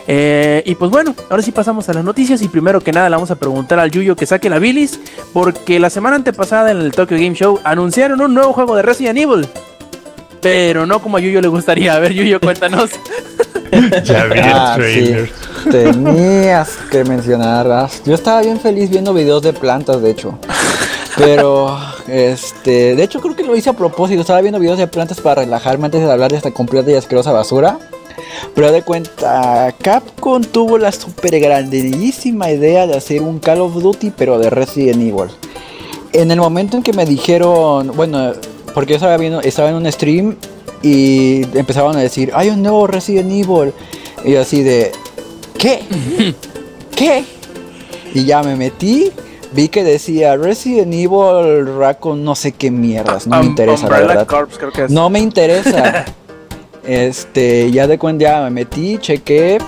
[0.07, 3.15] Eh, y pues bueno, ahora sí pasamos a las noticias y primero que nada le
[3.15, 4.99] vamos a preguntar al Yuyo que saque la bilis
[5.31, 9.19] porque la semana antepasada en el Tokyo Game Show anunciaron un nuevo juego de Resident
[9.19, 9.47] Evil.
[10.41, 11.93] Pero no como a Yuyo le gustaría.
[11.93, 12.89] A ver, Yuyo, cuéntanos.
[14.03, 15.15] Ya vi el Ah, sí.
[15.69, 18.03] Tenías que mencionarlas.
[18.05, 20.37] Yo estaba bien feliz viendo videos de plantas, de hecho.
[21.17, 21.77] Pero,
[22.07, 24.21] este, de hecho creo que lo hice a propósito.
[24.21, 27.31] Estaba viendo videos de plantas para relajarme antes de hablar de esta completa y asquerosa
[27.31, 27.79] basura.
[28.55, 34.11] Pero de cuenta, Capcom tuvo la super grandísima idea de hacer un Call of Duty,
[34.17, 35.29] pero de Resident Evil.
[36.13, 38.33] En el momento en que me dijeron, bueno,
[38.73, 40.35] porque yo estaba, viendo, estaba en un stream
[40.81, 43.73] y empezaban a decir, hay un nuevo Resident Evil.
[44.23, 44.91] Y yo así de,
[45.57, 45.81] ¿qué?
[46.95, 47.23] ¿Qué?
[48.13, 49.11] Y ya me metí,
[49.53, 53.99] vi que decía Resident Evil Raccoon no sé qué mierdas, no me Um, interesa la
[53.99, 54.27] verdad.
[54.27, 54.91] Corps, creo que es.
[54.91, 56.05] No me interesa.
[56.83, 59.59] este, ya de cuenta ya me metí, chequé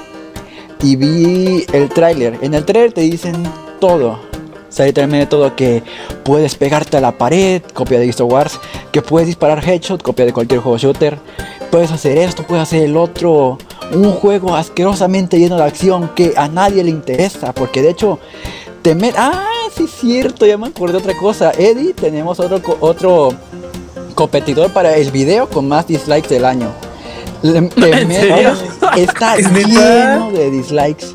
[0.82, 2.38] y vi el tráiler.
[2.42, 3.36] En el tráiler te dicen
[3.80, 4.20] todo.
[4.74, 5.84] O sea, literalmente todo que
[6.24, 8.60] puedes pegarte a la pared, copia de of Wars,
[8.94, 11.18] que puedes disparar headshot, copia de cualquier juego shooter,
[11.72, 13.58] puedes hacer esto, puedes hacer el otro,
[13.92, 18.20] un juego asquerosamente lleno de acción que a nadie le interesa, porque de hecho
[18.84, 19.44] te met ah,
[19.76, 23.34] sí es cierto, ya me acordé de otra cosa, Eddie, tenemos otro co- otro
[24.16, 26.70] competidor para el video con más dislikes del año.
[27.42, 27.70] Le-
[28.98, 31.08] está lleno de dislikes.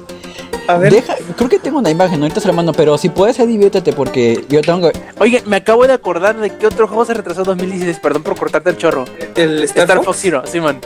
[0.69, 3.39] A ver, Deja, creo que tengo una imagen, ahorita se la mando, pero si puedes,
[3.39, 4.91] diviértete porque yo tengo.
[5.19, 7.99] Oye, me acabo de acordar de que otro juego se retrasó en 2016.
[8.01, 9.05] Perdón por cortarte el chorro.
[9.35, 10.07] el Star, Star Fox.
[10.07, 10.79] Fox Zero, Simón.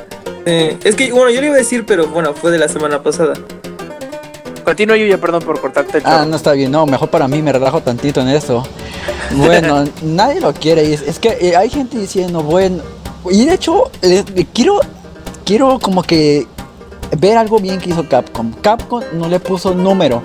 [0.46, 3.02] Eh, es que, bueno, yo le iba a decir, pero bueno, fue de la semana
[3.02, 3.34] pasada.
[4.64, 6.14] Continúa yo ya, perdón por cortarte el chorro.
[6.16, 8.64] Ah, no está bien, no, mejor para mí me relajo tantito en eso.
[9.32, 12.80] Bueno, nadie lo quiere y es, es que eh, hay gente diciendo, bueno,
[13.28, 14.78] y de hecho, les- eh, quiero,
[15.44, 16.46] quiero como que
[17.18, 18.52] ver algo bien que hizo Capcom.
[18.60, 20.22] Capcom no le puso número,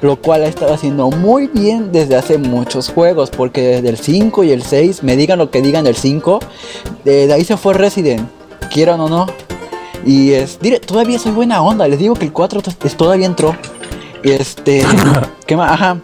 [0.00, 4.44] lo cual ha estado haciendo muy bien desde hace muchos juegos, porque desde el 5
[4.44, 6.40] y el 6, me digan lo que digan del 5,
[7.04, 8.28] de, ahí se fue Resident,
[8.72, 9.26] quieran o no.
[10.04, 13.26] Y es, dire, todavía soy buena onda, les digo que el 4 to- es- todavía
[13.26, 13.56] entró.
[14.22, 14.84] Este,
[15.46, 15.72] ¿qué más?
[15.72, 15.98] Ajá.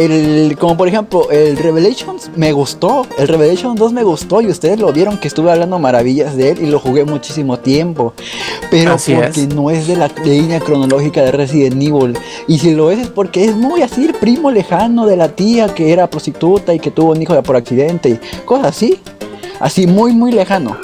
[0.00, 4.80] El, como por ejemplo, el Revelations me gustó, el Revelations 2 me gustó y ustedes
[4.80, 8.14] lo vieron que estuve hablando maravillas de él y lo jugué muchísimo tiempo.
[8.70, 9.54] Pero Así porque es.
[9.54, 12.16] no es de la línea cronológica de Resident Evil.
[12.48, 15.74] Y si lo es es porque es muy así el primo lejano de la tía
[15.74, 19.00] que era prostituta y que tuvo un hijo por accidente y cosas así.
[19.58, 20.78] Así muy muy lejano.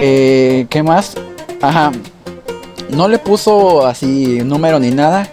[0.00, 1.14] Eh, ¿Qué más?
[1.60, 1.92] Ajá.
[2.90, 5.28] No le puso así número ni nada.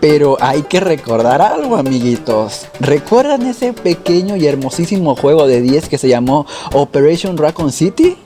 [0.00, 2.66] Pero hay que recordar algo, amiguitos.
[2.80, 8.16] ¿Recuerdan ese pequeño y hermosísimo juego de 10 que se llamó Operation Raccoon City?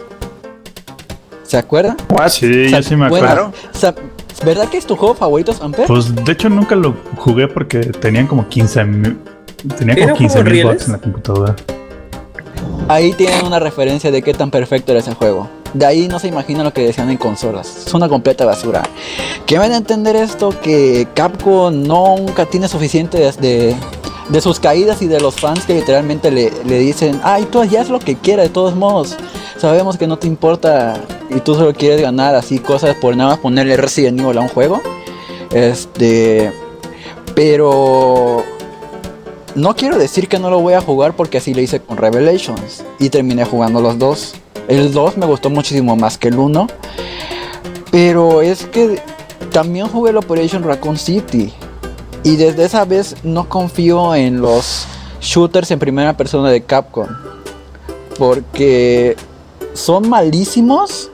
[1.43, 1.97] ¿Se acuerdan?
[2.29, 3.53] Sí, O sea, yo sí me bueno, acuerdo.
[3.73, 3.95] o sea,
[4.45, 5.87] ¿Verdad que es tu juego favorito, Amper?
[5.87, 9.19] Pues de hecho nunca lo jugué porque tenían como 15 mil.
[9.79, 11.57] Tenía ¿Eran como 15 mil bots en la computadora.
[12.89, 15.49] Ahí tienen una referencia de qué tan perfecto era ese juego.
[15.75, 17.85] De ahí no se imagina lo que decían en consolas.
[17.87, 18.83] Es una completa basura.
[19.45, 23.75] Que van a entender esto que Capcom nunca tiene suficiente de,
[24.29, 27.81] de, sus caídas y de los fans que literalmente le, le dicen, ay, tú ya
[27.81, 29.17] haz lo que quieras, de todos modos.
[29.59, 30.95] Sabemos que no te importa
[31.29, 34.49] y tú solo quieres ganar así cosas por nada más ponerle Resident Evil a un
[34.49, 34.81] juego.
[35.53, 36.53] Este.
[37.35, 38.45] Pero
[39.55, 42.85] no quiero decir que no lo voy a jugar porque así lo hice con Revelations
[42.99, 44.35] y terminé jugando los dos.
[44.69, 46.67] El 2 me gustó muchísimo más que el 1.
[47.91, 49.01] Pero es que
[49.53, 51.53] también jugué el Operation Raccoon City.
[52.25, 54.87] Y desde esa vez no confío en los
[55.21, 57.07] shooters en primera persona de Capcom.
[58.19, 59.17] Porque
[59.75, 61.11] son malísimos.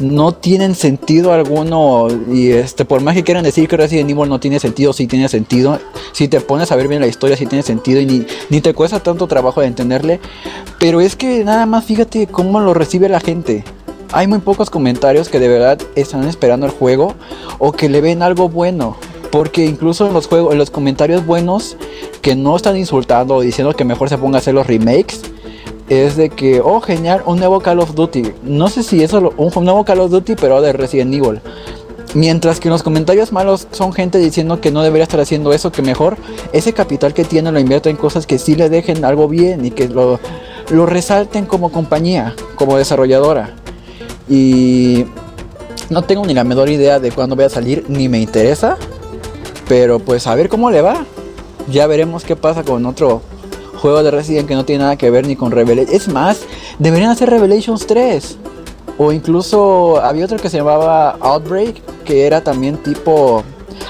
[0.00, 2.08] No tienen sentido alguno.
[2.32, 5.28] Y este, por más que quieran decir que Resident Evil no tiene sentido, sí tiene
[5.28, 5.78] sentido.
[6.12, 8.00] Si te pones a ver bien la historia, sí tiene sentido.
[8.00, 10.20] Y ni, ni te cuesta tanto trabajo de entenderle.
[10.78, 13.64] Pero es que nada más fíjate cómo lo recibe la gente.
[14.12, 17.14] Hay muy pocos comentarios que de verdad están esperando el juego
[17.58, 18.96] o que le ven algo bueno.
[19.30, 21.76] Porque incluso en los juegos, en los comentarios buenos
[22.22, 25.22] que no están insultando o diciendo que mejor se ponga a hacer los remakes,
[25.88, 28.32] es de que, oh genial, un nuevo Call of Duty.
[28.42, 31.40] No sé si eso lo- un nuevo Call of Duty, pero de Resident Evil.
[32.14, 35.82] Mientras que los comentarios malos son gente diciendo que no debería estar haciendo eso, que
[35.82, 36.16] mejor
[36.52, 39.72] ese capital que tiene lo invierta en cosas que sí le dejen algo bien y
[39.72, 40.20] que lo,
[40.70, 43.54] lo resalten como compañía, como desarrolladora.
[44.28, 45.06] Y
[45.90, 48.76] no tengo ni la menor idea de cuándo voy a salir, ni me interesa.
[49.68, 51.04] Pero pues a ver cómo le va.
[51.68, 53.22] Ya veremos qué pasa con otro
[53.84, 55.94] juego de Resident que no tiene nada que ver ni con Revelations.
[55.94, 56.40] Es más,
[56.78, 58.38] deberían hacer Revelations 3.
[58.96, 63.44] O incluso había otro que se llamaba Outbreak, que era también tipo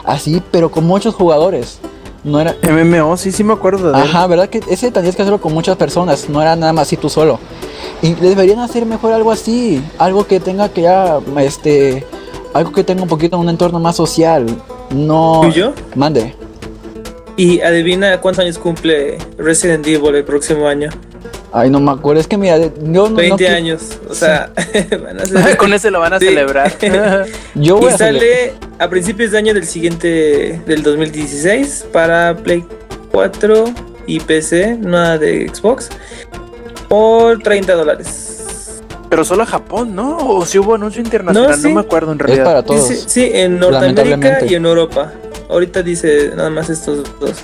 [0.04, 1.78] así, pero con muchos jugadores.
[2.24, 4.04] No era, MMO, sí, sí me acuerdo de él.
[4.08, 4.48] Ajá, ¿verdad?
[4.48, 7.38] Que ese tendrías que hacerlo con muchas personas, no era nada más así tú solo.
[8.02, 12.04] Y deberían hacer mejor algo así, algo que tenga que ya, este,
[12.52, 14.44] algo que tenga un poquito un entorno más social.
[14.90, 15.42] No.
[15.44, 15.72] ¿Tuyo?
[15.94, 16.34] Mande.
[17.36, 20.89] Y adivina cuántos años cumple Resident Evil el próximo año.
[21.52, 23.15] Ay, no me acuerdo, es que mira, yo no...
[23.15, 23.98] 20 no qui- años.
[24.09, 24.51] O sea,
[25.05, 26.27] van a ser- Con ese lo van a Sí.
[26.27, 26.73] celebrar.
[27.55, 32.65] Yo voy Y a sale a principios de año del siguiente, del 2016, para Play
[33.12, 33.65] 4
[34.06, 35.90] y PC, nada de Xbox,
[36.89, 38.82] por 30 dólares.
[39.09, 40.16] Pero solo a Japón, ¿no?
[40.19, 42.44] O si hubo anuncio internacional, no, No, me acuerdo en Es realidad.
[42.44, 42.89] para Sí, todos.
[42.89, 45.12] sí, sí, en Norteamérica y en Europa.
[45.48, 47.34] Ahorita dice nada más estos dos.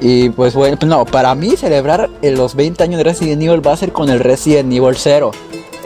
[0.00, 3.72] Y pues bueno, pues no, para mí celebrar los 20 años de Resident Evil va
[3.72, 5.30] a ser con el Resident Evil 0,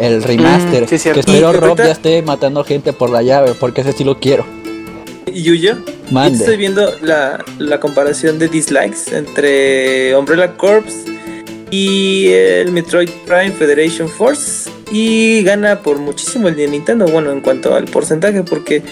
[0.01, 0.85] el remaster.
[0.85, 3.93] Mm, sí, que espero Rob ahorita- ya esté matando gente por la llave, porque ese
[3.93, 4.45] sí lo quiero.
[5.33, 5.77] Y Yuyo,
[6.11, 6.39] Mande.
[6.39, 10.93] estoy viendo la, la comparación de dislikes entre Umbrella Corps
[11.71, 14.69] y el Metroid Prime Federation Force.
[14.93, 17.07] Y gana por muchísimo el de Nintendo.
[17.07, 18.83] Bueno, en cuanto al porcentaje, porque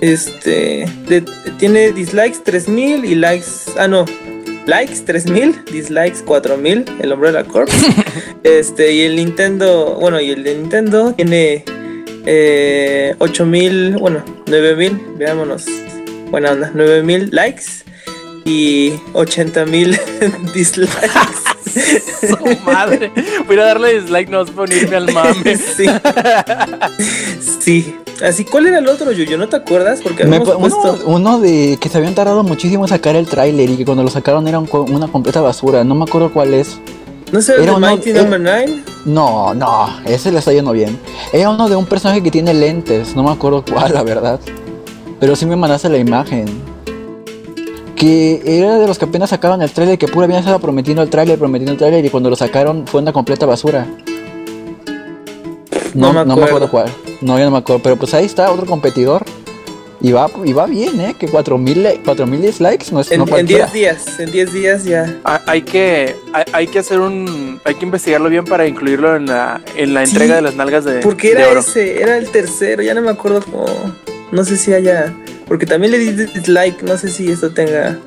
[0.00, 1.24] este de-
[1.58, 3.46] tiene dislikes 3000 y likes.
[3.78, 4.04] Ah, no.
[4.66, 7.72] Likes 3000, dislikes 4000, el Umbrella Corps.
[8.44, 11.64] este, y el Nintendo, bueno, y el de Nintendo tiene
[12.26, 15.64] eh, 8000, bueno, 9000, veámonos.
[16.30, 17.64] Buena onda, 9000 likes
[18.44, 19.98] y 80000
[20.54, 21.49] dislikes.
[21.70, 23.10] Su madre.
[23.46, 25.56] Voy a darle dislike, no es por irme al mame.
[25.76, 25.86] sí.
[27.60, 27.96] sí.
[28.22, 29.38] Así, ¿cuál era el otro, Yuyo?
[29.38, 30.00] ¿No te acuerdas?
[30.02, 30.98] Porque Me uno, puesto.
[31.06, 34.10] uno de que se habían tardado muchísimo en sacar el tráiler y que cuando lo
[34.10, 35.84] sacaron era un co- una completa basura.
[35.84, 36.78] No me acuerdo cuál es.
[37.32, 38.82] ¿No sé, el era de uno- Mighty era- Number 9?
[39.06, 40.98] No, no, ese le está yendo bien.
[41.32, 44.38] Era uno de un personaje que tiene lentes, no me acuerdo cuál, la verdad.
[45.18, 46.46] Pero sí me mandaste la imagen.
[48.00, 51.10] Que era de los que apenas sacaban el tráiler, que pura bien estaba prometiendo el
[51.10, 53.86] tráiler, prometiendo el tráiler, y cuando lo sacaron fue una completa basura.
[55.94, 56.70] No No, me no me acuerdo acuerdo.
[56.70, 56.90] cuál.
[57.20, 57.82] No, ya no me acuerdo.
[57.82, 59.22] Pero pues ahí está otro competidor.
[60.02, 61.14] Y va, y va bien, ¿eh?
[61.18, 63.66] Que 4000 le- 4000 dislikes no es En, no en cualquiera.
[63.66, 65.18] 10 días, en 10 días ya.
[65.26, 69.26] Ah, Hay que, hay, hay que hacer un, hay que investigarlo bien para incluirlo en
[69.26, 71.60] la, en la Sí, entrega de las nalgas de, Porque de era oro.
[71.60, 73.66] ese, era el tercero, ya no me acuerdo cómo.
[74.32, 75.14] No sé si haya.
[75.50, 77.98] Porque también le di dislike, no sé si esto tenga.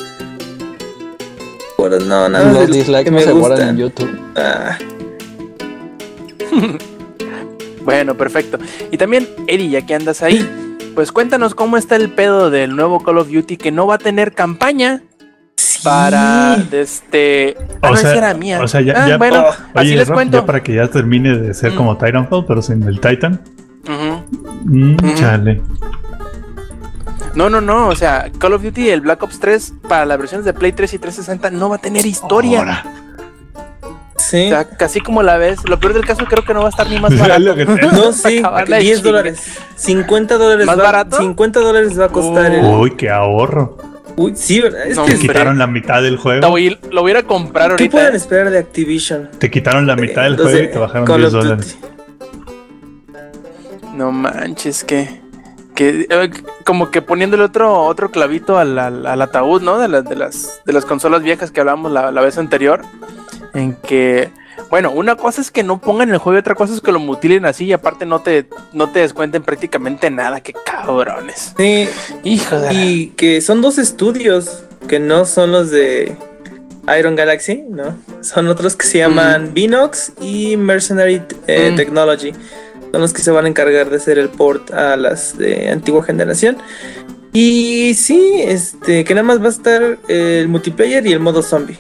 [1.78, 4.18] Bueno, no, nada más Los dislikes que no me se guardan en YouTube.
[4.38, 4.78] Ah,
[7.84, 8.58] Bueno, perfecto.
[8.92, 10.48] Y también, Eri, ya que andas ahí,
[10.96, 13.98] pues cuéntanos cómo está el pedo del nuevo Call of Duty que no va a
[13.98, 15.02] tener campaña
[15.84, 17.58] para este.
[17.82, 18.62] Ah, O no, sea, esa era mía.
[18.62, 20.38] o sea, ya- Ah, ya- bueno, Oh, así Oye, les Rob, cuento.
[20.38, 21.76] ya para que ya termine de ser Mm.
[21.76, 23.42] como Titanfall, pero sin el Titan.
[23.86, 25.16] Mm, Ujú.
[25.16, 25.62] Chale.
[27.36, 27.88] No, no, no.
[27.90, 30.94] O sea, Call of Duty, el Black Ops 3 para las versiones de Play 3
[30.94, 32.60] y 360 no va a tener historia.
[32.60, 32.84] Ahora.
[34.18, 34.46] sí.
[34.46, 35.68] O sea, casi como la ves.
[35.68, 37.56] Lo peor del caso, creo que no va a estar ni más barato.
[37.94, 39.12] No, sí, Acabarla de 10 chingar.
[39.14, 39.58] dólares.
[39.76, 40.66] 50 dólares.
[40.68, 41.18] ¿Más va, barato?
[41.18, 42.64] 50 dólares va a costar el.
[42.66, 43.78] Uy, qué ahorro.
[44.16, 44.86] Uy, sí, ¿verdad?
[44.86, 46.48] Es No, que quitaron la mitad del juego.
[46.48, 47.92] voy, lo voy a ir a comprar ¿Qué ahorita.
[47.92, 48.18] pueden eh.
[48.18, 49.32] esperar de Activision?
[49.40, 51.78] Te quitaron la mitad del juego y te bajaron Call 10 of dólares.
[53.96, 55.23] No manches, que.
[55.76, 56.30] Que eh,
[56.66, 59.78] como que poniéndole otro, otro clavito al, al- al ataúd, ¿no?
[59.80, 62.82] De las, de las, de las consolas viejas que hablábamos la, la vez anterior.
[63.54, 64.30] En que.
[64.70, 67.00] Bueno, una cosa es que no pongan el juego y otra cosa es que lo
[67.00, 70.42] mutilen así y aparte no te, no te descuenten prácticamente nada.
[70.42, 71.54] Que cabrones.
[71.58, 71.88] Sí,
[72.24, 72.66] Hijo de.
[72.68, 76.16] la- y que son dos estudios que no son los de
[77.00, 77.96] Iron Galaxy, ¿no?
[78.22, 81.76] Son otros que se llaman Binox y Mercenary eh, Mm.
[81.76, 82.34] Technology.
[82.94, 86.04] Son los que se van a encargar de hacer el port a las de antigua
[86.04, 86.58] generación.
[87.34, 91.80] Y sí, este, que nada más va a estar el multiplayer y el modo zombie.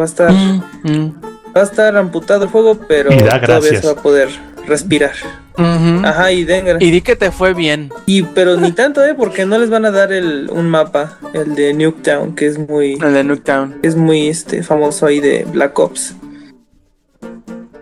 [0.00, 1.14] Va a estar, Mm, mm,
[1.54, 3.80] va a estar amputado el juego, pero todavía gracias.
[3.82, 4.30] se va a poder
[4.66, 5.12] respirar.
[5.58, 7.90] Ajá, y den Y di que te fue bien.
[8.06, 9.14] y pero ni tanto, ¿eh?
[9.14, 12.94] Porque no les van a dar el, un mapa, el de Nuketown, que es muy,
[12.94, 13.80] El de Nuketown.
[13.82, 16.14] es muy este, famoso ahí de Black Ops.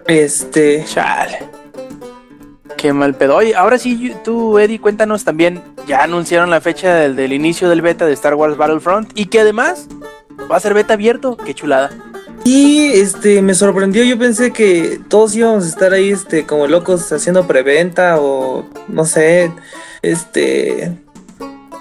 [0.09, 1.39] Este, Chale.
[2.81, 3.37] Qué mal pedo.
[3.37, 5.63] Oye, ahora sí, tú, Eddie, cuéntanos también.
[5.87, 9.41] Ya anunciaron la fecha del, del inicio del beta de Star Wars Battlefront y que
[9.41, 9.87] además
[10.51, 11.37] va a ser beta abierto.
[11.37, 11.91] Qué chulada.
[12.43, 17.13] y este, me sorprendió, yo pensé que todos íbamos a estar ahí, este, como locos
[17.13, 19.53] haciendo preventa o, no sé,
[20.01, 20.97] este,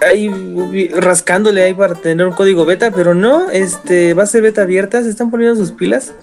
[0.08, 4.62] ahí rascándole ahí para tener un código beta, pero no, este, va a ser beta
[4.64, 6.14] abierta, se están poniendo sus pilas.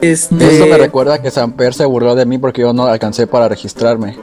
[0.00, 3.48] Este, Esto me recuerda que Samper se burló de mí porque yo no alcancé para
[3.48, 4.16] registrarme.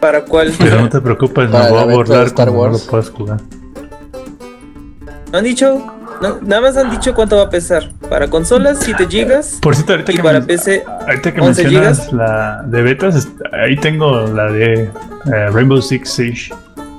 [0.00, 0.52] ¿Para cuál?
[0.58, 2.86] Pero no te preocupes, me voy a burlar Star cuando no lo Wars.
[2.88, 3.40] puedas jugar.
[5.32, 5.92] ¿No han dicho?
[6.22, 7.90] No, nada más han dicho cuánto va a pesar.
[8.08, 9.60] Para consolas, 7 GB.
[9.60, 12.12] Por cierto, ahorita Y que, para PC, ahorita que 11 mencionas gigas.
[12.12, 14.90] la de betas, ahí tengo la de eh,
[15.52, 16.54] Rainbow Six Siege.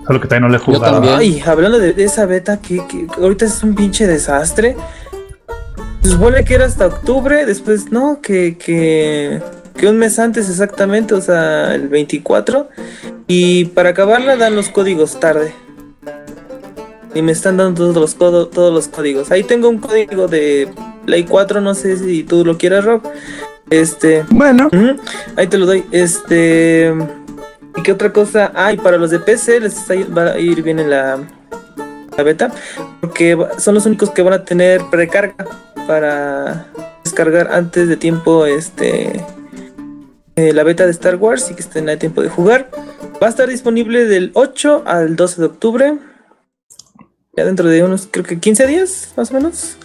[0.08, 0.94] Solo que todavía no la he Yo jugado.
[0.96, 1.16] también.
[1.18, 4.76] Ay, hablando de, esa beta, que, que ahorita es un pinche desastre.
[6.02, 9.42] Se supone que era hasta octubre, después no, que, que,
[9.76, 12.70] que un mes antes exactamente, o sea, el 24.
[13.28, 15.54] Y para acabarla dan los códigos tarde.
[17.14, 19.32] Y me están dando todos los, codo- todos los códigos.
[19.32, 20.70] Ahí tengo un código de
[21.06, 23.02] Play 4, no sé si tú lo quieras, Rob.
[23.70, 24.70] Este, Bueno,
[25.36, 25.84] Ahí te lo doy.
[25.92, 26.94] Este.
[27.78, 28.52] ¿Y qué otra cosa?
[28.56, 31.20] Ah, y para los de PC les va a ir bien en la,
[32.18, 32.52] la beta.
[33.00, 35.36] Porque son los únicos que van a tener precarga
[35.88, 36.68] para
[37.04, 39.24] descargar antes de tiempo este
[40.36, 42.70] eh, la beta de Star Wars y que estén a tiempo de jugar.
[43.22, 45.98] Va a estar disponible del 8 al 12 de octubre.
[47.36, 49.78] Ya dentro de unos, creo que 15 días, más o menos.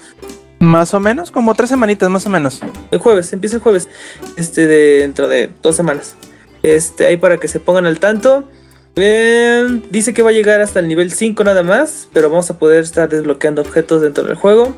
[0.59, 2.60] más o menos, como tres semanitas, más o menos.
[2.90, 3.89] El jueves, empieza el jueves.
[4.36, 6.16] Este, de, dentro de dos semanas.
[6.62, 8.48] Este, ahí para que se pongan al tanto.
[8.94, 12.09] Eh, dice que va a llegar hasta el nivel 5 nada más.
[12.12, 14.74] Pero vamos a poder estar desbloqueando objetos dentro del juego.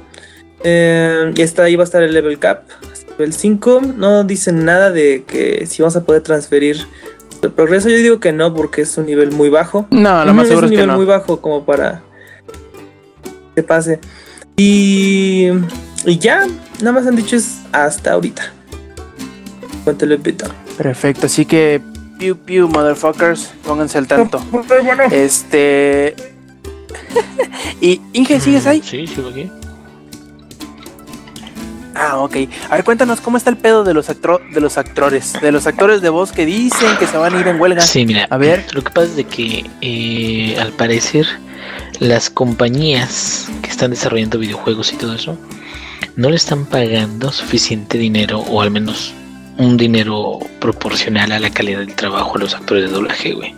[0.62, 2.65] Eh, y está ahí va a estar el level cap.
[2.90, 3.82] hasta el Nivel 5.
[3.97, 6.86] No dicen nada de que si vamos a poder transferir
[7.43, 7.89] el progreso.
[7.89, 9.86] Yo digo que no, porque es un nivel muy bajo.
[9.90, 12.02] No, lo más seguro es es un que nivel muy bajo como para
[13.55, 14.01] que pase.
[14.56, 15.48] Y,
[16.05, 16.47] y ya,
[16.78, 18.52] nada más han dicho es hasta ahorita.
[19.85, 20.47] Cuéntale, Pito.
[20.76, 21.80] Perfecto, así que
[22.18, 24.42] piu piu motherfuckers, pónganse al tanto.
[25.10, 26.14] Este
[27.80, 28.82] y Inge, ¿sigues ahí?
[28.82, 29.51] Sí, sigo aquí.
[31.96, 32.36] Ah, ok.
[32.70, 35.66] A ver, cuéntanos cómo está el pedo de los actro de los actores, de los
[35.66, 37.82] actores de voz que dicen que se van a ir en huelga.
[37.82, 38.66] Sí, mira, A ver.
[38.74, 41.26] lo que pasa es de que eh, al parecer
[42.01, 45.38] las compañías que están desarrollando videojuegos y todo eso
[46.16, 49.14] no le están pagando suficiente dinero o al menos
[49.56, 53.55] un dinero proporcional a la calidad del trabajo a los actores de doblaje, güey.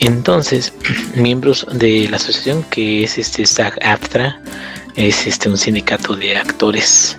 [0.00, 0.72] Entonces,
[1.16, 4.40] miembros de la asociación que es este SAG-AFTRA,
[4.94, 7.18] es este un sindicato de actores,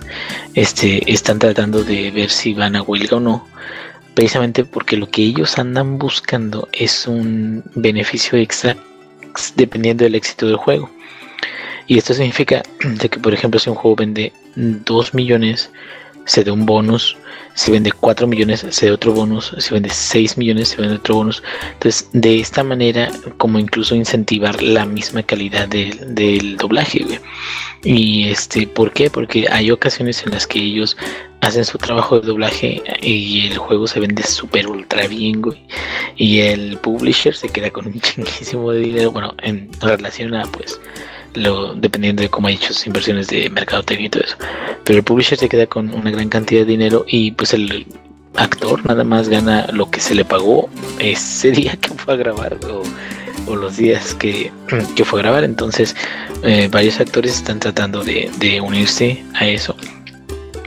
[0.54, 3.46] este están tratando de ver si van a huelga o no
[4.18, 8.76] precisamente porque lo que ellos andan buscando es un beneficio extra
[9.54, 10.90] dependiendo del éxito del juego.
[11.86, 15.70] Y esto significa de que, por ejemplo, si un juego vende 2 millones,
[16.24, 17.16] se da un bonus.
[17.58, 19.52] Si vende 4 millones, se da otro bonus.
[19.58, 21.42] Si vende 6 millones, se vende otro bonus.
[21.72, 27.18] Entonces, de esta manera, como incluso incentivar la misma calidad del, del doblaje, güey.
[27.82, 29.10] Y este, ¿por qué?
[29.10, 30.96] Porque hay ocasiones en las que ellos
[31.40, 35.60] hacen su trabajo de doblaje y el juego se vende súper ultra bien, güey.
[36.14, 39.10] Y el publisher se queda con un chinguísimo de dinero.
[39.10, 40.80] Bueno, en relación a, pues,
[41.38, 44.36] lo, dependiendo de cómo ha hecho sus inversiones de mercadotecnia y todo eso.
[44.84, 47.86] Pero el publisher se queda con una gran cantidad de dinero y, pues, el
[48.36, 52.56] actor nada más gana lo que se le pagó ese día que fue a grabar
[52.66, 52.82] o,
[53.50, 54.52] o los días que,
[54.96, 55.44] que fue a grabar.
[55.44, 55.96] Entonces,
[56.42, 59.76] eh, varios actores están tratando de, de unirse a eso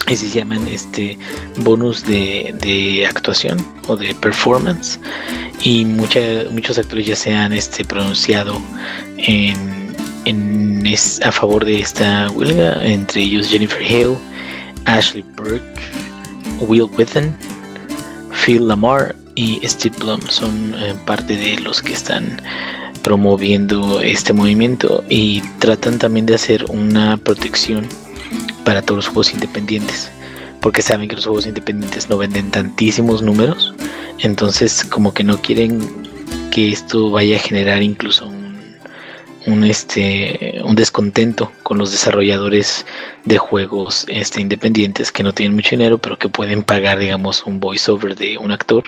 [0.07, 1.17] y se llaman este
[1.57, 4.99] bonus de, de actuación o de performance
[5.63, 6.19] y mucha,
[6.51, 8.61] muchos actores ya se han este, pronunciado
[9.17, 9.80] en,
[10.25, 14.17] en es, a favor de esta huelga entre ellos Jennifer Hale
[14.85, 15.63] Ashley Burke
[16.59, 17.35] Will Withen
[18.31, 20.21] Phil Lamar y Steve Blum.
[20.29, 22.41] Son eh, parte de los que están
[23.03, 27.87] promoviendo este movimiento y tratan también de hacer una protección
[28.63, 30.11] para todos los juegos independientes
[30.61, 33.73] porque saben que los juegos independientes no venden tantísimos números
[34.19, 35.81] entonces como que no quieren
[36.51, 38.40] que esto vaya a generar incluso un,
[39.47, 42.85] un este un descontento con los desarrolladores
[43.25, 47.59] de juegos este independientes que no tienen mucho dinero pero que pueden pagar digamos un
[47.59, 48.83] voiceover de un actor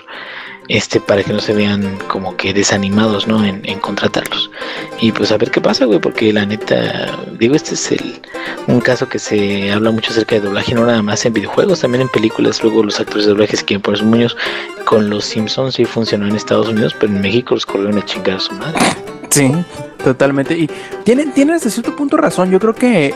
[0.68, 4.50] este para que no se vean como que desanimados no en, en contratarlos.
[5.00, 8.22] Y pues a ver qué pasa güey porque la neta digo este es el
[8.66, 12.02] un caso que se habla mucho acerca de doblaje no nada más en videojuegos también
[12.02, 12.62] en películas.
[12.62, 14.36] Luego los actores de doblaje se quieren sus muños
[14.84, 18.36] con los Simpsons sí funcionó en Estados Unidos pero en México los corrieron a chingar
[18.36, 18.78] a su madre.
[19.30, 19.50] Sí,
[20.04, 20.56] totalmente.
[20.56, 20.70] Y
[21.02, 22.52] tienen, tienen hasta cierto punto razón.
[22.52, 23.12] Yo creo que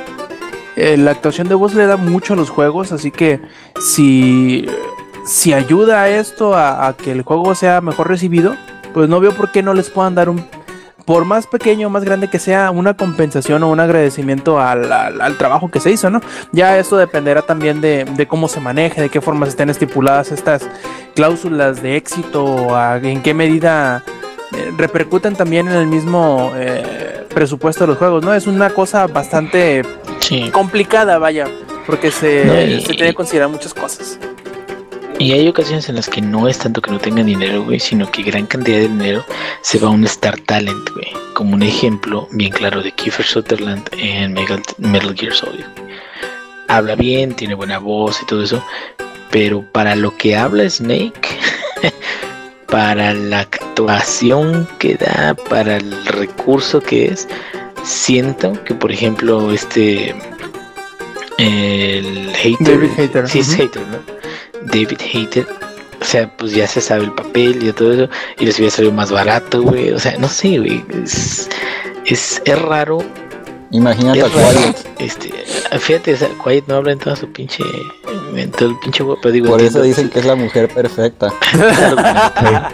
[0.74, 3.40] eh, la actuación de voz le da mucho a los juegos, así que
[3.80, 4.66] si,
[5.28, 8.56] si ayuda a esto a, a que el juego sea mejor recibido,
[8.94, 10.42] pues no veo por qué no les puedan dar un,
[11.04, 15.20] por más pequeño o más grande que sea, una compensación o un agradecimiento al, al-
[15.20, 16.20] al trabajo que se hizo, ¿no?
[16.52, 20.66] Ya esto dependerá también de, de cómo se maneje, de qué formas estén estipuladas estas
[21.14, 24.02] cláusulas de éxito, o a- en qué medida
[24.54, 28.32] eh, repercuten también en el mismo eh, presupuesto de los juegos, ¿no?
[28.32, 29.82] Es una cosa bastante
[30.20, 31.46] sí complicada, vaya,
[31.86, 34.18] porque se, No, y- se tiene que considerar muchas cosas.
[35.18, 38.08] Y hay ocasiones en las que no es tanto que no tengan dinero, güey, sino
[38.08, 39.24] que gran cantidad de dinero
[39.62, 41.08] se va a un Star Talent, güey.
[41.34, 45.64] Como un ejemplo bien claro de Kiefer Sutherland en Metal Gear Solid.
[46.68, 48.62] habla bien, tiene buena voz y todo eso,
[49.32, 51.28] pero para lo que habla Snake,
[52.68, 57.26] para la actuación que da, para el recurso que es,
[57.82, 60.14] siento que por ejemplo este
[61.38, 64.17] el hater, David Hater, sí es hater, ¿no?
[64.64, 65.46] David Hater,
[66.00, 68.08] o sea, pues ya se sabe el papel y todo eso,
[68.38, 71.48] y les hubiera salido más barato, güey, o sea, no sé, güey, es,
[72.06, 72.98] es, es raro
[73.70, 74.76] Imagínate a raro, Quiet.
[74.98, 75.30] Este,
[75.78, 77.62] fíjate, o sea, Quiet no habla en toda su pinche.
[78.34, 79.48] En todo el pinche pero digo.
[79.48, 81.32] Por eso dicen que es la mujer perfecta.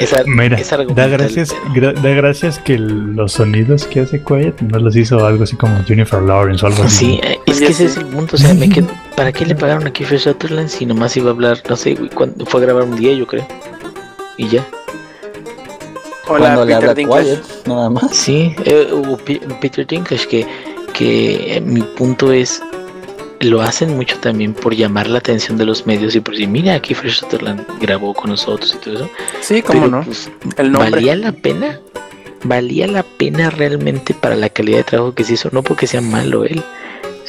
[0.00, 4.78] es Mira, es da gracias, gra- da gracias que los sonidos que hace Quiet no
[4.78, 6.96] los hizo algo así como Jennifer Lawrence o algo así.
[6.96, 8.34] Sí, eh, es que ese es el punto.
[8.36, 11.32] O sea, me quedo, ¿para qué le pagaron a Kiefer Sutherland si nomás iba a
[11.32, 13.44] hablar, no sé, cuando fue a grabar un día, yo creo?
[14.36, 14.64] Y ya.
[16.28, 17.24] Hola, Cuando le Peter habla Dinklage.
[17.24, 18.14] Quiet, nada más.
[18.14, 18.88] Sí, eh,
[19.60, 20.46] Peter Dinklage, que,
[20.94, 22.62] que eh, mi punto es.
[23.40, 26.78] Lo hacen mucho también por llamar la atención de los medios y por decir, mira,
[26.80, 29.10] Kiefer Sutherland grabó con nosotros y todo eso.
[29.40, 30.04] Sí, cómo Pero, no.
[30.04, 30.92] pues, El nombre.
[30.92, 31.80] ¿Valía la pena?
[32.44, 35.48] ¿Valía la pena realmente para la calidad de trabajo que se hizo?
[35.50, 36.62] No porque sea malo él,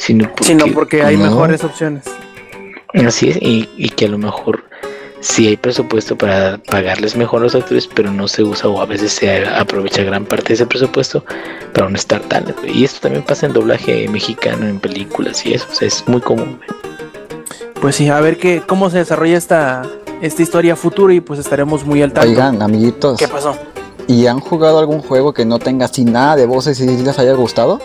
[0.06, 1.24] sino porque, Sino porque hay no.
[1.24, 2.04] mejores opciones.
[3.06, 4.64] así es, y, y que a lo mejor
[5.20, 8.86] sí hay presupuesto para pagarles mejor a los actores, pero no se usa o a
[8.86, 11.24] veces se aprovecha gran parte de ese presupuesto
[11.74, 12.54] para no estar tan...
[12.66, 16.22] Y esto también pasa en doblaje mexicano, en películas y eso, o sea, es muy
[16.22, 16.58] común.
[17.80, 19.82] Pues sí, a ver qué, cómo se desarrolla esta,
[20.22, 22.30] esta historia futuro y pues estaremos muy al tanto.
[22.30, 23.54] Oigan, amiguitos, ¿Qué pasó?
[24.06, 27.32] ¿y han jugado algún juego que no tenga así nada de voces y les haya
[27.34, 27.80] gustado?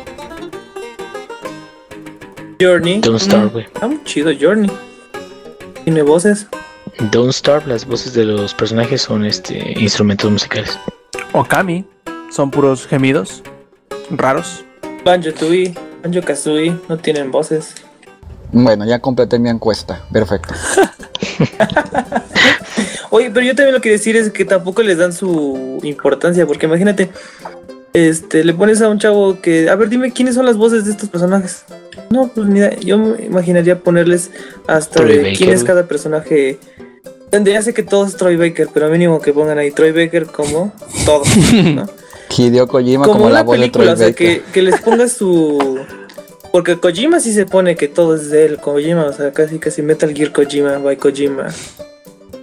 [2.60, 3.02] Journey.
[3.02, 3.66] Don't Starve, Mm, güey.
[3.66, 4.72] Está muy chido Journey.
[5.84, 6.48] Tiene voces.
[7.12, 10.78] Don't Starve, las voces de los personajes son este instrumentos musicales.
[11.34, 11.86] Okami.
[12.32, 13.44] Son puros gemidos.
[14.12, 14.64] Raros.
[15.04, 15.74] Banjo Tooie,
[16.04, 17.76] Banjo Kazooie no tienen voces.
[18.52, 20.02] Bueno, ya completé mi encuesta.
[20.12, 20.54] Perfecto.
[23.10, 26.66] Oye, pero yo también lo que decir es que tampoco les dan su importancia, porque
[26.66, 27.10] imagínate,
[27.96, 30.92] este, le pones a un chavo que, a ver, dime quiénes son las voces de
[30.92, 31.64] estos personajes.
[32.10, 34.32] No, pues mira, yo me imaginaría ponerles
[34.68, 36.60] hasta Troy de Baker, quién es cada personaje.
[37.32, 40.74] Ya sé que todo es Troy Baker, pero mínimo que pongan ahí Troy Baker como
[41.06, 41.24] todo,
[41.74, 41.86] ¿no?
[42.38, 44.42] Hideo Kojima como, como la voz de Troy o sea, Baker.
[44.42, 45.80] que, que les pongas su...
[46.52, 49.82] Porque Kojima sí se pone que todo es de él, Kojima, o sea, casi casi
[49.82, 51.48] Metal Gear Kojima, by Kojima.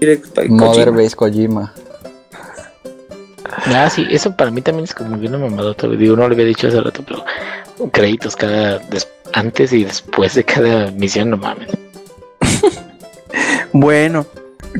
[0.00, 1.02] Direct by Mother Kojima.
[1.02, 1.74] Base Kojima.
[3.66, 5.86] Ah, sí, eso para mí también es como que una mamadota.
[5.88, 7.24] Digo, no lo había dicho hace rato, pero
[7.90, 11.68] créditos cada des- antes y después de cada misión, no mames.
[13.72, 14.26] Bueno,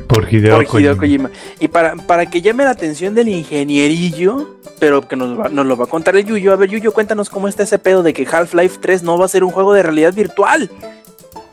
[0.07, 1.29] Por Hideo, por Hideo Kojima.
[1.29, 1.31] Kojima.
[1.59, 5.75] Y para, para que llame la atención del ingenierillo, pero que nos, va- nos lo
[5.77, 6.53] va a contar el Yuyo.
[6.53, 9.29] A ver, Yuyo, cuéntanos cómo está ese pedo de que Half-Life 3 no va a
[9.29, 10.69] ser un juego de realidad virtual.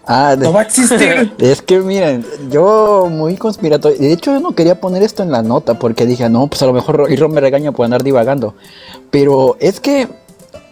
[0.07, 1.33] Ah, No va a existir.
[1.39, 3.99] Es que miren, yo muy conspiratorio.
[3.99, 6.67] De hecho, yo no quería poner esto en la nota porque dije, no, pues a
[6.67, 8.55] lo mejor Iro me regaña por andar divagando.
[9.11, 10.09] Pero es que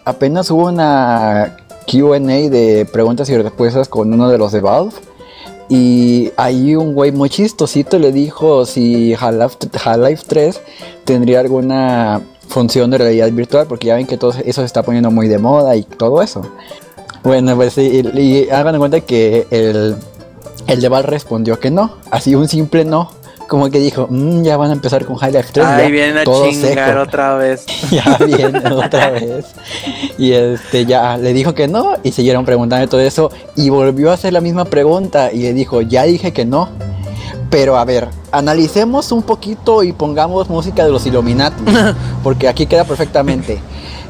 [0.05, 1.57] apenas hubo una
[1.89, 4.91] QA de preguntas y respuestas con uno de los de Valve.
[5.69, 10.61] Y ahí un güey muy chistosito le dijo si Half- Half-Life 3
[11.05, 15.11] tendría alguna función de realidad virtual, porque ya ven que todo eso se está poniendo
[15.11, 16.41] muy de moda y todo eso.
[17.23, 19.95] Bueno, pues sí, y, y hagan de cuenta que el,
[20.67, 23.11] el de Val respondió que no, así un simple no.
[23.47, 25.65] Como que dijo, "Mm, ya van a empezar con Half-Life 3.
[25.65, 27.01] Ahí ya, vienen a chingar seco".
[27.01, 27.65] otra vez.
[27.91, 29.45] ya viene otra vez.
[30.19, 34.13] Y este ya le dijo que no y siguieron preguntando todo eso y volvió a
[34.13, 36.69] hacer la misma pregunta y le dijo, ya dije que no.
[37.49, 41.63] Pero a ver, analicemos un poquito y pongamos música de los Illuminati,
[42.23, 43.59] porque aquí queda perfectamente.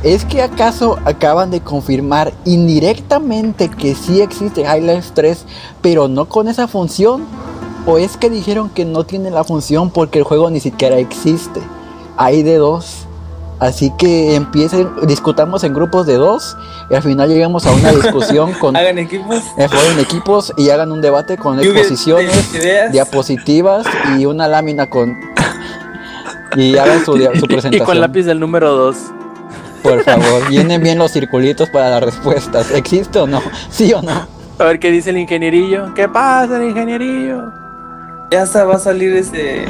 [0.04, 5.46] ¿Es que acaso acaban de confirmar indirectamente que sí existe Half-Life 3,
[5.82, 7.26] pero no con esa función?
[7.86, 11.60] ¿O es que dijeron que no tiene la función porque el juego ni siquiera existe?
[12.18, 13.06] Hay de dos.
[13.60, 16.56] Así que empiecen, discutamos en grupos de dos
[16.90, 19.44] y al final llegamos a una discusión con Hagan equipos.
[19.58, 22.94] eh, jueguen equipos y hagan un debate con exposiciones, ideas.
[22.94, 23.86] diapositivas
[24.18, 25.14] y una lámina con
[26.56, 27.86] y hagan su, su Y presentación.
[27.86, 28.96] con lápiz del número 2.
[29.90, 32.72] Por favor, llenen bien los circulitos para las respuestas.
[32.72, 33.42] ¿Existe o no?
[33.70, 34.28] ¿Sí o no?
[34.60, 35.94] A ver qué dice el ingenierillo.
[35.94, 37.52] ¿Qué pasa, el ingenierillo?
[38.32, 39.64] Ya hasta va a salir ese.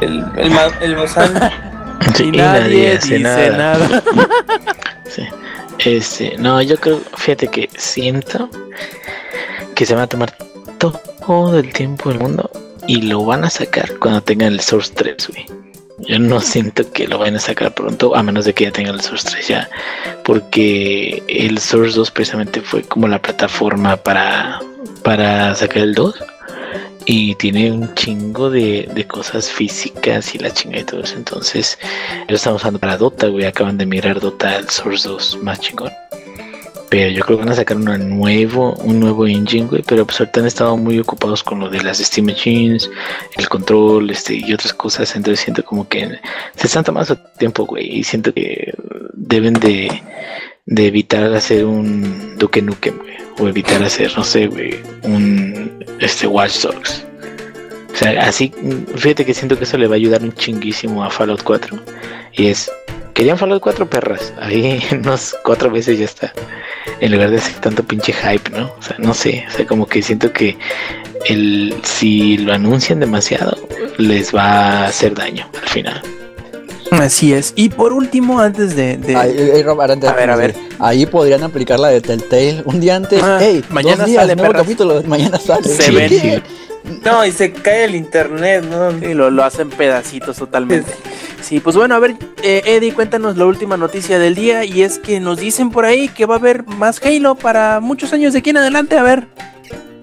[0.00, 1.32] El, el, el Mozán.
[2.14, 3.78] Sí, y nadie, dice nada.
[5.08, 5.22] Sí.
[5.78, 8.50] Este, no, yo creo, fíjate que siento
[9.74, 10.36] que se van a tomar
[10.78, 12.50] todo el tiempo del mundo
[12.86, 15.63] y lo van a sacar cuando tengan el Source 3, güey.
[16.06, 18.94] Yo no siento que lo vayan a sacar pronto, a menos de que ya tengan
[18.94, 19.70] el Source 3 ya.
[20.24, 24.60] Porque el Source 2 precisamente fue como la plataforma para,
[25.02, 26.14] para sacar el 2.
[27.06, 31.16] Y tiene un chingo de, de cosas físicas y la chinga y todo eso.
[31.16, 31.78] Entonces,
[32.28, 33.44] lo estamos usando para Dota, güey.
[33.44, 35.92] Acaban de mirar Dota al Source 2 más chingón.
[36.88, 39.82] Pero yo creo que van a sacar una nuevo, un nuevo engine, güey.
[39.82, 42.90] Pero pues ahorita han estado muy ocupados con lo de las Steam Machines,
[43.36, 45.14] el control, este, y otras cosas.
[45.16, 46.20] Entonces siento como que
[46.56, 47.98] se están tomando tiempo, güey.
[47.98, 48.74] Y siento que
[49.12, 50.02] deben de,
[50.66, 53.14] de evitar hacer un Duke Nukem, güey.
[53.38, 57.04] O evitar hacer, no sé, güey, un este Watch Dogs.
[57.92, 58.52] O sea, así,
[58.96, 61.78] fíjate que siento que eso le va a ayudar un chinguísimo a Fallout 4.
[62.32, 62.70] Y es,
[63.14, 64.32] querían Fallout 4 perras.
[64.40, 66.32] Ahí unos cuatro veces ya está.
[67.00, 68.66] En lugar de hacer tanto pinche hype, ¿no?
[68.78, 69.44] O sea, no sé.
[69.48, 70.56] O sea, como que siento que
[71.26, 73.56] el, si lo anuncian demasiado,
[73.96, 76.02] les va a hacer daño al final.
[76.90, 77.52] Así es.
[77.56, 78.96] Y por último, antes de.
[78.98, 80.54] de- Ahí, ahí, Rob, antes- A ver, a ver.
[80.78, 82.62] Ahí podrían aplicar la de Telltale.
[82.66, 84.62] Un día antes, Ah, hey, mañana dos días, sale, nuevo perras.
[84.66, 85.64] capítulo, mañana sale.
[85.68, 86.42] Se Sí, ven.
[87.04, 88.90] No, y se cae el internet, ¿no?
[88.98, 90.92] Sí, lo, lo hacen pedacitos totalmente.
[91.40, 94.98] Sí, pues bueno, a ver, eh, Eddie, cuéntanos la última noticia del día y es
[94.98, 98.38] que nos dicen por ahí que va a haber más Halo para muchos años de
[98.40, 98.96] aquí en adelante.
[98.98, 99.26] A ver,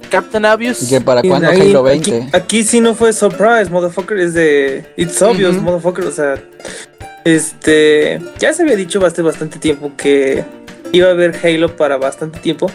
[0.10, 0.84] Captain Obvious.
[0.84, 2.38] ¿Y que para Y cuándo ahí- Halo aquí- 20?
[2.38, 6.36] Aquí, sí no fue surprise, motherfucker, es de It's obvious, motherfucker, o sea,
[7.26, 10.44] este, ya se había dicho hace bastante tiempo que
[10.92, 12.70] iba a haber Halo para bastante tiempo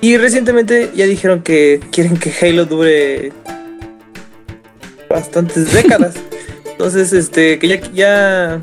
[0.00, 3.32] y recientemente ya dijeron que quieren que Halo dure
[5.08, 6.14] bastantes décadas.
[6.70, 8.62] Entonces, este, que ya ya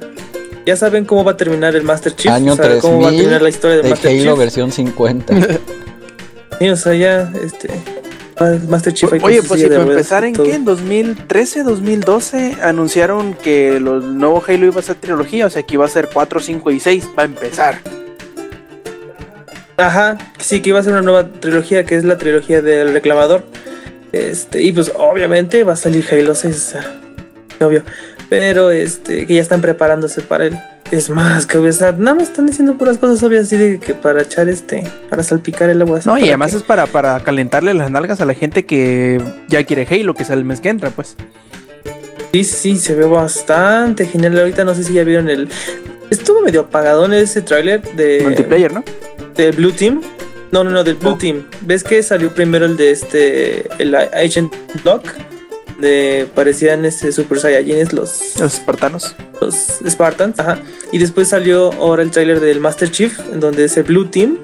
[0.65, 3.09] ya saben cómo va a terminar el Master Chief, Año o sea, cómo va a
[3.09, 4.37] 3000 terminar la historia del De Master Halo Chief.
[4.37, 5.35] versión 50.
[6.59, 7.69] Sí, o sea, ya este
[8.41, 10.45] va Master Chief con Oye, pues si para empezar, y ¿en todo.
[10.45, 10.55] qué?
[10.55, 12.57] ¿En 2013, 2012?
[12.61, 16.09] Anunciaron que el nuevo Halo iba a ser trilogía, o sea que iba a ser
[16.11, 17.81] 4, 5 y 6 para empezar.
[19.79, 23.43] Ajá, sí, que iba a ser una nueva trilogía, que es la trilogía del reclamador.
[24.11, 26.99] Este, y pues obviamente va a salir Halo 6, o sea,
[27.65, 27.83] obvio.
[28.29, 30.59] Pero este, que ya están preparándose para él.
[30.91, 33.93] Es más, que o sea, nada más están diciendo puras cosas obvias así de que
[33.93, 35.99] para echar este, para salpicar el agua.
[36.05, 39.63] No, y además que- es para, para calentarle las nalgas a la gente que ya
[39.63, 41.15] quiere Halo, que es el mes que entra, pues.
[42.31, 44.37] Sí, sí, se ve bastante genial.
[44.39, 45.47] Ahorita no sé si ya vieron el.
[46.09, 48.21] Estuvo medio apagadón ese tráiler de.
[48.23, 48.83] Multiplayer, ¿no?
[49.43, 50.01] Del Blue Team.
[50.51, 51.17] No, no, no, del Blue.
[51.17, 51.45] Team.
[51.61, 53.67] ¿Ves que salió primero el de este.
[53.81, 54.53] El Agent
[54.83, 55.03] Block?
[55.79, 56.27] De.
[56.35, 59.15] Parecían este Super Saiyajines los, Los espartanos.
[59.39, 59.55] los
[59.87, 60.39] Spartans.
[60.39, 60.59] Ajá.
[60.91, 63.17] Y después salió ahora el tráiler del Master Chief.
[63.31, 64.37] En donde es el Blue Team.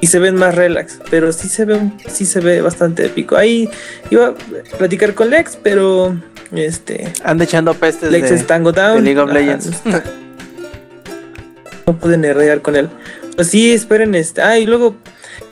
[0.00, 0.98] Y se ven más relax.
[1.10, 1.78] Pero sí se ve,
[2.08, 3.36] sí se ve bastante épico.
[3.36, 3.68] Ahí
[4.10, 4.34] iba a
[4.78, 6.16] platicar con Lex, pero.
[6.50, 7.12] Este.
[7.24, 9.04] Anda echando pestes Lex de, es Tango de Down.
[9.04, 9.70] League of Ajá, Legends.
[11.86, 12.88] no pude nerdear con él.
[13.36, 14.42] Pues sí, esperen este.
[14.42, 14.94] Ah, y luego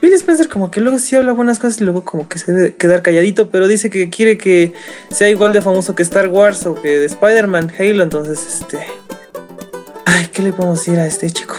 [0.01, 2.75] Bill Spencer como que luego sí habla buenas cosas y luego como que se debe
[2.75, 4.73] quedar calladito, pero dice que quiere que
[5.11, 8.79] sea igual de famoso que Star Wars o que de Spider-Man, Halo, entonces este...
[10.07, 11.55] Ay, ¿qué le podemos decir a este chico?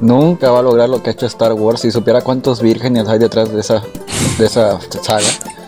[0.00, 1.82] Nunca va a lograr lo que ha hecho Star Wars.
[1.82, 3.82] Si supiera cuántos vírgenes hay detrás de esa,
[4.38, 5.26] de esa saga.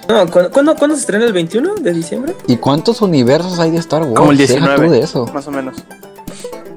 [0.08, 2.34] No, ¿cuándo, cuándo, cuándo se estrena el 21 de diciembre?
[2.46, 4.14] ¿Y cuántos universos hay de Star Wars?
[4.14, 4.86] Como el Deja 19.
[4.86, 5.26] tú de eso.
[5.32, 5.76] Más o menos.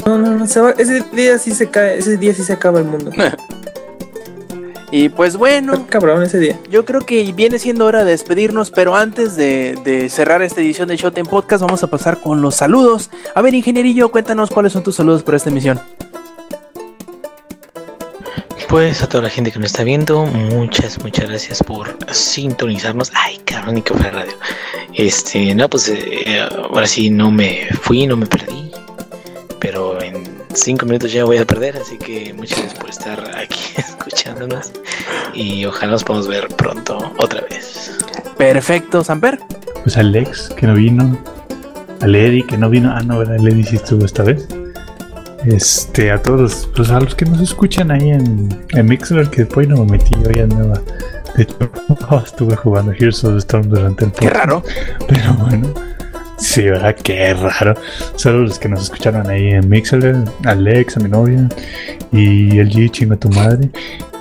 [0.09, 2.79] No, no, no, se va, ese día sí se cae, ese día sí se acaba
[2.79, 3.11] el mundo.
[4.91, 6.59] Y pues bueno, Está cabrón ese día.
[6.67, 10.87] yo creo que viene siendo hora de despedirnos, pero antes de, de cerrar esta edición
[10.89, 13.11] de Shot en Podcast, vamos a pasar con los saludos.
[13.35, 15.79] A ver, ingenierillo, cuéntanos cuáles son tus saludos por esta emisión.
[18.67, 23.11] Pues a toda la gente que nos está viendo, muchas, muchas gracias por sintonizarnos.
[23.13, 24.33] Ay, cabrón, ni que fuera radio.
[24.95, 28.71] Este, no, pues eh, ahora sí no me fui, no me perdí.
[29.59, 30.23] Pero en
[30.53, 34.71] cinco minutos ya voy a perder, así que muchas gracias por estar aquí escuchándonos.
[35.33, 37.97] Y ojalá nos podamos ver pronto otra vez.
[38.37, 39.39] Perfecto, Samper.
[39.83, 41.17] Pues Alex, que no vino.
[42.01, 42.91] Al Eddie, que no vino.
[42.95, 43.35] Ah, no, ¿verdad?
[43.35, 44.47] Eddie sí estuvo esta vez.
[45.45, 49.43] Este, a todos los, pues a los que nos escuchan ahí en, en Mixler, que
[49.43, 50.81] después no me metí hoy a nueva.
[51.35, 51.69] De hecho,
[52.25, 54.35] estuve jugando Heroes of the Storm durante el Qué podcast.
[54.35, 54.63] raro.
[55.07, 55.73] Pero bueno,
[56.39, 56.95] sí, ¿verdad?
[56.95, 57.75] Qué raro.
[58.15, 61.47] Saludos los que nos escucharon ahí en Mixler, Alex, a mi novia,
[62.11, 63.69] y el G, chingo a tu madre.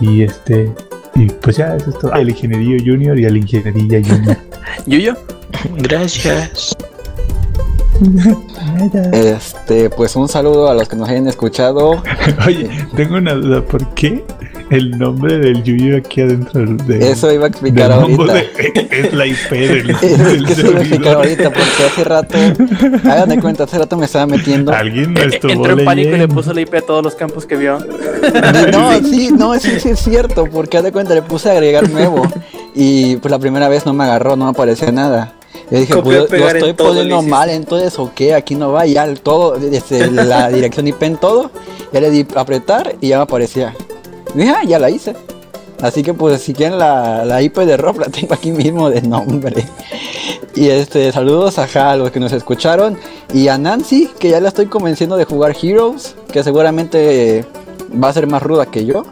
[0.00, 0.72] Y este,
[1.14, 2.12] y pues ya, eso es todo.
[2.14, 4.36] El ingenierillo junior y el ingeniería junior.
[4.86, 5.16] Yuyo.
[5.78, 6.76] Gracias.
[9.12, 12.00] Este, pues un saludo a los que nos hayan escuchado.
[12.46, 13.60] Oye, tengo una duda.
[13.60, 14.24] ¿Por qué
[14.70, 17.10] el nombre del Yuyo aquí adentro de.
[17.10, 18.38] Eso iba a explicar ahorita.
[18.38, 19.90] es la IP del.
[19.90, 22.38] es que se iba a explicar ahorita, porque hace rato.
[23.04, 24.72] Hagan de cuenta, hace rato me estaba metiendo.
[24.72, 27.46] Alguien no estuvo Entró en pánico y le puso la IP a todos los campos
[27.46, 27.78] que vio.
[28.72, 31.88] No, sí, no, sí, sí es cierto, porque haz de cuenta, le puse a agregar
[31.90, 32.22] nuevo.
[32.74, 35.34] Y pues la primera vez no me agarró, no me aparecía nada.
[35.70, 38.34] Yo dije, pues, en estoy poniendo mal, entonces, ¿o qué?
[38.34, 41.50] Aquí no va, ya el todo, desde la dirección IP en todo,
[41.92, 43.74] ya le di apretar y ya me aparecía.
[44.34, 45.14] Y dije, ah, ya la hice.
[45.80, 49.02] Así que pues si quieren la, la IP de Rob la tengo aquí mismo de
[49.02, 49.64] nombre.
[50.54, 52.98] Y este, saludos a los que nos escucharon.
[53.32, 57.44] Y a Nancy, que ya la estoy convenciendo de jugar Heroes, que seguramente
[58.02, 59.04] va a ser más ruda que yo,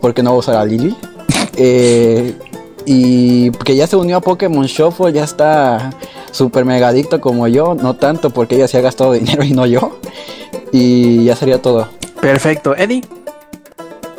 [0.00, 0.96] porque no va a usar a Lily.
[1.54, 2.34] Eh,
[2.86, 5.90] y que ya se unió a Pokémon Shuffle, ya está
[6.30, 9.66] super mega adicto como yo, no tanto porque ella se ha gastado dinero y no
[9.66, 9.98] yo.
[10.72, 11.88] Y ya sería todo.
[12.22, 12.74] Perfecto.
[12.74, 13.02] Eddie.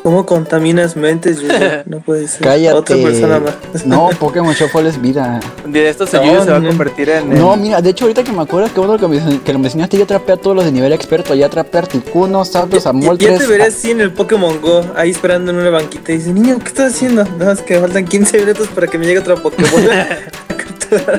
[0.04, 1.40] ¿Cómo contaminas mentes?
[1.40, 1.54] Yuyo?
[1.86, 2.42] No puede ser.
[2.42, 2.78] Cállate.
[2.78, 3.86] Otra persona más.
[3.86, 5.40] No, Pokémon Shuffle es vida.
[5.66, 7.34] Un día de estos No, señores se va a convertir en.
[7.34, 9.98] No, mira, de hecho ahorita que me acuerdas que uno que me, que me enseñaste
[9.98, 13.00] ya trapea a todos los de nivel experto, ya trapea a Articuno, Zapdos, a Ya-
[13.00, 13.40] Ya Moltres.
[13.40, 16.12] te veré así en el Pokémon Go, ahí esperando en una banquita.
[16.12, 17.24] Y dice, niño, ¿qué estás haciendo?
[17.40, 19.72] No, es que me faltan 15 minutos para que me llegue otra Pokémon.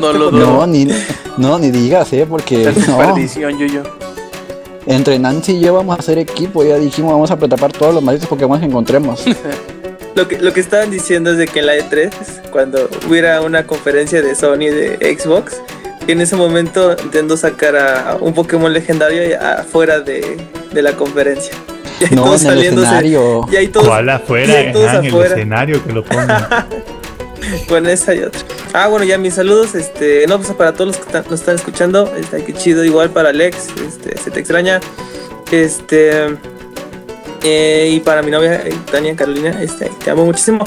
[0.01, 0.67] No lo No, dudo.
[0.69, 0.87] ni,
[1.37, 2.97] no, ni digas, eh, porque Es no.
[2.97, 3.83] perdición, Yuyo.
[4.87, 8.03] Entre Nancy y yo vamos a hacer equipo, ya dijimos, vamos a atrapar todos los
[8.03, 9.25] malditos Pokémon que encontremos.
[10.15, 12.11] lo, que, lo que estaban diciendo es de que en la E3,
[12.51, 15.61] cuando hubiera una conferencia de Sony de Xbox,
[16.07, 20.37] que en ese momento Nintendo sacara un Pokémon legendario y afuera de,
[20.73, 21.55] de la conferencia.
[22.01, 22.87] Y ahí No, todos en el saliéndose.
[22.89, 23.41] escenario.
[23.51, 24.61] Y ahí todos ¿Cuál afuera?
[24.69, 25.35] y todos en el afuera.
[25.35, 26.47] escenario que lo pongan.
[27.69, 28.41] Con esa y otra.
[28.73, 29.75] Ah, bueno, ya mis saludos.
[29.75, 32.13] Este, no, pues para todos los que nos están escuchando.
[32.17, 32.85] Este, qué chido.
[32.85, 33.69] Igual para Alex.
[33.87, 34.81] Este, se te extraña.
[35.51, 36.37] Este.
[37.43, 39.63] eh, y para mi novia, eh, Tania Carolina.
[39.63, 40.65] Este, te amo muchísimo.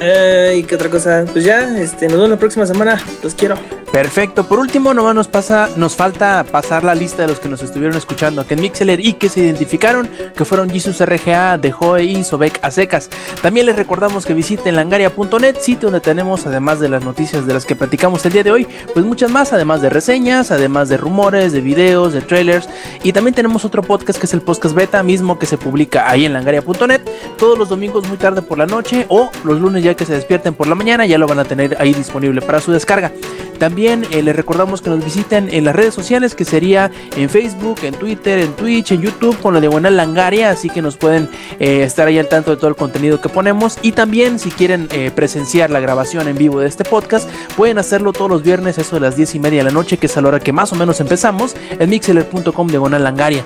[0.00, 1.24] Y qué otra cosa.
[1.32, 3.02] Pues ya, este, nos vemos la próxima semana.
[3.22, 3.56] Los quiero.
[3.92, 4.44] Perfecto.
[4.46, 7.96] Por último, nomás nos pasa, nos falta pasar la lista de los que nos estuvieron
[7.96, 12.22] escuchando aquí en Mixeler y que se identificaron, que fueron Jesus RGA, De Joe y
[12.22, 13.08] Sobek a secas.
[13.42, 17.64] También les recordamos que visiten langaria.net, sitio donde tenemos, además de las noticias de las
[17.64, 21.52] que platicamos el día de hoy, pues muchas más, además de reseñas, además de rumores,
[21.52, 22.68] de videos, de trailers.
[23.02, 26.26] Y también tenemos otro podcast que es el podcast beta mismo que se publica ahí
[26.26, 27.00] en langaria.net
[27.38, 30.54] todos los domingos muy tarde por la noche o los lunes ya que se despierten
[30.54, 33.12] por la mañana ya lo van a tener ahí disponible para su descarga.
[33.58, 37.80] También eh, les recordamos que nos visiten en las redes sociales, que sería en Facebook,
[37.82, 41.28] en Twitter, en Twitch, en YouTube, con la diagonal Langaria, así que nos pueden
[41.58, 43.78] eh, estar ahí al tanto de todo el contenido que ponemos.
[43.82, 48.12] Y también, si quieren eh, presenciar la grabación en vivo de este podcast, pueden hacerlo
[48.12, 50.20] todos los viernes, eso de las 10 y media de la noche, que es a
[50.20, 53.44] la hora que más o menos empezamos, en mixeler.com diagonal Langaria.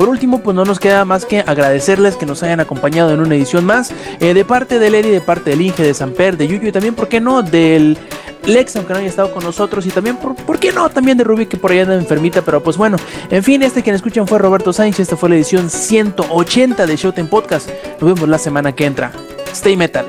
[0.00, 3.34] Por último, pues no nos queda más que agradecerles que nos hayan acompañado en una
[3.34, 6.68] edición más, eh, de parte de Lady, de parte del Inge, de Samper, de Yuyu
[6.68, 7.98] y también, ¿por qué no?, del
[8.46, 11.24] Lex, aunque no haya estado con nosotros, y también, ¿por, ¿por qué no?, también de
[11.24, 12.96] Ruby, que por ahí anda enfermita, pero pues bueno,
[13.30, 17.28] en fin, este quien escuchan fue Roberto Sánchez, esta fue la edición 180 de Showtime
[17.28, 17.68] Podcast,
[18.00, 19.12] nos vemos la semana que entra.
[19.52, 20.06] Stay Metal.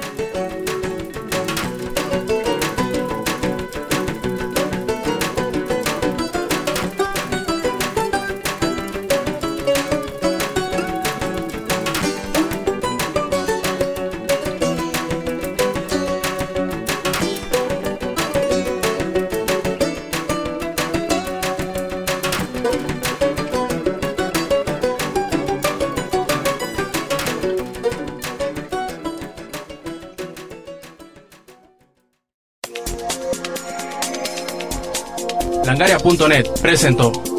[36.62, 37.31] Presentó.